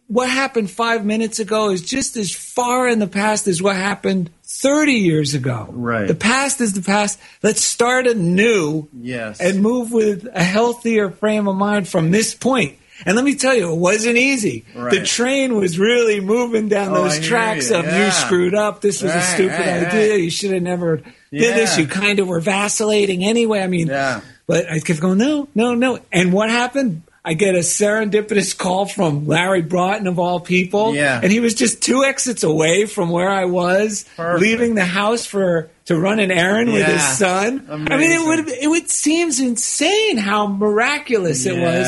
what 0.08 0.28
happened 0.30 0.72
five 0.72 1.06
minutes 1.06 1.40
ago, 1.40 1.70
is 1.70 1.84
just 1.84 2.18
as 2.18 2.34
far 2.34 2.88
in 2.88 2.98
the 3.00 3.08
past 3.08 3.48
as 3.48 3.62
what 3.62 3.76
happened. 3.76 4.30
30 4.44 4.94
years 4.94 5.34
ago. 5.34 5.68
Right. 5.72 6.08
The 6.08 6.14
past 6.16 6.60
is 6.60 6.74
the 6.74 6.82
past. 6.82 7.18
Let's 7.42 7.64
start 7.64 8.06
anew 8.06 8.90
Yes. 8.94 9.40
and 9.40 9.62
move 9.62 9.92
with 9.94 10.28
a 10.34 10.44
healthier 10.44 11.10
frame 11.10 11.48
of 11.48 11.56
mind 11.56 11.88
from 11.88 12.12
this 12.12 12.36
point. 12.36 12.76
And 13.06 13.16
let 13.16 13.26
me 13.26 13.36
tell 13.36 13.54
you, 13.56 13.72
it 13.72 13.78
wasn't 13.78 14.18
easy. 14.18 14.66
Right. 14.76 14.92
The 15.00 15.06
train 15.06 15.56
was 15.56 15.80
really 15.80 16.20
moving 16.20 16.68
down 16.70 16.90
Oh, 16.92 17.04
those 17.04 17.18
hear 17.18 17.24
tracks 17.30 17.72
of 17.72 17.86
you 17.86 18.12
screwed 18.12 18.54
up. 18.56 18.82
This 18.82 19.02
was 19.02 19.12
a 19.14 19.22
stupid 19.22 19.52
right, 19.60 19.88
idea. 19.88 20.12
right. 20.12 20.22
You 20.22 20.30
should 20.30 20.52
have 20.52 20.64
never 20.64 20.98
did 20.98 21.56
this. 21.56 21.78
You 21.78 21.88
kind 21.88 22.20
of 22.20 22.28
were 22.28 22.40
vacillating 22.40 23.24
anyway. 23.24 23.62
I 23.62 23.68
mean, 23.68 23.88
Yeah. 23.88 24.22
but 24.48 24.70
I 24.70 24.80
kept 24.80 25.00
going, 25.00 25.18
no, 25.18 25.48
no, 25.56 25.74
no. 25.76 26.00
And 26.12 26.32
what 26.34 26.50
happened? 26.50 27.04
I 27.24 27.36
get 27.36 27.54
a 27.54 27.60
serendipitous 27.60 28.58
call 28.58 28.88
from 28.88 29.28
Larry 29.28 29.62
Broughton 29.62 30.08
of 30.08 30.18
all 30.18 30.40
people. 30.40 30.96
Yeah. 30.96 31.20
And 31.22 31.32
he 31.32 31.40
was 31.40 31.54
just 31.54 31.84
two 31.84 32.04
exits 32.04 32.44
away 32.44 32.88
from 32.88 33.12
where 33.12 33.30
I 33.30 33.46
was, 33.46 34.06
Perfect. 34.18 34.42
leaving 34.42 34.74
the 34.74 34.86
house 34.86 35.26
for 35.28 35.70
to 35.86 36.00
run 36.00 36.20
an 36.20 36.32
errand 36.32 36.74
with 36.74 36.84
his 36.86 36.96
Yeah. 36.96 37.12
son. 37.14 37.68
I 37.70 37.98
mean, 37.98 38.12
it 38.12 38.26
would 38.26 38.50
it 38.50 38.68
would 38.68 38.90
seems 38.90 39.40
insane 39.40 40.18
how 40.18 40.48
miraculous 40.48 41.46
it 41.46 41.58
was. 41.58 41.88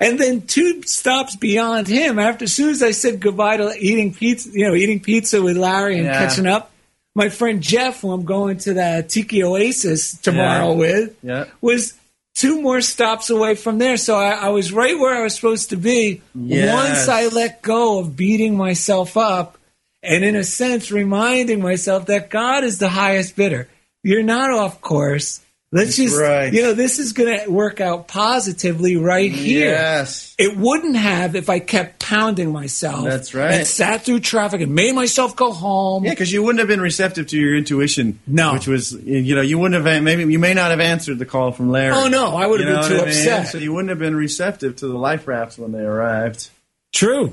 And 0.00 0.18
then 0.18 0.42
two 0.42 0.82
stops 0.84 1.36
beyond 1.36 1.86
him, 1.86 2.18
after 2.18 2.44
as 2.44 2.52
soon 2.52 2.70
as 2.70 2.82
I 2.82 2.90
said 2.90 3.20
goodbye 3.20 3.58
to 3.58 3.72
eating 3.78 4.12
pizza, 4.12 4.48
you 4.52 4.66
know, 4.66 4.74
eating 4.74 4.98
pizza 4.98 5.40
with 5.42 5.56
Larry 5.56 5.96
and 5.98 6.06
Yeah. 6.06 6.26
catching 6.26 6.46
up, 6.46 6.72
my 7.14 7.28
friend 7.28 7.60
Jeff, 7.60 8.00
who 8.00 8.10
I'm 8.10 8.24
going 8.24 8.56
to 8.58 8.74
the 8.74 9.04
Tiki 9.06 9.44
Oasis 9.44 10.16
tomorrow 10.22 10.70
Yeah. 10.72 10.76
with, 10.78 11.10
Yeah. 11.22 11.44
was 11.60 11.94
two 12.34 12.60
more 12.62 12.80
stops 12.80 13.30
away 13.30 13.54
from 13.54 13.78
there. 13.78 13.96
So 13.96 14.16
I, 14.16 14.30
I 14.30 14.48
was 14.48 14.72
right 14.72 14.98
where 14.98 15.14
I 15.14 15.22
was 15.22 15.34
supposed 15.34 15.70
to 15.70 15.76
be 15.76 16.22
Yes. 16.34 16.74
once 16.74 17.08
I 17.08 17.26
let 17.28 17.62
go 17.62 17.98
of 18.00 18.16
beating 18.16 18.56
myself 18.56 19.16
up 19.16 19.58
and, 20.02 20.24
in 20.24 20.34
a 20.34 20.44
sense, 20.44 20.90
reminding 20.90 21.60
myself 21.60 22.06
that 22.06 22.30
God 22.30 22.64
is 22.64 22.78
the 22.78 22.88
highest 22.88 23.36
bidder. 23.36 23.68
You're 24.02 24.22
not 24.24 24.50
off 24.50 24.80
course. 24.80 25.40
Let's 25.74 25.96
just, 25.96 26.20
right. 26.20 26.52
you 26.52 26.60
know, 26.60 26.74
this 26.74 26.98
is 26.98 27.14
going 27.14 27.40
to 27.40 27.50
work 27.50 27.80
out 27.80 28.06
positively 28.06 28.98
right 28.98 29.32
here. 29.32 29.70
Yes. 29.70 30.34
It 30.38 30.54
wouldn't 30.54 30.96
have 30.96 31.34
if 31.34 31.48
I 31.48 31.60
kept 31.60 31.98
pounding 31.98 32.52
myself. 32.52 33.04
That's 33.04 33.32
right. 33.32 33.52
And 33.52 33.66
sat 33.66 34.04
through 34.04 34.20
traffic 34.20 34.60
and 34.60 34.74
made 34.74 34.94
myself 34.94 35.34
go 35.34 35.50
home. 35.50 36.04
Yeah, 36.04 36.10
because 36.10 36.30
you 36.30 36.42
wouldn't 36.42 36.58
have 36.58 36.68
been 36.68 36.82
receptive 36.82 37.28
to 37.28 37.38
your 37.38 37.56
intuition. 37.56 38.18
No. 38.26 38.52
which 38.52 38.66
was 38.66 38.92
you 38.92 39.34
know 39.34 39.40
you 39.40 39.58
wouldn't 39.58 39.82
have 39.82 40.02
maybe 40.02 40.30
you 40.30 40.38
may 40.38 40.52
not 40.52 40.72
have 40.72 40.80
answered 40.80 41.18
the 41.18 41.24
call 41.24 41.52
from 41.52 41.70
Larry. 41.70 41.94
Oh, 41.94 42.08
no, 42.08 42.36
I 42.36 42.46
would 42.46 42.60
have 42.60 42.68
You 42.68 42.74
been 42.74 42.84
too 42.88 42.94
what 42.96 43.02
I 43.04 43.10
mean? 43.10 43.18
upset. 43.18 43.48
So 43.48 43.56
you 43.56 43.72
wouldn't 43.72 43.88
have 43.88 43.98
been 43.98 44.14
receptive 44.14 44.76
to 44.76 44.86
the 44.88 44.98
life 44.98 45.26
rafts 45.26 45.56
when 45.56 45.72
they 45.72 45.80
arrived. 45.80 46.50
True. 46.92 47.32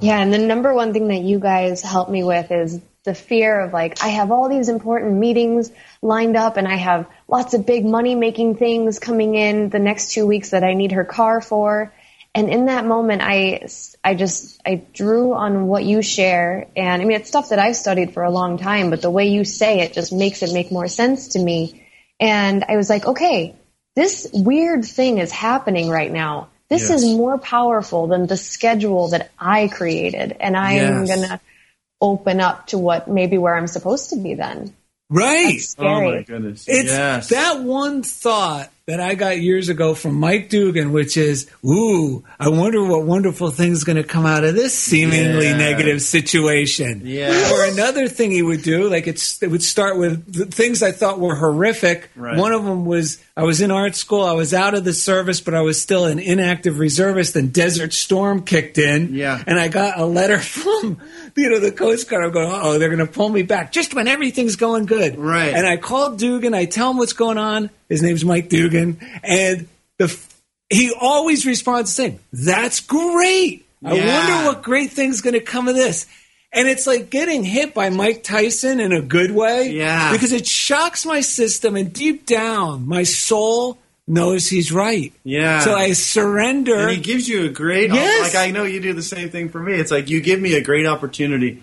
Yeah, 0.00 0.22
and 0.22 0.32
the 0.32 0.38
number 0.38 0.72
one 0.72 0.94
thing 0.94 1.08
that 1.08 1.20
you 1.20 1.38
guys 1.38 1.82
helped 1.82 2.10
me 2.10 2.24
with 2.24 2.50
is 2.50 2.80
the 3.06 3.14
fear 3.14 3.58
of 3.60 3.72
like, 3.72 4.04
I 4.04 4.08
have 4.08 4.30
all 4.30 4.50
these 4.50 4.68
important 4.68 5.14
meetings 5.14 5.72
lined 6.02 6.36
up 6.36 6.58
and 6.58 6.68
I 6.68 6.74
have 6.74 7.06
lots 7.26 7.54
of 7.54 7.64
big 7.64 7.86
money 7.86 8.14
making 8.14 8.56
things 8.56 8.98
coming 8.98 9.34
in 9.34 9.70
the 9.70 9.78
next 9.78 10.12
two 10.12 10.26
weeks 10.26 10.50
that 10.50 10.62
I 10.62 10.74
need 10.74 10.92
her 10.92 11.04
car 11.06 11.40
for. 11.40 11.94
And 12.34 12.50
in 12.50 12.66
that 12.66 12.84
moment, 12.84 13.22
I, 13.24 13.66
I 14.04 14.14
just, 14.14 14.60
I 14.66 14.82
drew 14.92 15.32
on 15.32 15.68
what 15.68 15.84
you 15.84 16.02
share. 16.02 16.66
And 16.76 17.00
I 17.00 17.04
mean, 17.06 17.16
it's 17.16 17.28
stuff 17.28 17.48
that 17.48 17.58
I've 17.58 17.76
studied 17.76 18.12
for 18.12 18.24
a 18.24 18.30
long 18.30 18.58
time, 18.58 18.90
but 18.90 19.00
the 19.00 19.10
way 19.10 19.28
you 19.28 19.46
say 19.46 19.80
it 19.80 19.94
just 19.94 20.12
makes 20.12 20.42
it 20.42 20.52
make 20.52 20.70
more 20.70 20.86
sense 20.88 21.28
to 21.28 21.38
me. 21.38 21.88
And 22.20 22.62
I 22.68 22.76
was 22.76 22.90
like, 22.90 23.06
okay, 23.06 23.56
this 23.94 24.28
weird 24.34 24.84
thing 24.84 25.16
is 25.16 25.32
happening 25.32 25.88
right 25.88 26.12
now. 26.12 26.50
This 26.68 26.90
Yes. 26.90 27.02
is 27.02 27.16
more 27.16 27.38
powerful 27.38 28.08
than 28.08 28.26
the 28.26 28.36
schedule 28.36 29.08
that 29.08 29.30
I 29.38 29.68
created. 29.68 30.36
And 30.38 30.56
I 30.56 30.72
am 30.74 31.06
Yes. 31.06 31.08
going 31.08 31.28
to 31.28 31.40
open 32.00 32.40
up 32.40 32.68
to 32.68 32.78
what 32.78 33.08
maybe 33.08 33.38
where 33.38 33.54
I'm 33.54 33.66
supposed 33.66 34.10
to 34.10 34.16
be 34.16 34.34
then. 34.34 34.74
Right. 35.08 35.60
Oh 35.78 36.02
my 36.02 36.22
goodness! 36.22 36.64
It's 36.66 36.90
yes. 36.90 37.28
that 37.28 37.60
one 37.60 38.02
thought 38.02 38.70
that 38.86 39.00
I 39.00 39.16
got 39.16 39.40
years 39.40 39.68
ago 39.68 39.94
from 39.94 40.14
Mike 40.14 40.48
Dugan, 40.48 40.92
which 40.92 41.16
is, 41.16 41.48
"Ooh, 41.64 42.22
I 42.38 42.48
wonder 42.50 42.84
what 42.84 43.02
wonderful 43.04 43.50
thing's 43.50 43.82
going 43.82 43.96
to 43.96 44.04
come 44.04 44.24
out 44.24 44.44
of 44.44 44.54
this 44.54 44.74
seemingly 44.74 45.46
Yeah. 45.46 45.56
negative 45.56 46.00
situation." 46.00 47.02
Yes. 47.04 47.50
Or 47.52 47.64
another 47.64 48.06
thing 48.06 48.30
he 48.30 48.42
would 48.42 48.62
do, 48.62 48.88
like 48.88 49.08
it's, 49.08 49.42
it 49.42 49.50
would 49.50 49.64
start 49.64 49.98
with 49.98 50.32
the 50.32 50.46
things 50.46 50.84
I 50.84 50.92
thought 50.92 51.18
were 51.18 51.34
horrific. 51.34 52.10
Right. 52.14 52.38
One 52.38 52.52
of 52.52 52.64
them 52.64 52.84
was 52.84 53.18
I 53.36 53.42
was 53.42 53.60
in 53.60 53.72
art 53.72 53.96
school, 53.96 54.22
I 54.22 54.32
was 54.34 54.54
out 54.54 54.74
of 54.74 54.84
the 54.84 54.92
service, 54.94 55.40
but 55.40 55.54
I 55.54 55.62
was 55.62 55.80
still 55.82 56.04
an 56.06 56.20
inactive 56.20 56.78
reservist. 56.78 57.34
And 57.34 57.52
Desert 57.52 57.92
Storm 57.92 58.42
kicked 58.42 58.78
in, 58.78 59.12
Yeah. 59.14 59.42
and 59.48 59.58
I 59.58 59.66
got 59.66 59.98
a 59.98 60.06
letter 60.06 60.38
from 60.56 60.98
you 61.36 61.50
know 61.50 61.58
the 61.58 61.72
Coast 61.72 62.08
Guard. 62.08 62.24
I'm 62.24 62.30
going, 62.30 62.48
"Oh, 62.52 62.78
they're 62.78 62.88
going 62.88 63.04
to 63.04 63.12
pull 63.12 63.30
me 63.30 63.42
back 63.42 63.72
just 63.72 63.94
when 63.94 64.06
everything's 64.06 64.54
going 64.54 64.86
good." 64.86 65.18
Right. 65.18 65.52
And 65.52 65.66
I 65.66 65.76
called 65.76 66.18
Dugan. 66.20 66.54
I 66.54 66.66
tell 66.66 66.92
him 66.92 66.98
what's 66.98 67.12
going 67.14 67.36
on. 67.36 67.68
His 67.88 68.02
name's 68.02 68.24
Mike 68.24 68.48
Dugan, 68.48 68.98
and 69.22 69.68
the 69.98 70.16
he 70.68 70.92
always 71.00 71.46
responds 71.46 71.90
the 71.94 72.02
same. 72.02 72.20
That's 72.32 72.80
great. 72.80 73.66
I 73.84 73.92
wonder 73.92 74.48
what 74.48 74.62
great 74.62 74.90
thing's 74.90 75.20
going 75.20 75.34
to 75.34 75.40
come 75.40 75.68
of 75.68 75.76
this. 75.76 76.06
And 76.52 76.66
it's 76.68 76.86
like 76.86 77.10
getting 77.10 77.44
hit 77.44 77.74
by 77.74 77.90
Mike 77.90 78.22
Tyson 78.24 78.80
in 78.80 78.90
a 78.92 79.02
good 79.02 79.30
way. 79.30 79.70
Yeah. 79.70 80.10
Because 80.12 80.32
it 80.32 80.46
shocks 80.46 81.04
my 81.06 81.20
system, 81.20 81.76
and 81.76 81.92
deep 81.92 82.26
down, 82.26 82.88
my 82.88 83.02
soul 83.04 83.78
knows 84.08 84.48
he's 84.48 84.72
right. 84.72 85.12
Yeah. 85.24 85.60
So 85.60 85.74
I 85.74 85.92
surrender. 85.92 86.76
And 86.76 86.92
he 86.92 86.96
gives 87.02 87.28
you 87.28 87.44
a 87.44 87.48
great, 87.48 87.92
Yes. 87.92 88.34
like 88.34 88.48
I 88.48 88.50
know 88.50 88.64
you 88.64 88.80
do 88.80 88.92
the 88.92 89.02
same 89.02 89.30
thing 89.30 89.48
for 89.50 89.60
me. 89.60 89.74
It's 89.74 89.90
like 89.90 90.08
you 90.08 90.20
give 90.20 90.40
me 90.40 90.54
a 90.54 90.62
great 90.62 90.86
opportunity 90.86 91.62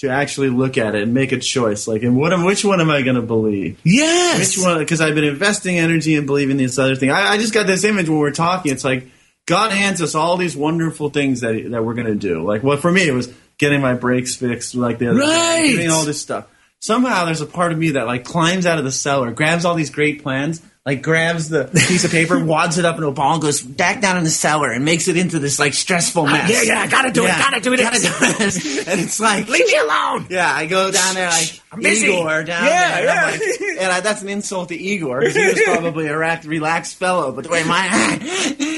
to 0.00 0.08
actually 0.08 0.48
look 0.50 0.76
at 0.78 0.94
it 0.94 1.02
and 1.02 1.14
make 1.14 1.32
a 1.32 1.38
choice. 1.38 1.86
Like, 1.88 2.02
and 2.02 2.16
what 2.16 2.32
am, 2.32 2.44
which 2.44 2.64
one 2.64 2.80
am 2.80 2.90
I 2.90 3.02
going 3.02 3.16
to 3.16 3.22
believe? 3.22 3.80
yes. 3.84 4.56
Which 4.56 4.64
one? 4.64 4.78
Because 4.78 5.00
I've 5.00 5.14
been 5.14 5.24
investing 5.24 5.78
energy 5.78 6.16
and 6.16 6.26
believing 6.26 6.56
this 6.56 6.78
other 6.78 6.96
thing. 6.96 7.10
I, 7.10 7.32
I 7.32 7.38
just 7.38 7.52
got 7.54 7.66
this 7.66 7.84
image 7.84 8.08
when 8.08 8.18
we're 8.18 8.30
talking. 8.32 8.72
It's 8.72 8.84
like 8.84 9.08
God 9.46 9.72
hands 9.72 10.00
us 10.02 10.14
all 10.14 10.36
these 10.36 10.56
wonderful 10.56 11.10
things 11.10 11.40
that 11.40 11.70
that 11.70 11.84
we're 11.84 11.94
going 11.94 12.06
to 12.06 12.14
do. 12.14 12.46
Like, 12.46 12.62
what 12.62 12.80
for 12.80 12.90
me 12.90 13.06
it 13.08 13.12
was 13.12 13.32
getting 13.58 13.80
my 13.80 13.94
brakes 13.94 14.34
fixed, 14.36 14.74
like 14.74 14.98
the 14.98 15.10
other 15.10 15.20
day, 15.20 15.76
Right. 15.76 15.88
all 15.90 16.04
this 16.04 16.20
stuff. 16.20 16.46
Somehow 16.78 17.26
there's 17.26 17.42
a 17.42 17.46
part 17.46 17.72
of 17.72 17.78
me 17.78 17.90
that 17.92 18.06
like 18.06 18.24
climbs 18.24 18.64
out 18.64 18.78
of 18.78 18.84
the 18.84 18.92
cellar, 18.92 19.32
grabs 19.32 19.66
all 19.66 19.74
these 19.74 19.90
great 19.90 20.22
plans, 20.22 20.62
like 20.86 21.02
grabs 21.02 21.50
the 21.50 21.64
piece 21.88 22.04
of 22.04 22.10
paper, 22.10 22.42
wads 22.42 22.78
it 22.78 22.84
up 22.86 22.94
into 22.96 23.08
a 23.08 23.12
ball, 23.12 23.34
and 23.34 23.42
goes 23.42 23.60
back 23.60 24.00
down 24.00 24.16
in 24.16 24.24
the 24.24 24.30
cellar 24.30 24.70
and 24.72 24.84
makes 24.84 25.08
it 25.08 25.16
into 25.16 25.38
this 25.38 25.58
like 25.58 25.74
stressful 25.74 26.22
ah, 26.26 26.32
mess. 26.32 26.50
yeah, 26.50 26.62
yeah, 26.74 26.80
I 26.80 26.86
gotta 26.86 27.10
do 27.10 27.24
it, 27.24 27.28
gotta 27.28 27.60
do 27.60 27.72
it. 27.74 27.80
gotta 27.80 27.98
do 28.00 28.08
this. 28.38 28.88
and 28.88 29.00
it's 29.00 29.20
like 29.20 29.46
Leave 29.48 29.66
me 29.66 29.76
alone. 29.76 30.26
yeah, 30.30 30.50
I 30.52 30.66
go 30.66 30.90
down 30.90 31.14
there 31.14 31.28
like 31.28 31.60
I'm 31.70 31.80
busy. 31.80 32.06
Igor 32.06 32.44
down 32.44 32.64
Yeah, 32.64 33.00
there. 33.02 33.10
and 33.10 33.10
I'm 33.10 33.30
like- 33.32 33.60
and 33.80 33.92
I, 33.92 34.00
that's 34.00 34.22
an 34.22 34.28
insult 34.30 34.68
to 34.70 34.74
Igor 34.76 35.20
because 35.20 35.36
he 35.36 35.46
was 35.46 35.60
probably 35.64 36.06
a 36.06 36.16
racked, 36.16 36.44
relaxed 36.44 36.96
fellow. 36.96 37.30
But 37.32 37.44
the 37.44 37.50
way 37.50 37.62
my, 37.64 38.18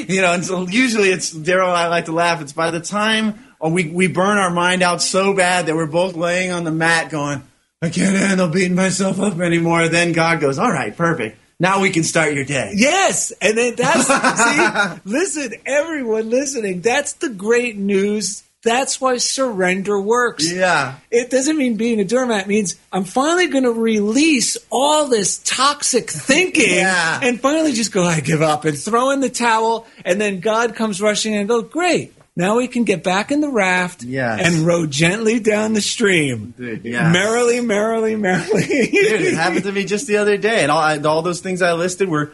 you 0.09 0.21
know, 0.23 0.33
and 0.33 0.45
so 0.45 0.67
usually 0.69 1.09
it's 1.11 1.33
Daryl 1.33 1.69
and 1.69 1.77
I 1.77 1.89
like 1.89 2.07
to 2.07 2.13
laugh. 2.13 2.41
It's 2.43 2.53
by 2.53 2.71
the 2.73 2.81
time 2.81 3.39
oh, 3.61 3.71
we 3.71 3.89
we 3.89 4.09
burn 4.09 4.39
our 4.39 4.51
mind 4.51 4.83
out 4.83 5.01
so 5.03 5.35
bad 5.35 5.67
that 5.67 5.77
we're 5.77 5.87
both 5.87 6.15
laying 6.17 6.51
on 6.51 6.65
the 6.65 6.73
mat 6.73 7.11
going, 7.11 7.43
I 7.81 7.91
can't 7.91 8.17
handle 8.17 8.49
beating 8.49 8.75
myself 8.75 9.21
up 9.21 9.39
anymore. 9.39 9.89
Then 9.89 10.13
God 10.13 10.41
goes, 10.41 10.59
all 10.59 10.71
right, 10.71 10.95
perfect. 10.97 11.39
Now 11.63 11.81
we 11.81 11.91
can 11.91 12.03
start 12.03 12.35
your 12.35 12.45
day. 12.45 12.73
Yes, 12.75 13.33
and 13.41 13.57
then 13.57 13.77
that's 13.77 14.07
see, 14.99 15.01
listen, 15.09 15.55
everyone 15.65 16.29
listening, 16.29 16.81
that's 16.81 17.13
the 17.15 17.29
great 17.31 17.77
news. 17.77 18.43
That's 18.65 19.01
why 19.01 19.17
surrender 19.19 20.01
works. 20.01 20.51
Yeah. 20.53 20.97
It 21.11 21.31
doesn't 21.31 21.57
mean 21.57 21.77
being 21.77 21.99
a 22.01 22.05
doormat. 22.05 22.43
It 22.43 22.49
means 22.49 22.77
I'm 22.93 23.03
finally 23.05 23.47
going 23.49 23.65
to 23.65 23.73
release 23.73 24.57
all 24.71 25.07
this 25.09 25.39
toxic 25.39 26.11
thinking 26.29 26.69
Yeah. 26.77 27.19
and 27.23 27.41
finally 27.41 27.73
just 27.73 27.91
go, 27.93 28.05
I 28.05 28.21
give 28.21 28.41
up 28.43 28.65
and 28.65 28.79
throw 28.79 29.11
in 29.11 29.21
the 29.21 29.31
towel. 29.31 29.87
And 30.05 30.21
then 30.21 30.39
God 30.41 30.75
comes 30.77 31.01
rushing 31.03 31.33
in 31.35 31.41
and 31.41 31.49
goes, 31.49 31.69
great. 31.71 32.13
Now 32.35 32.57
we 32.57 32.66
can 32.66 32.85
get 32.85 33.03
back 33.03 33.30
in 33.30 33.41
the 33.41 33.51
raft 33.51 34.03
Yes. 34.03 34.41
and 34.43 34.66
row 34.66 34.87
gently 34.87 35.39
down 35.39 35.74
the 35.74 35.83
stream. 35.83 36.55
Dude, 36.57 36.85
yes. 36.85 37.12
Merrily, 37.12 37.61
merrily, 37.61 38.16
merrily. 38.16 38.64
Dude, 38.66 39.20
it 39.20 39.35
happened 39.35 39.64
to 39.64 39.72
me 39.72 39.85
just 39.85 40.07
the 40.07 40.16
other 40.16 40.37
day, 40.39 40.62
and 40.62 40.70
all 40.70 40.78
I, 40.78 40.99
all 40.99 41.20
those 41.22 41.41
things 41.41 41.61
I 41.61 41.74
listed 41.74 42.09
were 42.09 42.33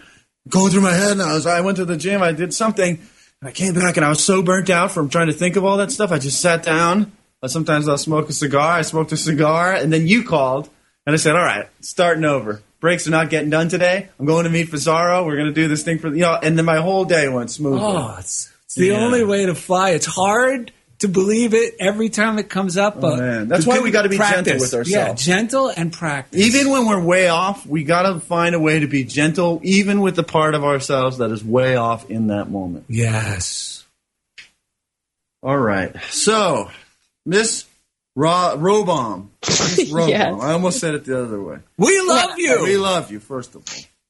going 0.48 0.70
through 0.70 0.82
my 0.82 0.92
head. 0.94 1.12
And 1.12 1.22
I 1.22 1.34
was, 1.34 1.46
I 1.46 1.60
went 1.62 1.78
to 1.78 1.84
the 1.84 1.96
gym, 1.96 2.22
I 2.22 2.30
did 2.32 2.54
something, 2.54 2.90
and 3.40 3.48
I 3.48 3.50
came 3.50 3.74
back, 3.74 3.96
and 3.96 4.06
I 4.06 4.08
was 4.08 4.22
so 4.22 4.40
burnt 4.42 4.70
out 4.70 4.92
from 4.92 5.08
trying 5.08 5.26
to 5.26 5.32
think 5.32 5.56
of 5.56 5.64
all 5.64 5.78
that 5.78 5.90
stuff. 5.90 6.12
I 6.12 6.18
just 6.20 6.40
sat 6.40 6.62
down. 6.62 7.10
Sometimes 7.46 7.88
I'll 7.88 7.98
smoke 7.98 8.28
a 8.28 8.32
cigar. 8.32 8.72
I 8.72 8.82
smoked 8.82 9.12
a 9.12 9.16
cigar, 9.16 9.72
and 9.72 9.92
then 9.92 10.06
you 10.08 10.24
called, 10.24 10.68
and 11.06 11.14
I 11.14 11.16
said, 11.16 11.34
"All 11.36 11.42
right, 11.42 11.68
starting 11.80 12.24
over. 12.24 12.62
Brakes 12.80 13.06
are 13.06 13.12
not 13.12 13.30
getting 13.30 13.50
done 13.50 13.68
today. 13.68 14.08
I'm 14.18 14.26
going 14.26 14.44
to 14.44 14.50
meet 14.50 14.68
Fazaro. 14.68 15.24
We're 15.24 15.36
going 15.36 15.46
to 15.46 15.52
do 15.52 15.66
this 15.68 15.82
thing 15.84 15.98
for 16.00 16.08
you 16.08 16.22
know." 16.22 16.34
And 16.40 16.56
then 16.58 16.64
my 16.64 16.76
whole 16.78 17.04
day 17.04 17.28
went 17.28 17.50
smoothly. 17.52 17.80
Oh, 17.80 18.16
it's, 18.18 18.52
it's 18.68 18.74
the 18.76 18.88
Yeah. 18.88 19.00
only 19.04 19.24
way 19.24 19.46
to 19.46 19.54
fly. 19.54 19.90
It's 19.90 20.06
hard 20.06 20.70
to 21.00 21.08
believe 21.08 21.54
it 21.54 21.76
every 21.80 22.08
time 22.08 22.38
it 22.38 22.48
comes 22.48 22.76
up, 22.76 22.94
oh, 22.96 23.00
but 23.00 23.12
Oh, 23.14 23.16
man. 23.22 23.48
That's 23.48 23.64
why 23.66 23.78
we 23.80 23.90
gotta 23.90 24.08
be 24.08 24.18
gentle 24.18 24.54
with 24.54 24.74
ourselves. 24.74 24.90
Yeah, 24.90 25.12
gentle 25.14 25.68
and 25.68 25.92
practice. 25.92 26.40
Even 26.40 26.70
when 26.70 26.86
we're 26.86 27.00
way 27.02 27.28
off, 27.28 27.64
we 27.64 27.84
got 27.84 28.02
to 28.02 28.18
find 28.20 28.54
a 28.54 28.58
way 28.58 28.80
to 28.80 28.88
be 28.88 29.04
gentle, 29.04 29.60
even 29.62 30.00
with 30.00 30.16
the 30.16 30.24
part 30.24 30.54
of 30.56 30.64
ourselves 30.64 31.18
that 31.18 31.30
is 31.30 31.44
way 31.44 31.76
off 31.76 32.10
in 32.10 32.26
that 32.28 32.50
moment. 32.50 32.84
yes. 32.88 33.84
All 35.40 35.56
right. 35.56 35.94
So, 36.10 36.68
Miss 37.24 37.64
Ro- 38.16 38.56
Robom. 38.58 39.28
Miss 39.46 39.78
Robom. 39.92 40.08
Yes. 40.08 40.34
I 40.42 40.52
almost 40.52 40.80
said 40.80 40.96
it 40.96 41.04
the 41.04 41.22
other 41.22 41.40
way. 41.40 41.58
We 41.76 42.00
love 42.00 42.32
you. 42.38 42.64
We 42.64 42.76
love 42.76 43.12
you, 43.12 43.20
first 43.20 43.54
of 43.54 43.62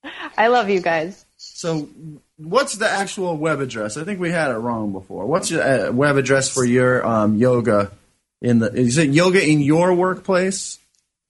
all. 0.05 0.11
I 0.39 0.47
love 0.47 0.71
you 0.71 0.81
guys. 0.81 1.27
So, 1.37 1.87
what's 2.39 2.77
the 2.77 2.89
actual 2.89 3.37
web 3.37 3.61
address? 3.61 3.97
I 3.97 4.05
think 4.05 4.21
we 4.21 4.31
had 4.31 4.51
it 4.51 4.57
wrong 4.57 4.93
before. 4.93 5.27
What's 5.27 5.51
your 5.51 5.63
uh, 5.63 5.93
web 5.93 6.17
address 6.17 6.49
for 6.49 6.65
your 6.65 7.07
um, 7.07 7.37
yoga? 7.37 7.91
In 8.41 8.61
the 8.61 8.73
is 8.73 8.99
it 8.99 9.11
yoga 9.11 9.45
in 9.45 9.61
your 9.61 9.93
workplace? 9.95 10.79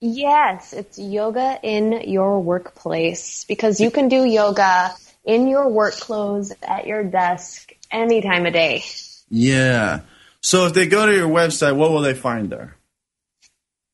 Yes, 0.01 0.73
it's 0.73 0.99
yoga 0.99 1.59
in 1.63 2.03
your 2.09 2.41
workplace 2.41 3.45
because 3.45 3.81
you 3.81 3.91
can 3.91 4.09
do 4.09 4.25
yoga 4.25 4.95
in 5.25 5.49
your 5.49 5.69
work 5.69 5.95
clothes 5.95 6.53
at 6.63 6.87
your 6.87 7.03
desk 7.03 7.73
any 7.91 8.21
time 8.21 8.47
of 8.47 8.53
day. 8.53 8.85
Yeah. 9.31 10.01
So, 10.41 10.67
if 10.67 10.75
they 10.75 10.87
go 10.87 11.07
to 11.07 11.13
your 11.15 11.29
website, 11.29 11.75
what 11.75 11.91
will 11.91 12.03
they 12.03 12.15
find 12.15 12.49
there? 12.49 12.78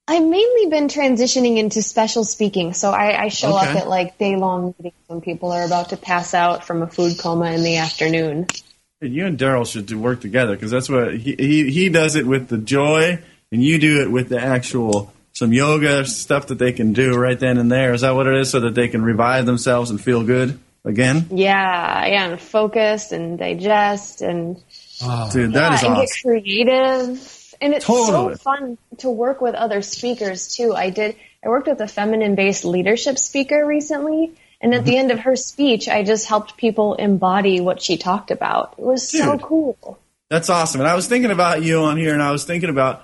I've 0.07 0.23
mainly 0.23 0.67
been 0.69 0.89
transitioning 0.89 1.57
into 1.57 1.81
special 1.81 2.25
speaking, 2.25 2.75
so 2.75 2.91
I, 2.91 3.25
I 3.25 3.29
show 3.29 3.57
Okay. 3.57 3.71
up 3.71 3.77
at 3.77 3.89
like 3.89 4.19
day 4.19 4.37
long 4.37 4.75
meetings 4.79 4.95
when 5.07 5.23
people 5.23 5.51
are 5.53 5.65
about 5.65 5.91
to 5.91 5.97
pass 5.97 6.35
out 6.35 6.65
from 6.65 6.83
a 6.83 6.87
food 6.87 7.19
coma 7.19 7.53
in 7.53 7.63
the 7.63 7.79
afternoon. 7.79 8.47
You 9.01 9.27
and 9.27 9.39
Daryl 9.39 9.67
should 9.71 9.87
do 9.87 9.99
work 9.99 10.21
together 10.21 10.55
because 10.55 10.71
that's 10.71 10.89
what 10.89 11.17
he, 11.17 11.35
he 11.39 11.71
he 11.71 11.89
does 11.89 12.17
it 12.17 12.27
with 12.27 12.49
the 12.49 12.59
joy, 12.59 13.19
and 13.51 13.63
you 13.63 13.79
do 13.79 14.03
it 14.03 14.11
with 14.11 14.29
the 14.29 14.41
actual 14.41 15.13
some 15.33 15.53
yoga 15.53 16.05
stuff 16.05 16.49
that 16.49 16.59
they 16.59 16.73
can 16.73 16.93
do 16.93 17.15
right 17.17 17.39
then 17.39 17.59
and 17.59 17.73
there. 17.73 17.93
Is 17.95 18.03
that 18.03 18.15
what 18.15 18.27
it 18.27 18.37
is? 18.37 18.51
So 18.51 18.61
that 18.61 18.75
they 18.75 18.89
can 18.89 19.03
revive 19.03 19.47
themselves 19.47 19.91
and 19.91 20.01
feel 20.01 20.23
good 20.23 20.59
again. 20.85 21.27
Yeah, 21.31 22.07
yeah, 22.07 22.27
and 22.27 22.41
focus 22.41 23.11
and 23.11 23.39
digest 23.39 24.21
and 24.21 24.57
Dude, 25.33 25.53
that 25.55 25.73
yeah, 25.73 25.75
is 25.75 25.83
and 25.83 25.97
get 25.97 26.09
creative. 26.23 27.44
And 27.65 27.73
it's 27.73 27.87
Totally. 27.87 28.35
so 28.35 28.39
fun 28.39 28.79
to 28.99 29.09
work 29.11 29.41
with 29.41 29.55
other 29.55 29.81
speakers 29.81 30.55
too. 30.55 30.75
I 30.75 30.91
did. 30.91 31.17
I 31.43 31.49
worked 31.49 31.67
with 31.67 31.81
a 31.81 31.89
feminine-based 31.89 32.65
leadership 32.67 33.19
speaker 33.19 33.65
recently, 33.67 34.33
and 34.61 34.75
at 34.75 34.81
Mm-hmm. 34.83 34.87
the 34.87 34.99
end 34.99 35.11
of 35.11 35.21
her 35.21 35.35
speech, 35.35 35.89
I 35.89 36.03
just 36.03 36.27
helped 36.27 36.59
people 36.59 36.95
embody 36.95 37.61
what 37.61 37.81
she 37.81 37.97
talked 37.97 38.31
about. 38.31 38.75
It 38.77 38.85
was 38.85 39.09
so 39.09 39.39
cool. 39.39 39.99
That's 40.29 40.51
awesome. 40.51 40.83
And 40.83 40.89
I 40.89 40.95
was 40.95 41.07
thinking 41.07 41.31
about 41.31 41.63
you 41.63 41.81
on 41.81 41.97
here, 41.97 42.13
and 42.13 42.23
I 42.23 42.33
was 42.33 42.45
thinking 42.45 42.69
about. 42.71 43.03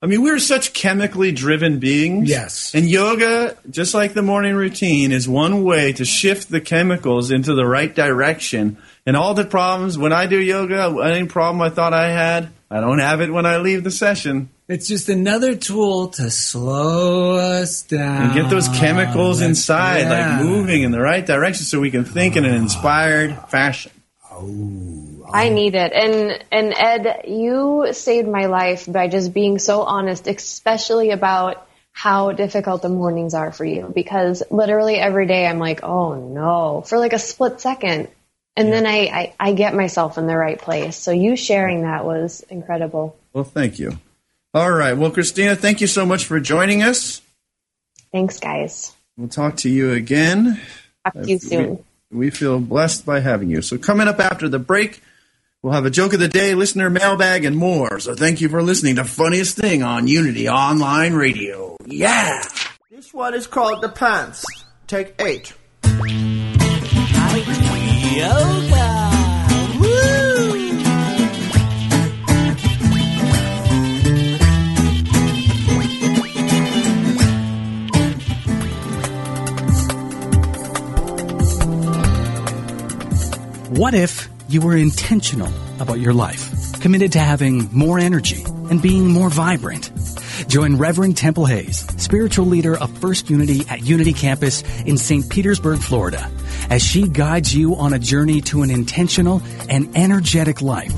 I 0.00 0.06
mean, 0.06 0.22
we're 0.22 0.38
such 0.38 0.74
chemically 0.74 1.32
driven 1.32 1.80
beings. 1.80 2.30
Yes. 2.30 2.72
And 2.72 2.88
yoga, 2.88 3.56
just 3.68 3.94
like 3.94 4.14
the 4.14 4.22
morning 4.22 4.54
routine, 4.54 5.10
is 5.10 5.28
one 5.28 5.64
way 5.64 5.92
to 5.94 6.04
shift 6.04 6.48
the 6.48 6.60
chemicals 6.60 7.32
into 7.32 7.52
the 7.54 7.66
right 7.66 7.92
direction. 7.92 8.78
And 9.04 9.16
all 9.16 9.34
the 9.34 9.44
problems, 9.44 9.98
when 9.98 10.12
I 10.12 10.26
do 10.26 10.38
yoga, 10.38 10.96
any 11.02 11.26
problem 11.26 11.60
I 11.60 11.70
thought 11.70 11.92
I 11.94 12.10
had, 12.12 12.50
I 12.70 12.80
don't 12.80 12.98
have 12.98 13.20
it 13.22 13.32
when 13.32 13.46
I 13.46 13.58
leave 13.58 13.82
the 13.82 13.90
session. 13.90 14.50
It's 14.68 14.86
just 14.86 15.08
another 15.08 15.54
tool 15.54 16.08
to 16.08 16.30
slow 16.30 17.36
us 17.36 17.82
down 17.82 18.24
And 18.24 18.34
get 18.34 18.50
those 18.50 18.68
chemicals 18.68 19.38
That's- 19.38 19.58
inside, 19.58 20.00
yeah. 20.00 20.36
like 20.36 20.44
moving 20.44 20.82
in 20.82 20.90
the 20.90 21.00
right 21.00 21.24
direction 21.24 21.64
so 21.64 21.80
we 21.80 21.90
can 21.90 22.04
think 22.04 22.36
in 22.36 22.44
an 22.44 22.52
ah. 22.52 22.56
inspired 22.56 23.38
fashion. 23.48 23.92
Oh 24.30 25.08
I 25.32 25.48
oh. 25.48 25.54
need 25.54 25.74
it. 25.74 25.92
And 25.92 26.44
and 26.50 26.74
Ed, 26.76 27.22
you 27.28 27.88
saved 27.92 28.28
my 28.28 28.46
life 28.46 28.90
by 28.90 29.08
just 29.08 29.32
being 29.32 29.58
so 29.58 29.82
honest, 29.82 30.26
especially 30.26 31.10
about 31.10 31.66
how 31.92 32.32
difficult 32.32 32.82
the 32.82 32.88
mornings 32.88 33.34
are 33.34 33.52
for 33.52 33.64
you. 33.64 33.90
Because 33.94 34.42
literally 34.50 34.96
every 34.96 35.26
day 35.26 35.46
I'm 35.46 35.58
like, 35.58 35.82
oh 35.82 36.14
no, 36.14 36.82
for 36.86 36.98
like 36.98 37.12
a 37.12 37.18
split 37.18 37.60
second. 37.60 38.08
And 38.58 38.72
then 38.72 38.86
I, 38.86 38.98
I, 39.06 39.34
I 39.38 39.52
get 39.52 39.72
myself 39.72 40.18
in 40.18 40.26
the 40.26 40.36
right 40.36 40.60
place. 40.60 40.96
So 40.96 41.12
you 41.12 41.36
sharing 41.36 41.82
that 41.82 42.04
was 42.04 42.44
incredible. 42.50 43.16
Well, 43.32 43.44
thank 43.44 43.78
you. 43.78 43.98
All 44.52 44.72
right. 44.72 44.94
Well, 44.94 45.12
Christina, 45.12 45.54
thank 45.54 45.80
you 45.80 45.86
so 45.86 46.04
much 46.04 46.24
for 46.24 46.40
joining 46.40 46.82
us. 46.82 47.22
Thanks, 48.10 48.40
guys. 48.40 48.92
We'll 49.16 49.28
talk 49.28 49.58
to 49.58 49.70
you 49.70 49.92
again. 49.92 50.60
Talk 51.04 51.22
to 51.22 51.28
you 51.28 51.38
soon. 51.38 51.84
We, 52.10 52.18
we 52.18 52.30
feel 52.30 52.58
blessed 52.58 53.06
by 53.06 53.20
having 53.20 53.48
you. 53.48 53.62
So, 53.62 53.78
coming 53.78 54.08
up 54.08 54.18
after 54.18 54.48
the 54.48 54.58
break, 54.58 55.02
we'll 55.62 55.74
have 55.74 55.86
a 55.86 55.90
joke 55.90 56.14
of 56.14 56.18
the 56.18 56.26
day, 56.26 56.56
listener 56.56 56.90
mailbag, 56.90 57.44
and 57.44 57.56
more. 57.56 58.00
So, 58.00 58.16
thank 58.16 58.40
you 58.40 58.48
for 58.48 58.60
listening 58.60 58.96
to 58.96 59.04
Funniest 59.04 59.56
Thing 59.56 59.84
on 59.84 60.08
Unity 60.08 60.48
Online 60.48 61.14
Radio. 61.14 61.76
Yeah. 61.86 62.42
This 62.90 63.14
one 63.14 63.34
is 63.34 63.46
called 63.46 63.82
The 63.82 63.88
Pants. 63.88 64.44
Take 64.88 65.14
eight. 65.20 65.52
What 83.78 83.94
if 83.94 84.28
you 84.48 84.60
were 84.60 84.76
intentional 84.76 85.52
about 85.78 86.00
your 86.00 86.12
life, 86.12 86.80
committed 86.80 87.12
to 87.12 87.20
having 87.20 87.68
more 87.72 88.00
energy 88.00 88.42
and 88.70 88.82
being 88.82 89.08
more 89.08 89.30
vibrant. 89.30 89.92
Join 90.46 90.76
Reverend 90.78 91.16
Temple 91.16 91.46
Hayes, 91.46 91.86
spiritual 92.00 92.46
leader 92.46 92.78
of 92.78 92.96
First 92.98 93.28
Unity 93.28 93.66
at 93.68 93.82
Unity 93.82 94.12
Campus 94.12 94.62
in 94.82 94.96
St. 94.96 95.28
Petersburg, 95.28 95.80
Florida, 95.80 96.30
as 96.70 96.82
she 96.82 97.08
guides 97.08 97.54
you 97.54 97.74
on 97.74 97.92
a 97.92 97.98
journey 97.98 98.40
to 98.42 98.62
an 98.62 98.70
intentional 98.70 99.42
and 99.68 99.96
energetic 99.96 100.62
life. 100.62 100.94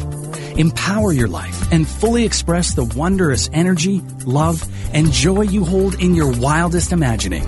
Empower 0.56 1.12
your 1.12 1.28
life 1.28 1.72
and 1.72 1.88
fully 1.88 2.24
express 2.24 2.74
the 2.74 2.84
wondrous 2.84 3.48
energy, 3.52 4.02
love, 4.26 4.62
and 4.92 5.10
joy 5.10 5.42
you 5.42 5.64
hold 5.64 5.94
in 5.94 6.14
your 6.14 6.30
wildest 6.38 6.92
imagining. 6.92 7.44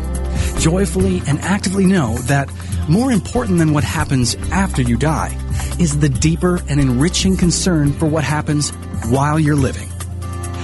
Joyfully 0.59 1.21
and 1.27 1.39
actively 1.41 1.85
know 1.85 2.17
that 2.23 2.51
more 2.89 3.13
important 3.13 3.59
than 3.59 3.73
what 3.73 3.85
happens 3.85 4.35
after 4.51 4.83
you 4.83 4.97
die 4.97 5.37
is 5.79 6.01
the 6.01 6.09
deeper 6.09 6.61
and 6.69 6.81
enriching 6.81 7.37
concern 7.37 7.93
for 7.93 8.07
what 8.07 8.25
happens 8.25 8.71
while 9.09 9.39
you're 9.39 9.57
living. 9.57 9.92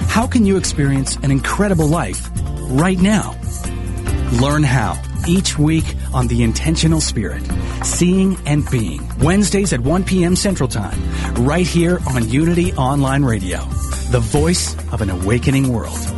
How 0.07 0.27
can 0.27 0.47
you 0.47 0.57
experience 0.57 1.17
an 1.17 1.31
incredible 1.31 1.87
life 1.87 2.29
right 2.71 2.99
now? 2.99 3.39
Learn 4.41 4.63
how 4.63 5.01
each 5.27 5.59
week 5.59 5.85
on 6.15 6.27
The 6.29 6.43
Intentional 6.43 7.01
Spirit, 7.01 7.43
Seeing 7.85 8.39
and 8.47 8.69
Being, 8.71 9.09
Wednesdays 9.19 9.73
at 9.73 9.81
1 9.81 10.05
p.m. 10.05 10.37
Central 10.37 10.69
Time, 10.69 10.99
right 11.35 11.67
here 11.67 11.99
on 12.09 12.29
Unity 12.29 12.73
Online 12.75 13.25
Radio, 13.25 13.59
the 14.11 14.21
voice 14.21 14.75
of 14.93 15.01
an 15.03 15.11
awakening 15.11 15.73
world. 15.73 16.18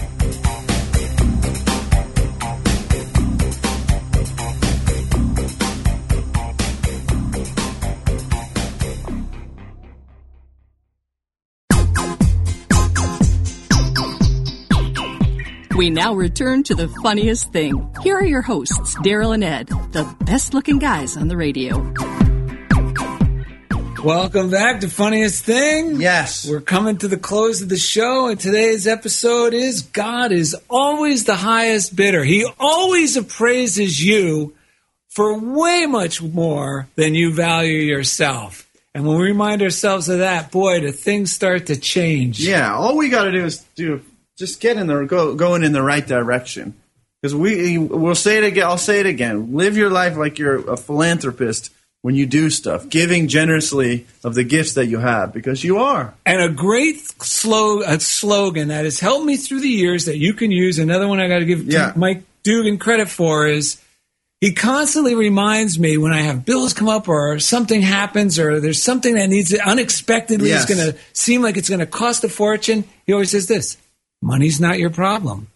We 15.81 15.89
now 15.89 16.13
return 16.13 16.61
to 16.65 16.75
the 16.75 16.87
funniest 17.01 17.51
thing. 17.51 17.89
Here 18.03 18.15
are 18.15 18.23
your 18.23 18.43
hosts, 18.43 18.93
Daryl 18.97 19.33
and 19.33 19.43
Ed, 19.43 19.67
the 19.93 20.15
best 20.25 20.53
looking 20.53 20.77
guys 20.77 21.17
on 21.17 21.27
the 21.27 21.35
radio. 21.35 21.79
Welcome 24.03 24.51
back 24.51 24.81
to 24.81 24.89
Funniest 24.89 25.43
Thing. 25.43 25.99
Yes. 25.99 26.47
We're 26.47 26.61
coming 26.61 26.97
to 26.97 27.07
the 27.07 27.17
close 27.17 27.63
of 27.63 27.69
the 27.69 27.77
show, 27.77 28.27
and 28.27 28.39
today's 28.39 28.85
episode 28.85 29.55
is 29.55 29.81
God 29.81 30.31
is 30.31 30.55
always 30.69 31.23
the 31.23 31.35
highest 31.35 31.95
bidder. 31.95 32.23
He 32.23 32.45
always 32.59 33.17
appraises 33.17 34.05
you 34.05 34.53
for 35.09 35.35
way 35.39 35.87
much 35.87 36.21
more 36.21 36.89
than 36.95 37.15
you 37.15 37.33
value 37.33 37.79
yourself. 37.79 38.69
And 38.93 39.07
when 39.07 39.17
we 39.17 39.23
remind 39.23 39.63
ourselves 39.63 40.09
of 40.09 40.19
that, 40.19 40.51
boy, 40.51 40.81
do 40.81 40.91
things 40.91 41.31
start 41.31 41.65
to 41.67 41.75
change. 41.75 42.39
Yeah, 42.39 42.71
all 42.71 42.97
we 42.97 43.09
got 43.09 43.23
to 43.23 43.31
do 43.31 43.45
is 43.45 43.65
do 43.73 44.03
just 44.41 44.59
get 44.59 44.75
in 44.75 44.87
the 44.87 45.05
go 45.05 45.35
going 45.35 45.63
in 45.63 45.71
the 45.71 45.83
right 45.83 46.05
direction. 46.05 46.73
Because 47.21 47.35
we 47.35 47.77
we'll 47.77 48.15
say 48.15 48.37
it 48.39 48.43
again. 48.43 48.65
I'll 48.65 48.77
say 48.79 48.99
it 48.99 49.05
again. 49.05 49.53
Live 49.53 49.77
your 49.77 49.91
life 49.91 50.17
like 50.17 50.39
you're 50.39 50.67
a 50.69 50.75
philanthropist 50.75 51.69
when 52.01 52.15
you 52.15 52.25
do 52.25 52.49
stuff, 52.49 52.89
giving 52.89 53.27
generously 53.27 54.07
of 54.23 54.33
the 54.33 54.43
gifts 54.43 54.73
that 54.73 54.87
you 54.87 54.97
have, 54.97 55.31
because 55.31 55.63
you 55.63 55.77
are. 55.77 56.15
And 56.25 56.41
a 56.41 56.49
great 56.49 56.97
slog- 57.21 57.83
a 57.85 57.99
slogan 57.99 58.69
that 58.69 58.85
has 58.85 58.99
helped 58.99 59.23
me 59.25 59.37
through 59.37 59.59
the 59.59 59.69
years 59.69 60.05
that 60.05 60.17
you 60.17 60.33
can 60.33 60.49
use. 60.49 60.79
Another 60.79 61.07
one 61.07 61.19
I 61.19 61.27
got 61.27 61.39
to 61.39 61.45
give 61.45 61.63
Yeah. 61.71 61.93
Mike 61.95 62.23
Dugan 62.41 62.79
credit 62.79 63.07
for 63.07 63.45
is 63.47 63.77
he 64.39 64.51
constantly 64.53 65.13
reminds 65.13 65.77
me 65.77 65.97
when 65.97 66.11
I 66.11 66.21
have 66.21 66.43
bills 66.43 66.73
come 66.73 66.89
up 66.89 67.07
or 67.07 67.37
something 67.37 67.83
happens 67.83 68.39
or 68.39 68.59
there's 68.59 68.81
something 68.81 69.13
that 69.13 69.29
needs 69.29 69.51
to 69.51 69.59
unexpectedly 69.63 70.49
Yes. 70.49 70.67
is 70.67 70.75
going 70.75 70.91
to 70.91 70.97
seem 71.13 71.43
like 71.43 71.55
it's 71.57 71.69
going 71.69 71.81
to 71.81 71.85
cost 71.85 72.23
a 72.23 72.29
fortune. 72.29 72.83
He 73.05 73.13
always 73.13 73.29
says 73.29 73.45
this: 73.47 73.77
"Money's 74.21 74.59
not 74.59 74.79
your 74.79 74.89
problem." 74.89 75.47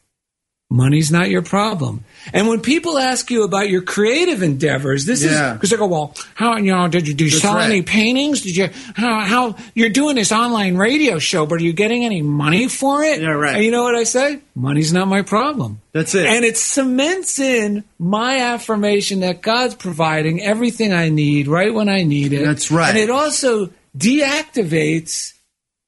Money's 0.68 1.12
not 1.12 1.30
your 1.30 1.44
problem. 1.44 2.04
And 2.34 2.48
when 2.48 2.60
people 2.60 2.98
ask 2.98 3.30
you 3.30 3.44
about 3.44 3.70
your 3.70 3.82
creative 3.82 4.42
endeavors, 4.42 5.06
this 5.06 5.24
Yeah. 5.24 5.52
is 5.52 5.54
because 5.54 5.70
they 5.70 5.78
go, 5.78 5.86
"Well, 5.86 6.16
how 6.34 6.58
you 6.58 6.72
know 6.72 6.88
did 6.88 7.08
you 7.08 7.14
do 7.14 7.30
sell 7.30 7.54
right. 7.54 7.70
any 7.70 7.84
paintings? 7.84 8.42
Did 8.42 8.58
you 8.58 8.70
how 8.96 9.20
how 9.20 9.56
you're 9.76 9.92
doing 9.92 10.16
this 10.16 10.32
online 10.32 10.76
radio 10.76 11.20
show, 11.20 11.46
but 11.46 11.62
are 11.62 11.64
you 11.64 11.72
getting 11.72 12.04
any 12.04 12.24
money 12.24 12.68
for 12.68 13.04
it?" 13.04 13.22
Yeah, 13.22 13.28
right. 13.30 13.56
And 13.58 13.64
you 13.64 13.70
know 13.70 13.84
what 13.84 13.94
I 13.94 14.06
say? 14.06 14.40
Money's 14.56 14.92
not 14.92 15.08
my 15.08 15.22
problem. 15.22 15.82
That's 15.94 16.16
it. 16.16 16.26
And 16.26 16.44
it 16.44 16.58
cements 16.58 17.38
in 17.38 17.84
my 18.00 18.40
affirmation 18.40 19.20
that 19.20 19.44
God's 19.44 19.76
providing 19.76 20.42
everything 20.42 20.92
I 20.92 21.10
need 21.10 21.48
right 21.48 21.74
when 21.74 21.90
I 21.90 22.02
need 22.02 22.34
it. 22.34 22.44
That's 22.44 22.72
right. 22.72 22.90
And 22.90 22.98
it 22.98 23.12
also 23.12 23.70
deactivates 23.96 25.34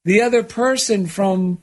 the 0.06 0.22
other 0.22 0.44
person 0.44 1.08
from 1.08 1.58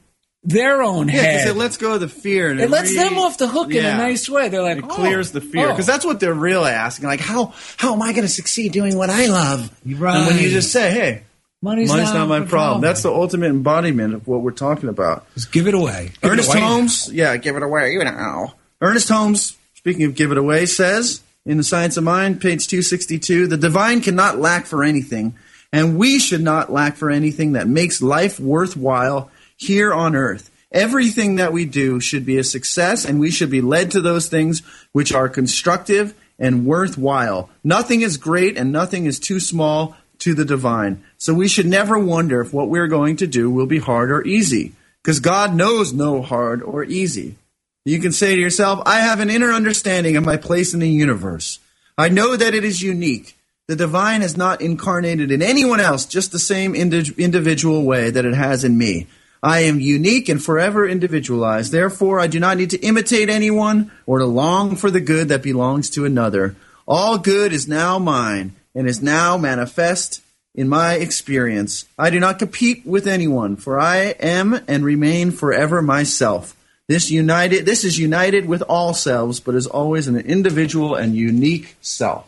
their 0.45 0.83
own 0.83 1.09
Yeah, 1.09 1.15
head. 1.23 1.49
it 1.49 1.57
lets 1.57 1.77
go 1.77 1.95
of 1.95 2.01
the 2.01 2.09
fear. 2.09 2.51
And 2.51 2.61
It 2.61 2.71
lets 2.71 2.91
re- 2.91 2.97
them 2.97 3.19
off 3.19 3.39
the 3.39 3.49
hook 3.49 3.73
in 3.73 3.85
a 3.85 3.97
nice 3.97 4.29
way. 4.29 4.49
They're 4.49 4.63
like, 4.63 4.79
It 4.79 4.85
oh, 4.85 4.89
clears 4.95 5.33
the 5.33 5.41
fear 5.41 5.67
oh. 5.67 5.71
because 5.71 5.87
that's 5.87 6.05
what 6.05 6.21
they're 6.21 6.35
really 6.35 6.71
asking. 6.71 7.07
Like, 7.07 7.21
how 7.21 7.55
how 7.77 7.95
am 7.95 8.03
I 8.03 8.13
going 8.13 8.23
to 8.23 8.33
succeed 8.33 8.73
doing 8.73 8.97
what 8.97 9.11
I 9.11 9.27
love? 9.27 9.71
Right. 9.87 10.17
And 10.17 10.27
when 10.27 10.39
you 10.39 10.51
just 10.51 10.71
say, 10.71 10.91
"Hey, 10.91 11.23
money's, 11.63 11.89
money's 11.89 12.13
not, 12.13 12.29
my 12.29 12.41
the 12.41 12.47
problem. 12.47 12.83
That's 12.83 13.03
the 13.03 13.13
ultimate 13.13 13.49
embodiment 13.49 14.15
of 14.15 14.29
what 14.29 14.43
we're 14.43 14.53
talking 14.53 14.89
about. 14.89 15.27
Just 15.35 15.51
give 15.51 15.67
it 15.67 15.75
away. 15.75 16.13
Give 16.21 16.31
it 16.31 16.35
Ernest 16.35 16.51
away. 16.51 16.61
Holmes, 16.61 17.11
yeah, 17.13 17.37
give 17.37 17.57
it 17.57 17.63
away. 17.63 17.93
You 17.93 18.05
know. 18.05 18.53
Ernest 18.81 19.09
Holmes, 19.09 19.57
speaking 19.75 20.05
of 20.05 20.15
give 20.15 20.31
it 20.31 20.39
away, 20.39 20.67
says 20.67 21.23
in 21.47 21.57
The 21.57 21.65
Science 21.65 21.97
of 21.97 22.05
Mind, 22.05 22.41
page 22.41 22.69
262, 22.69 23.47
the 23.47 23.57
divine 23.57 24.01
cannot 24.01 24.39
lack 24.39 24.67
for 24.67 24.85
anything, 24.85 25.35
and 25.73 25.99
we 25.99 26.19
should 26.19 26.43
not 26.43 26.71
lack 26.71 26.97
for 26.97 27.11
anything 27.11 27.53
that 27.53 27.67
makes 27.67 28.03
life 28.03 28.39
worthwhile 28.39 29.31
here 29.57 29.93
on 29.93 30.15
earth. 30.15 30.51
Everything 30.73 31.37
that 31.37 31.53
we 31.53 31.65
do 31.65 32.01
should 32.01 32.27
be 32.27 32.37
a 32.37 32.45
success, 32.45 33.05
and 33.05 33.21
we 33.21 33.31
should 33.31 33.51
be 33.51 33.61
led 33.61 33.93
to 33.93 34.01
those 34.01 34.29
things 34.29 34.63
which 34.93 35.13
are 35.13 35.29
constructive 35.29 36.15
and 36.39 36.67
worthwhile. 36.67 37.49
Nothing 37.63 38.01
is 38.01 38.17
great, 38.17 38.57
and 38.57 38.73
nothing 38.73 39.07
is 39.07 39.21
too 39.21 39.39
small 39.39 39.97
to 40.19 40.35
the 40.35 40.45
divine. 40.45 41.05
So 41.17 41.33
we 41.33 41.49
should 41.49 41.67
never 41.67 41.99
wonder 41.99 42.41
if 42.41 42.53
what 42.53 42.69
we're 42.69 42.89
going 42.89 43.17
to 43.17 43.27
do 43.27 43.51
will 43.51 43.67
be 43.67 43.79
hard 43.79 44.11
or 44.11 44.27
easy, 44.27 44.73
because 45.03 45.21
God 45.21 45.55
knows 45.55 45.93
no 45.93 46.23
hard 46.23 46.63
or 46.63 46.83
easy. 46.83 47.37
You 47.85 48.01
can 48.01 48.13
say 48.13 48.35
to 48.35 48.41
yourself, 48.41 48.83
I 48.87 49.01
have 49.01 49.21
an 49.21 49.31
inner 49.31 49.53
understanding 49.53 50.17
of 50.17 50.25
my 50.25 50.39
place 50.39 50.75
in 50.75 50.81
the 50.81 50.89
universe. 50.89 51.61
I 51.97 52.09
know 52.09 52.35
that 52.35 52.55
it 52.55 52.65
is 52.65 52.83
unique. 52.83 53.37
The 53.69 53.77
divine 53.77 54.23
is 54.23 54.37
not 54.37 54.61
incarnated 54.61 55.31
in 55.31 55.41
anyone 55.41 55.81
else, 55.81 56.05
just 56.05 56.33
the 56.33 56.39
same 56.39 56.75
indi- 56.75 57.15
individual 57.17 57.85
way 57.85 58.11
that 58.11 58.25
it 58.25 58.35
has 58.35 58.65
in 58.65 58.77
me. 58.77 59.07
I 59.45 59.61
am 59.61 59.79
unique 59.79 60.31
and 60.31 60.43
forever 60.43 60.89
individualized. 60.89 61.71
Therefore, 61.71 62.19
I 62.19 62.29
do 62.29 62.41
not 62.41 62.57
need 62.57 62.71
to 62.71 62.81
imitate 62.81 63.29
anyone 63.29 63.93
or 64.07 64.19
to 64.21 64.25
long 64.25 64.75
for 64.75 64.91
the 64.91 65.03
good 65.03 65.29
that 65.29 65.43
belongs 65.43 65.91
to 65.91 66.07
another. 66.07 66.57
All 66.89 67.19
good 67.19 67.53
is 67.53 67.69
now 67.69 67.99
mine 67.99 68.57
and 68.75 68.89
is 68.89 69.03
now 69.03 69.37
manifest 69.37 70.23
in 70.55 70.67
my 70.67 70.95
experience. 70.95 71.85
I 71.99 72.09
do 72.09 72.19
not 72.19 72.39
compete 72.39 72.87
with 72.87 73.07
anyone, 73.07 73.57
for 73.57 73.79
I 73.79 74.15
am 74.19 74.61
and 74.67 74.83
remain 74.83 75.31
forever 75.31 75.83
myself. 75.83 76.57
This 76.89 77.11
united 77.11 77.67
this 77.67 77.85
is 77.85 77.99
united 77.99 78.47
with 78.47 78.63
all 78.63 78.95
selves, 78.95 79.41
but 79.41 79.55
is 79.55 79.67
always 79.67 80.09
an 80.09 80.17
individual 80.17 80.95
and 80.95 81.15
unique 81.15 81.77
self. 81.83 82.27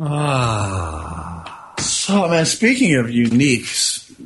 Ah. 0.00 1.74
So 1.78 2.28
man, 2.28 2.44
speaking 2.44 2.96
of 2.96 3.08
unique, 3.08 3.66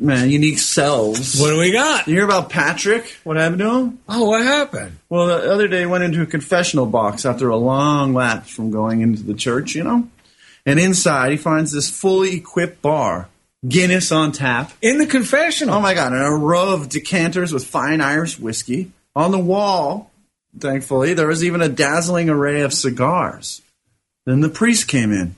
man, 0.05 0.31
unique 0.31 0.59
selves. 0.59 1.41
What 1.41 1.51
do 1.51 1.59
we 1.59 1.73
got? 1.73 2.07
You 2.07 2.15
hear 2.15 2.25
about 2.25 2.51
Patrick? 2.51 3.17
What 3.25 3.37
happened 3.37 3.61
to 3.61 3.71
him? 3.71 3.99
Oh, 4.09 4.29
what 4.29 4.43
happened? 4.43 4.99
Well, 5.09 5.27
the 5.27 5.53
other 5.53 5.69
day 5.69 5.81
he 5.81 5.87
went 5.87 6.05
into 6.05 6.23
a 6.23 6.27
confessional 6.27 6.87
box 6.87 7.25
after 7.25 7.49
a 7.49 7.57
long 7.57 8.15
lapse 8.15 8.51
from 8.51 8.71
going 8.71 9.01
into 9.01 9.23
the 9.23 9.35
church, 9.35 9.75
you 9.75 9.85
know? 9.85 10.09
And 10.67 10.79
inside 10.79 11.31
he 11.31 11.37
finds 11.37 11.73
this 11.73 11.91
fully 11.91 12.37
equipped 12.37 12.81
bar, 12.83 13.29
Guinness 13.67 14.13
on 14.13 14.33
tap. 14.33 14.73
In 14.83 14.99
the 14.99 15.07
confessional. 15.07 15.77
Oh 15.77 15.81
my 15.81 15.95
God, 15.95 16.13
and 16.13 16.23
a 16.23 16.31
row 16.31 16.75
of 16.75 16.91
decanters 16.91 17.53
with 17.53 17.67
fine 17.67 18.03
Irish 18.03 18.39
whiskey. 18.39 18.93
On 19.17 19.31
the 19.31 19.39
wall, 19.39 20.11
thankfully, 20.59 21.15
there 21.15 21.29
was 21.29 21.43
even 21.43 21.63
a 21.63 21.69
dazzling 21.69 22.29
array 22.29 22.61
of 22.61 22.75
cigars. 22.75 23.63
Then 24.27 24.41
the 24.41 24.51
priest 24.51 24.87
came 24.87 25.13
in. 25.13 25.37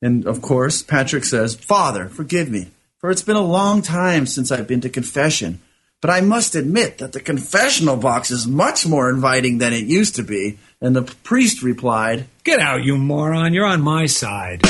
And 0.00 0.26
of 0.26 0.40
course, 0.40 0.82
Patrick 0.82 1.24
says, 1.24 1.54
Father, 1.54 2.08
forgive 2.08 2.50
me, 2.50 2.70
for 2.98 3.10
it's 3.10 3.22
been 3.22 3.36
a 3.36 3.40
long 3.40 3.82
time 3.82 4.26
since 4.26 4.50
I've 4.50 4.66
been 4.66 4.80
to 4.82 4.88
confession. 4.88 5.60
But 6.00 6.10
I 6.10 6.20
must 6.20 6.54
admit 6.54 6.98
that 6.98 7.12
the 7.12 7.20
confessional 7.20 7.96
box 7.96 8.30
is 8.30 8.46
much 8.46 8.86
more 8.86 9.08
inviting 9.10 9.58
than 9.58 9.72
it 9.72 9.84
used 9.84 10.16
to 10.16 10.22
be. 10.22 10.58
And 10.80 10.94
the 10.94 11.02
priest 11.02 11.62
replied, 11.62 12.26
Get 12.44 12.60
out, 12.60 12.84
you 12.84 12.98
moron. 12.98 13.54
You're 13.54 13.66
on 13.66 13.80
my 13.80 14.06
side. 14.06 14.60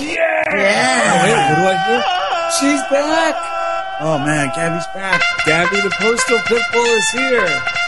Yeah! 0.00 0.44
Oh, 0.48 1.24
wait, 1.24 1.36
what 1.36 1.56
do 1.56 1.66
I 1.66 1.76
hear? 1.88 2.02
She's 2.58 2.80
back. 2.90 3.34
Oh 4.00 4.18
man, 4.18 4.50
Gabby's 4.54 4.86
back. 4.94 5.22
Gabby 5.46 5.76
the 5.76 5.94
postal 5.98 6.38
pitbull 6.38 6.96
is 6.98 7.10
here. 7.10 7.81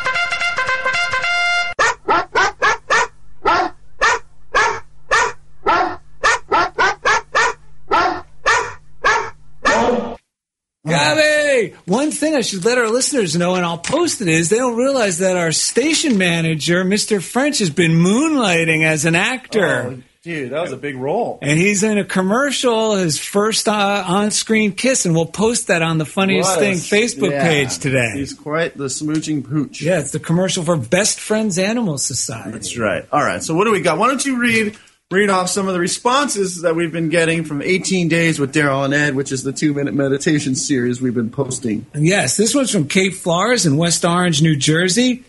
One 11.87 12.11
thing 12.11 12.35
I 12.35 12.41
should 12.41 12.65
let 12.65 12.79
our 12.79 12.89
listeners 12.89 13.37
know, 13.37 13.57
and 13.57 13.65
I'll 13.65 13.77
post 13.79 14.21
it, 14.23 14.29
is 14.29 14.49
they 14.49 14.57
don't 14.57 14.77
realize 14.77 15.19
that 15.19 15.37
our 15.37 15.53
station 15.53 16.17
manager, 16.17 16.83
Mr. 16.85 17.23
French, 17.23 17.59
has 17.59 17.69
been 17.71 17.93
moonlighting 17.93 18.85
as 18.85 19.05
an 19.05 19.15
actor. 19.15 19.67
Oh, 19.99 20.03
dude, 20.23 20.51
that 20.53 20.63
was 20.63 20.73
a 20.73 20.79
big 20.79 20.97
role. 20.97 21.39
And 21.43 21.59
he's 21.59 21.83
in 21.83 21.99
a 21.99 22.05
commercial, 22.05 22.97
his 22.97 23.19
first 23.19 23.69
uh, 23.69 24.03
on 24.07 24.31
screen 24.31 24.73
kiss, 24.73 25.05
and 25.05 25.15
we'll 25.15 25.27
post 25.27 25.67
that 25.67 25.83
on 25.83 25.99
the 25.99 26.07
Funniest 26.07 26.57
What 26.57 26.59
a- 26.59 26.61
Thing 26.63 26.77
Facebook 26.77 27.33
yeah. 27.33 27.43
page 27.47 27.79
today. 27.79 28.13
He's 28.15 28.33
quite 28.33 28.79
the 28.79 28.87
smooching 28.87 29.45
pooch. 29.45 29.83
Yeah, 29.83 29.99
it's 30.01 30.13
the 30.13 30.21
commercial 30.21 30.65
for 30.65 30.79
Best 30.79 31.21
Friends 31.21 31.59
Animal 31.59 31.99
Society. 31.99 32.53
That's 32.53 32.79
right. 32.79 33.07
All 33.13 33.23
right. 33.23 33.43
So 33.43 33.55
what 33.55 33.65
do 33.65 33.73
we 33.73 33.83
got? 33.83 33.99
Why 33.99 34.09
don't 34.09 34.25
you 34.25 34.39
read 34.41 34.75
read 35.11 35.31
off 35.31 35.49
some 35.49 35.69
of 35.69 35.75
the 35.75 35.81
responses 35.81 36.63
that 36.63 36.75
we've 36.75 36.93
been 36.93 37.09
getting 37.09 37.45
from 37.45 37.63
18 37.63 38.09
Days 38.09 38.39
with 38.39 38.55
Daryl 38.55 38.85
and 38.85 38.95
Ed, 38.95 39.15
which 39.15 39.33
is 39.33 39.43
the 39.43 39.53
two 39.53 39.75
minute 39.75 39.95
meditation 39.95 40.55
series 40.55 41.01
we've 41.01 41.15
been 41.15 41.31
posting. 41.31 41.87
Yes, 41.95 42.37
this 42.37 42.55
one's 42.55 42.71
from 42.71 42.89
Kate 42.89 43.15
Flores 43.15 43.67
in 43.67 43.77
West 43.77 44.05
Orange, 44.05 44.43
New 44.43 44.57
Jersey. 44.57 45.25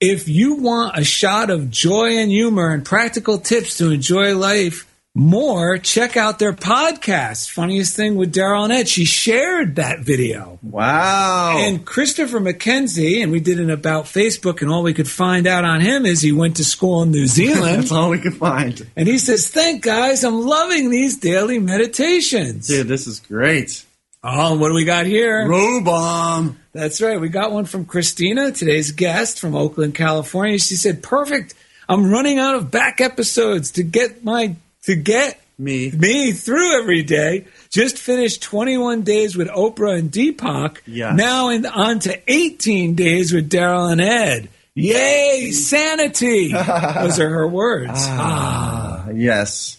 If 0.00 0.28
you 0.28 0.54
want 0.54 0.96
a 0.96 1.04
shot 1.04 1.50
of 1.50 1.70
joy 1.70 2.18
and 2.18 2.30
humor 2.30 2.72
and 2.72 2.84
practical 2.84 3.38
tips 3.38 3.78
to 3.78 3.90
enjoy 3.90 4.36
life 4.36 4.87
more, 5.14 5.78
check 5.78 6.16
out 6.16 6.38
their 6.38 6.52
podcast, 6.52 7.50
Funniest 7.50 7.96
Thing 7.96 8.14
with 8.14 8.32
Daryl 8.32 8.64
and 8.64 8.72
Ed. 8.72 8.88
She 8.88 9.04
shared 9.04 9.76
that 9.76 10.00
video. 10.00 10.58
Wow. 10.62 11.56
And 11.58 11.84
Christopher 11.84 12.38
McKenzie, 12.38 13.20
and 13.22 13.32
we 13.32 13.40
did 13.40 13.58
an 13.58 13.70
about 13.70 14.04
Facebook, 14.04 14.62
and 14.62 14.70
all 14.70 14.82
we 14.84 14.94
could 14.94 15.08
find 15.08 15.46
out 15.46 15.64
on 15.64 15.80
him 15.80 16.06
is 16.06 16.20
he 16.20 16.30
went 16.30 16.56
to 16.58 16.64
school 16.64 17.02
in 17.02 17.10
New 17.10 17.26
Zealand. 17.28 17.78
That's 17.82 17.92
all 17.92 18.10
we 18.10 18.20
could 18.20 18.36
find. 18.36 18.86
and 18.96 19.08
he 19.08 19.18
says, 19.18 19.48
Thank 19.48 19.82
guys, 19.82 20.22
I'm 20.22 20.40
loving 20.46 20.90
these 20.90 21.16
daily 21.18 21.58
meditations. 21.58 22.68
Dude, 22.68 22.86
this 22.86 23.06
is 23.08 23.18
great. 23.18 23.84
Oh, 24.22 24.56
what 24.58 24.68
do 24.68 24.74
we 24.74 24.84
got 24.84 25.06
here? 25.06 25.48
Robomb. 25.48 26.56
That's 26.72 27.00
right. 27.00 27.20
We 27.20 27.28
got 27.28 27.50
one 27.52 27.64
from 27.64 27.86
Christina, 27.86 28.52
today's 28.52 28.92
guest 28.92 29.40
from 29.40 29.54
Oakland, 29.56 29.94
California. 29.94 30.58
She 30.58 30.74
said, 30.76 31.02
"Perfect. 31.02 31.54
I'm 31.88 32.10
running 32.10 32.38
out 32.38 32.54
of 32.56 32.70
back 32.70 33.00
episodes 33.00 33.70
to 33.72 33.82
get 33.82 34.22
my 34.24 34.56
to 34.88 34.96
get 34.96 35.38
Me. 35.58 35.90
me 35.90 36.32
through 36.32 36.80
every 36.80 37.02
day. 37.02 37.44
Just 37.68 37.98
finished 37.98 38.42
21 38.42 39.02
days 39.02 39.36
with 39.36 39.48
Oprah 39.48 39.98
and 39.98 40.10
Deepak. 40.10 40.78
Yes. 40.86 41.14
Now 41.14 41.50
in, 41.50 41.66
on 41.66 41.98
to 42.00 42.18
18 42.26 42.94
days 42.94 43.30
with 43.34 43.50
Daryl 43.50 43.92
and 43.92 44.00
Ed. 44.00 44.48
Yay, 44.74 45.50
sanity. 45.50 46.52
Those 46.52 47.20
are 47.20 47.28
her 47.28 47.46
words. 47.46 47.90
Ah. 47.94 49.06
Uh, 49.06 49.12
yes. 49.12 49.78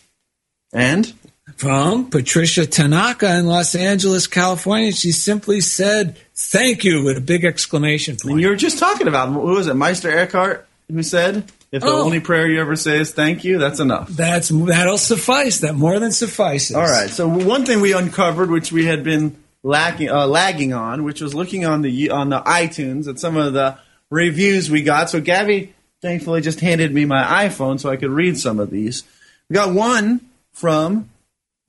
And? 0.71 1.11
From 1.57 2.11
Patricia 2.11 2.67
Tanaka 2.67 3.39
in 3.39 3.47
Los 3.47 3.73
Angeles, 3.73 4.27
California. 4.27 4.91
She 4.91 5.11
simply 5.11 5.59
said, 5.59 6.17
thank 6.35 6.83
you 6.83 7.03
with 7.03 7.17
a 7.17 7.21
big 7.21 7.45
exclamation 7.45 8.15
point. 8.15 8.33
And 8.33 8.41
you 8.41 8.49
were 8.49 8.55
just 8.55 8.77
talking 8.77 9.07
about, 9.07 9.29
who 9.29 9.39
was 9.39 9.65
it, 9.65 9.73
Meister 9.73 10.15
Eckhart, 10.15 10.67
who 10.87 11.01
said, 11.01 11.51
if 11.71 11.81
the 11.81 11.87
Oh. 11.87 12.01
only 12.03 12.19
prayer 12.19 12.47
you 12.47 12.59
ever 12.61 12.75
say 12.75 12.99
is 12.99 13.11
thank 13.11 13.43
you, 13.43 13.57
that's 13.59 13.79
enough. 13.79 14.09
That's 14.09 14.49
that'll 14.49 14.97
suffice. 14.97 15.59
That 15.59 15.75
more 15.75 15.99
than 15.99 16.11
suffices. 16.11 16.75
All 16.75 16.81
right. 16.83 17.09
So 17.09 17.27
one 17.27 17.65
thing 17.65 17.81
we 17.81 17.93
uncovered, 17.93 18.49
which 18.49 18.71
we 18.71 18.85
had 18.85 19.03
been 19.03 19.35
lacking, 19.63 20.09
uh, 20.09 20.25
lagging 20.27 20.73
on, 20.73 21.03
which 21.03 21.21
was 21.21 21.33
looking 21.35 21.65
on 21.65 21.81
the 21.81 22.09
on 22.11 22.29
the 22.29 22.41
iTunes 22.41 23.07
at 23.07 23.19
some 23.19 23.37
of 23.37 23.53
the 23.53 23.77
reviews 24.09 24.69
we 24.71 24.81
got. 24.81 25.09
So 25.09 25.21
Gabby 25.21 25.73
thankfully 26.01 26.41
just 26.41 26.59
handed 26.61 26.93
me 26.93 27.05
my 27.05 27.23
iPhone 27.47 27.79
so 27.79 27.89
I 27.89 27.97
could 27.97 28.09
read 28.11 28.37
some 28.37 28.59
of 28.59 28.69
these. 28.71 29.03
We 29.49 29.53
got 29.55 29.73
one 29.73 30.21
from 30.53 31.09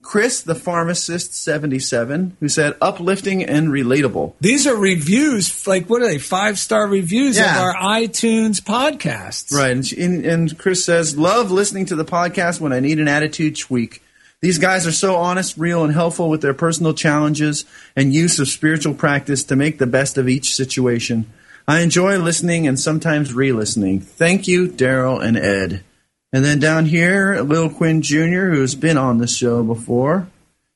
Chris, 0.01 0.41
the 0.41 0.55
pharmacist, 0.55 1.33
seventy-seven, 1.35 2.35
who 2.39 2.49
said 2.49 2.75
uplifting 2.81 3.43
and 3.43 3.69
relatable. 3.69 4.33
These 4.41 4.65
are 4.67 4.75
reviews. 4.75 5.67
Like 5.67 5.87
what 5.89 6.01
are 6.01 6.07
they? 6.07 6.17
Five 6.17 6.57
star 6.57 6.87
reviews 6.87 7.37
Yeah. 7.37 7.55
of 7.55 7.61
our 7.61 7.75
iTunes 7.75 8.59
podcasts. 8.61 9.53
Right, 9.53 9.71
and, 9.71 9.85
she, 9.85 10.01
and, 10.01 10.25
and 10.25 10.57
Chris 10.57 10.83
says, 10.83 11.17
"Love 11.17 11.51
listening 11.51 11.85
to 11.87 11.95
the 11.95 12.05
podcast 12.05 12.59
when 12.59 12.73
I 12.73 12.79
need 12.79 12.99
an 12.99 13.07
attitude 13.07 13.57
tweak. 13.57 14.01
These 14.41 14.57
guys 14.57 14.87
are 14.87 14.91
so 14.91 15.15
honest, 15.17 15.55
real, 15.55 15.83
and 15.83 15.93
helpful 15.93 16.27
with 16.27 16.41
their 16.41 16.55
personal 16.55 16.95
challenges 16.95 17.63
and 17.95 18.11
use 18.11 18.39
of 18.39 18.47
spiritual 18.47 18.95
practice 18.95 19.43
to 19.43 19.55
make 19.55 19.77
the 19.77 19.85
best 19.85 20.17
of 20.17 20.27
each 20.27 20.55
situation. 20.55 21.27
I 21.67 21.81
enjoy 21.81 22.17
listening 22.17 22.65
and 22.67 22.79
sometimes 22.79 23.33
re-listening. 23.35 23.99
Thank 23.99 24.47
you, 24.47 24.67
Daryl 24.67 25.23
and 25.23 25.37
Ed." 25.37 25.83
And 26.33 26.45
then 26.45 26.59
down 26.59 26.85
here, 26.85 27.41
Lil 27.41 27.69
Quinn 27.69 28.01
Jr., 28.01 28.51
who's 28.51 28.75
been 28.75 28.97
on 28.97 29.17
this 29.17 29.35
show 29.35 29.63
before, 29.63 30.27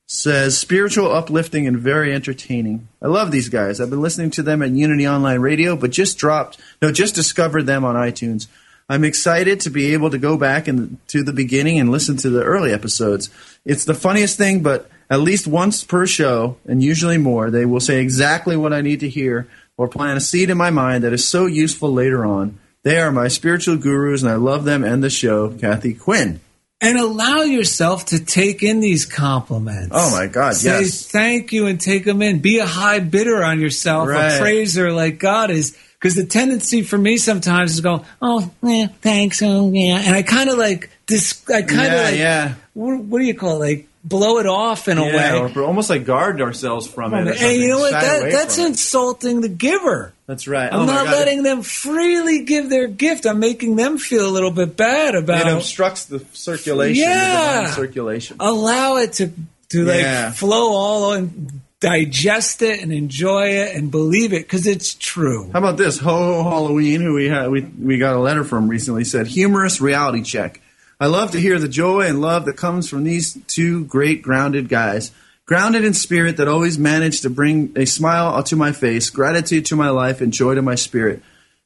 says 0.08 0.58
spiritual, 0.58 1.12
uplifting, 1.12 1.66
and 1.66 1.80
very 1.80 2.14
entertaining. 2.14 2.88
I 3.02 3.08
love 3.08 3.32
these 3.32 3.50
guys. 3.50 3.80
I've 3.80 3.90
been 3.90 4.02
listening 4.02 4.32
to 4.32 4.44
them 4.44 4.62
at 4.62 4.72
Unity 4.72 5.08
Online 5.08 5.40
Radio, 5.40 5.76
but 5.76 5.92
just 5.92 6.18
dropped, 6.18 6.60
no, 6.82 6.92
just 6.92 7.16
discovered 7.16 7.64
them 7.64 7.86
on 7.86 7.96
iTunes. 7.96 8.48
I'm 8.88 9.04
excited 9.04 9.62
to 9.62 9.72
be 9.72 9.94
able 9.94 10.12
to 10.12 10.20
go 10.20 10.38
back 10.38 10.66
to 10.66 11.24
the 11.24 11.34
beginning 11.34 11.80
and 11.80 11.90
listen 11.90 12.18
to 12.18 12.30
the 12.30 12.44
early 12.44 12.72
episodes. 12.72 13.32
It's 13.66 13.86
the 13.86 13.96
funniest 13.96 14.38
thing, 14.38 14.62
but 14.62 14.92
at 15.10 15.22
least 15.22 15.48
once 15.48 15.84
per 15.84 16.06
show, 16.06 16.58
and 16.68 16.84
usually 16.84 17.18
more, 17.18 17.50
they 17.50 17.66
will 17.66 17.80
say 17.80 18.00
exactly 18.00 18.56
what 18.56 18.74
I 18.74 18.82
need 18.82 19.00
to 19.00 19.10
hear 19.10 19.48
or 19.78 19.88
plant 19.88 20.18
a 20.18 20.22
seed 20.22 20.52
in 20.52 20.58
my 20.58 20.70
mind 20.70 21.04
that 21.04 21.14
is 21.14 21.28
so 21.28 21.48
useful 21.48 21.92
later 21.92 22.26
on. 22.26 22.60
They 22.86 23.00
are 23.00 23.12
my 23.12 23.30
spiritual 23.30 23.78
gurus, 23.78 24.22
and 24.22 24.32
I 24.32 24.36
love 24.36 24.64
them 24.64 24.84
and 24.84 25.04
the 25.04 25.10
show, 25.10 25.50
Kathy 25.50 25.96
Quinn. 25.96 26.40
And 26.80 27.00
allow 27.00 27.42
yourself 27.42 28.06
to 28.08 28.24
take 28.24 28.62
in 28.62 28.80
these 28.80 29.06
compliments. 29.08 29.90
Oh 29.92 30.12
my 30.12 30.28
God, 30.28 30.54
Say 30.56 30.82
yes. 30.82 31.04
thank 31.08 31.52
you 31.52 31.66
and 31.66 31.82
take 31.82 32.06
them 32.06 32.22
in. 32.22 32.40
Be 32.40 32.60
a 32.60 32.66
high 32.68 33.00
bidder 33.00 33.44
on 33.44 33.60
yourself, 33.60 34.08
Right. 34.10 34.36
a 34.36 34.40
praiser 34.40 34.92
like 34.92 35.18
God 35.18 35.50
is. 35.50 35.76
Because 35.94 36.14
the 36.16 36.26
tendency 36.28 36.84
for 36.84 36.98
me 37.00 37.18
sometimes 37.18 37.74
is 37.74 37.82
go, 37.82 38.06
oh, 38.22 38.52
yeah, 38.62 38.86
thanks, 39.02 39.42
oh, 39.42 39.72
yeah. 39.74 40.04
And 40.06 40.14
I 40.16 40.22
kind 40.22 40.52
of 40.52 40.60
like, 40.60 40.92
this, 41.08 41.42
I 41.50 41.64
kind 41.64 41.72
of 41.88 41.92
Yeah, 41.94 42.04
like, 42.04 42.18
yeah. 42.20 42.54
What, 42.74 43.00
what 43.00 43.18
do 43.20 43.26
you 43.26 43.34
call 43.34 43.64
it? 43.64 43.66
Like, 43.68 43.88
blow 44.08 44.38
it 44.38 44.46
off 44.46 44.88
in 44.88 44.98
a 45.00 45.06
Yeah, 45.06 45.42
way. 45.46 45.52
or 45.56 45.64
almost 45.64 45.90
like 45.90 46.06
guard 46.06 46.40
ourselves 46.40 46.88
from 46.88 47.14
oh, 47.14 47.18
it. 47.26 47.42
And 47.42 47.62
you 47.62 47.70
know 47.70 47.80
what? 47.80 47.92
That, 47.92 48.32
that's 48.32 48.56
from 48.56 48.66
it. 48.66 48.68
insulting 48.70 49.42
the 49.42 49.50
giver. 49.50 50.14
That's 50.28 50.48
right. 50.48 50.72
I'm 50.72 50.82
Oh 50.82 50.86
not 50.86 51.08
letting 51.08 51.44
them 51.44 51.62
freely 51.64 52.44
give 52.46 52.70
their 52.70 52.88
gift. 52.88 53.26
I'm 53.26 53.40
making 53.40 53.76
them 53.76 53.98
feel 53.98 54.28
a 54.28 54.32
little 54.32 54.52
bit 54.52 54.78
bad 54.78 55.16
about 55.16 55.48
It 55.48 55.54
obstructs 55.54 56.06
the 56.06 56.24
circulation, 56.34 57.04
Yeah. 57.04 57.62
the 57.68 57.72
circulation. 57.74 58.38
allow 58.40 58.98
it 58.98 59.14
to 59.14 59.32
to 59.70 59.86
Yeah. 59.86 60.28
like 60.28 60.36
flow 60.36 60.74
all 60.74 61.14
and 61.14 61.62
digest 61.80 62.62
it 62.62 62.82
and 62.82 62.92
enjoy 62.94 63.48
it 63.50 63.76
and 63.76 63.92
believe 63.92 64.34
it 64.34 64.44
because 64.44 64.66
it's 64.68 64.94
true. 64.96 65.50
How 65.54 65.60
about 65.60 65.78
this? 65.78 65.98
Ho 66.00 66.44
Ho 66.44 66.50
Halloween, 66.50 67.02
who 67.02 67.14
we 67.16 67.26
had, 67.28 67.50
we 67.52 67.62
we 67.62 67.98
got 67.98 68.16
a 68.16 68.20
letter 68.20 68.44
from 68.44 68.68
recently, 68.68 69.04
said 69.04 69.28
humorous 69.28 69.82
reality 69.82 70.22
check. 70.24 70.62
I 71.00 71.08
love 71.08 71.32
to 71.32 71.40
hear 71.40 71.60
the 71.60 71.68
joy 71.68 72.02
and 72.02 72.22
love 72.22 72.46
that 72.46 72.58
comes 72.58 72.90
from 72.90 73.04
these 73.04 73.38
two 73.48 73.86
great 73.86 74.22
grounded 74.22 74.70
guys. 74.70 75.12
Grounded 75.46 75.86
in 75.86 75.94
spirit 75.94 76.38
that 76.38 76.48
always 76.48 76.80
manage 76.80 77.22
to 77.22 77.30
bring 77.30 77.72
a 77.76 77.86
smile 77.86 78.42
to 78.42 78.56
my 78.56 78.72
face, 78.72 79.10
gratitude 79.10 79.66
to 79.68 79.76
my 79.76 79.90
life, 79.90 80.22
and 80.22 80.34
joy 80.34 80.56
to 80.56 80.62
my 80.62 80.76
spirit. 80.76 81.22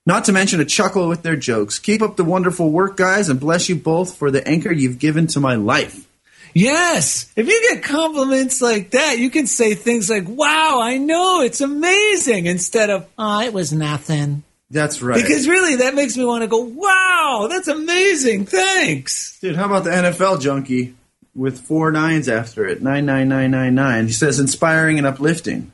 Not 0.05 0.25
to 0.25 0.31
mention 0.31 0.59
a 0.59 0.65
chuckle 0.65 1.07
with 1.07 1.21
their 1.21 1.35
jokes. 1.35 1.79
Keep 1.79 2.01
up 2.01 2.17
the 2.17 2.23
wonderful 2.23 2.71
work, 2.71 2.97
guys, 2.97 3.29
and 3.29 3.39
bless 3.39 3.69
you 3.69 3.75
both 3.75 4.17
for 4.17 4.31
the 4.31 4.45
anchor 4.47 4.71
you've 4.71 4.99
given 4.99 5.27
to 5.27 5.39
my 5.39 5.55
life. 5.55 6.07
Yes. 6.53 7.31
If 7.35 7.47
you 7.47 7.69
get 7.69 7.83
compliments 7.83 8.61
like 8.61 8.91
that, 8.91 9.19
you 9.19 9.29
can 9.29 9.45
say 9.45 9.75
things 9.75 10.09
like, 10.09 10.27
wow, 10.27 10.79
I 10.81 10.97
know, 10.97 11.41
it's 11.41 11.61
amazing, 11.61 12.47
instead 12.47 12.89
of, 12.89 13.07
oh, 13.17 13.41
it 13.41 13.53
was 13.53 13.71
nothing. 13.71 14.43
That's 14.71 15.01
right. 15.01 15.21
Because 15.21 15.47
really, 15.47 15.77
that 15.77 15.95
makes 15.95 16.15
me 16.15 16.25
want 16.25 16.43
to 16.43 16.47
go, 16.47 16.59
wow, 16.59 17.47
that's 17.49 17.67
amazing. 17.67 18.45
Thanks. 18.45 19.39
Dude, 19.39 19.55
how 19.55 19.65
about 19.65 19.83
the 19.83 19.89
NFL 19.89 20.41
junkie 20.41 20.95
with 21.33 21.59
four 21.59 21.91
nines 21.91 22.29
after 22.29 22.65
it? 22.65 22.81
99999. 22.81 24.07
He 24.07 24.13
says, 24.13 24.39
inspiring 24.39 24.97
and 24.97 25.07
uplifting. 25.07 25.71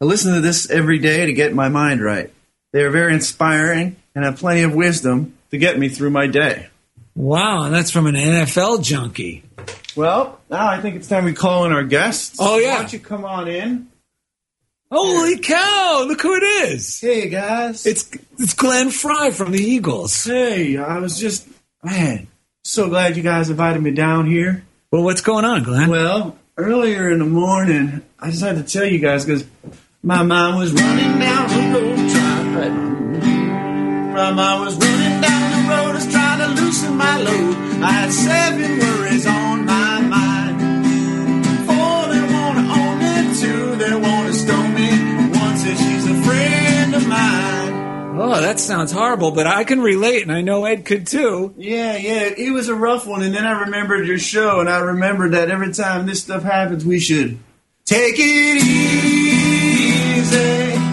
I 0.00 0.06
listen 0.06 0.34
to 0.34 0.40
this 0.40 0.70
every 0.70 0.98
day 0.98 1.26
to 1.26 1.32
get 1.32 1.52
my 1.52 1.68
mind 1.68 2.02
right. 2.02 2.32
They 2.72 2.82
are 2.82 2.90
very 2.90 3.12
inspiring 3.12 3.96
and 4.14 4.24
have 4.24 4.38
plenty 4.38 4.62
of 4.62 4.74
wisdom 4.74 5.36
to 5.50 5.58
get 5.58 5.78
me 5.78 5.88
through 5.88 6.10
my 6.10 6.26
day. 6.26 6.68
Wow, 7.14 7.64
and 7.64 7.74
that's 7.74 7.90
from 7.90 8.06
an 8.06 8.14
NFL 8.14 8.82
junkie. 8.82 9.42
Well, 9.96 10.40
now 10.48 10.68
I 10.68 10.80
think 10.80 10.96
it's 10.96 11.08
time 11.08 11.24
we 11.24 11.32
call 11.32 11.64
in 11.64 11.72
our 11.72 11.82
guests. 11.82 12.36
Oh, 12.38 12.58
yeah. 12.58 12.74
Why 12.74 12.78
don't 12.82 12.92
you 12.92 13.00
come 13.00 13.24
on 13.24 13.48
in? 13.48 13.88
Holy 14.90 15.38
cow, 15.38 16.04
look 16.08 16.22
who 16.22 16.34
it 16.34 16.42
is. 16.42 16.98
Hey, 16.98 17.28
guys. 17.28 17.84
It's 17.84 18.10
it's 18.38 18.54
Glenn 18.54 18.90
Frey 18.90 19.30
from 19.30 19.52
the 19.52 19.62
Eagles. 19.62 20.24
Hey, 20.24 20.78
I 20.78 20.98
was 20.98 21.18
just, 21.20 21.46
man, 21.82 22.28
so 22.64 22.88
glad 22.88 23.16
you 23.16 23.22
guys 23.22 23.50
invited 23.50 23.82
me 23.82 23.90
down 23.90 24.26
here. 24.26 24.64
Well, 24.90 25.02
what's 25.02 25.20
going 25.20 25.44
on, 25.44 25.62
Glenn? 25.62 25.90
Well, 25.90 26.38
earlier 26.56 27.10
in 27.10 27.18
the 27.18 27.26
morning, 27.26 28.00
I 28.18 28.30
just 28.30 28.42
had 28.42 28.56
to 28.56 28.62
tell 28.62 28.86
you 28.86 28.98
guys 28.98 29.26
because 29.26 29.44
my 30.02 30.22
mind 30.22 30.56
was 30.56 30.72
running 30.72 31.18
down 31.18 31.48
the 31.50 31.78
road 31.78 32.10
trying 32.10 32.52
My 34.14 34.32
mind 34.32 34.64
was 34.64 34.76
running 34.76 35.20
down 35.20 35.50
the 35.50 35.68
road, 35.68 35.90
I 35.90 35.92
was 35.92 36.10
trying 36.10 36.38
to 36.56 36.62
loosen 36.62 36.96
my 36.96 37.18
load. 37.20 37.56
I 37.82 37.90
had 37.90 38.10
seven 38.10 38.78
worries 38.78 39.26
on 39.26 39.37
Oh, 48.30 48.42
that 48.42 48.60
sounds 48.60 48.92
horrible, 48.92 49.30
but 49.30 49.46
I 49.46 49.64
can 49.64 49.80
relate, 49.80 50.22
and 50.22 50.30
I 50.30 50.42
know 50.42 50.66
Ed 50.66 50.84
could 50.84 51.06
too. 51.06 51.54
Yeah, 51.56 51.96
yeah, 51.96 52.30
it 52.36 52.52
was 52.52 52.68
a 52.68 52.74
rough 52.74 53.06
one. 53.06 53.22
And 53.22 53.34
then 53.34 53.46
I 53.46 53.62
remembered 53.62 54.06
your 54.06 54.18
show, 54.18 54.60
and 54.60 54.68
I 54.68 54.80
remembered 54.80 55.32
that 55.32 55.50
every 55.50 55.72
time 55.72 56.04
this 56.04 56.22
stuff 56.24 56.42
happens, 56.42 56.84
we 56.84 57.00
should 57.00 57.38
take 57.86 58.16
it 58.18 58.62
easy. 60.22 60.87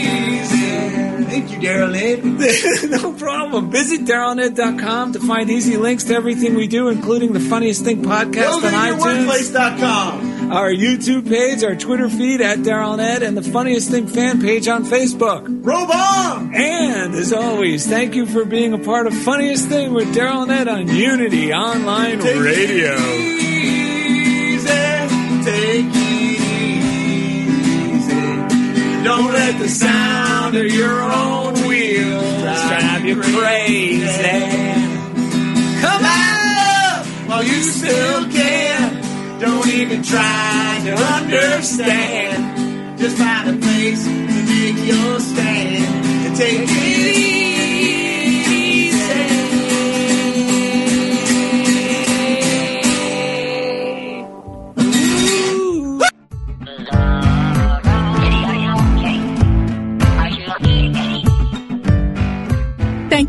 easy. 0.00 1.24
Thank 1.24 1.50
you, 1.52 1.58
Daryl 1.58 1.94
Ed. 1.96 2.90
no 2.90 3.12
problem. 3.14 3.70
Visit 3.70 4.02
darylned.com 4.02 5.12
to 5.14 5.20
find 5.20 5.48
easy 5.50 5.76
links 5.76 6.04
to 6.04 6.14
everything 6.14 6.54
we 6.54 6.66
do, 6.66 6.88
including 6.88 7.32
the 7.32 7.40
Funniest 7.40 7.84
Thing 7.84 8.02
podcast 8.02 8.56
on 8.56 8.72
iTunes. 8.72 9.26
WorkPlace.com. 9.26 10.52
our 10.52 10.70
YouTube 10.70 11.28
page, 11.28 11.62
our 11.62 11.76
Twitter 11.76 12.08
feed 12.08 12.40
at 12.40 12.58
Daryl 12.58 12.92
and 12.92 13.00
Ed, 13.00 13.22
and 13.22 13.36
the 13.36 13.42
Funniest 13.42 13.90
Thing 13.90 14.06
fan 14.06 14.40
page 14.40 14.66
on 14.68 14.84
Facebook. 14.84 15.46
Robon! 15.62 16.54
And 16.54 17.14
as 17.14 17.32
always, 17.32 17.86
thank 17.86 18.14
you 18.14 18.26
for 18.26 18.44
being 18.44 18.72
a 18.72 18.78
part 18.78 19.06
of 19.06 19.14
Funniest 19.14 19.68
Thing 19.68 19.92
with 19.94 20.12
Daryl 20.14 20.42
and 20.42 20.50
Ed 20.50 20.68
on 20.68 20.88
Unity 20.88 21.52
Online 21.52 22.18
Radio. 22.18 23.49
Don't 29.10 29.32
let 29.32 29.58
the 29.58 29.68
sound 29.68 30.56
of 30.56 30.66
your 30.66 31.02
own 31.02 31.54
wheels 31.66 32.42
drive 32.42 33.04
you 33.04 33.20
crazy. 33.20 34.22
Come 35.80 36.04
on, 36.04 37.04
while 37.26 37.42
you 37.42 37.60
still 37.60 38.30
can. 38.30 39.40
Don't 39.40 39.66
even 39.66 40.04
try 40.04 40.80
to 40.84 40.94
understand. 40.94 43.00
Just 43.00 43.18
find 43.18 43.50
a 43.50 43.56
place 43.60 44.04
to 44.04 44.10
make 44.12 44.76
your 44.86 45.18
stand 45.18 46.06
and 46.26 46.36
take 46.36 46.60
it 46.60 46.70
easy. 46.70 47.39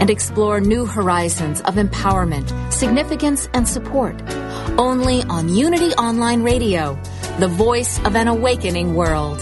and 0.00 0.10
explore 0.10 0.60
new 0.60 0.86
horizons 0.86 1.60
of 1.62 1.74
empowerment, 1.74 2.52
significance, 2.72 3.48
and 3.54 3.68
support. 3.68 4.20
Only 4.78 5.22
on 5.24 5.48
Unity 5.48 5.92
Online 5.94 6.42
Radio, 6.42 6.98
the 7.38 7.48
voice 7.48 7.98
of 8.04 8.16
an 8.16 8.28
awakening 8.28 8.94
world. 8.94 9.38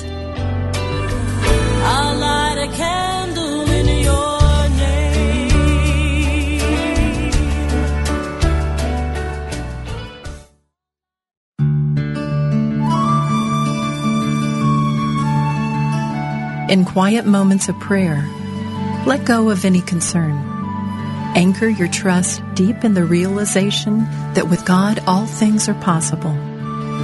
I'll 1.83 2.19
light 2.19 2.59
a 2.59 2.69
candle 2.77 3.71
in 3.71 3.87
your 4.05 4.69
name. 4.77 5.51
In 16.71 16.85
quiet 16.85 17.27
moments 17.27 17.69
of 17.69 17.79
prayer, 17.81 18.25
let 19.07 19.25
go 19.25 19.51
of 19.51 19.65
any 19.65 19.81
concern. 19.81 20.33
Anchor 21.35 21.69
your 21.69 21.89
trust 21.89 22.43
deep 22.55 22.85
in 22.85 22.95
the 22.95 23.05
realization 23.05 24.01
that 24.35 24.49
with 24.49 24.65
God 24.65 25.01
all 25.07 25.27
things 25.27 25.69
are 25.69 25.81
possible. 25.81 26.33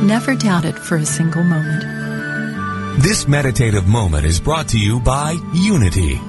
Never 0.03 0.35
doubt 0.35 0.65
it 0.65 0.79
for 0.79 0.97
a 0.97 1.07
single 1.07 1.43
moment. 1.43 3.03
This 3.03 3.29
meditative 3.29 3.87
moment 3.87 4.27
is 4.27 4.41
brought 4.41 4.69
to 4.69 4.79
you 4.79 5.01
by 5.01 5.39
Unity. 5.55 6.21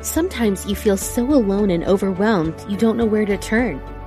Sometimes 0.00 0.66
you 0.66 0.76
feel 0.76 0.96
so 0.96 1.24
alone 1.24 1.70
and 1.70 1.82
overwhelmed 1.84 2.54
you 2.68 2.76
don't 2.76 2.96
know 2.96 3.06
where 3.06 3.24
to 3.24 3.36
turn. 3.38 3.80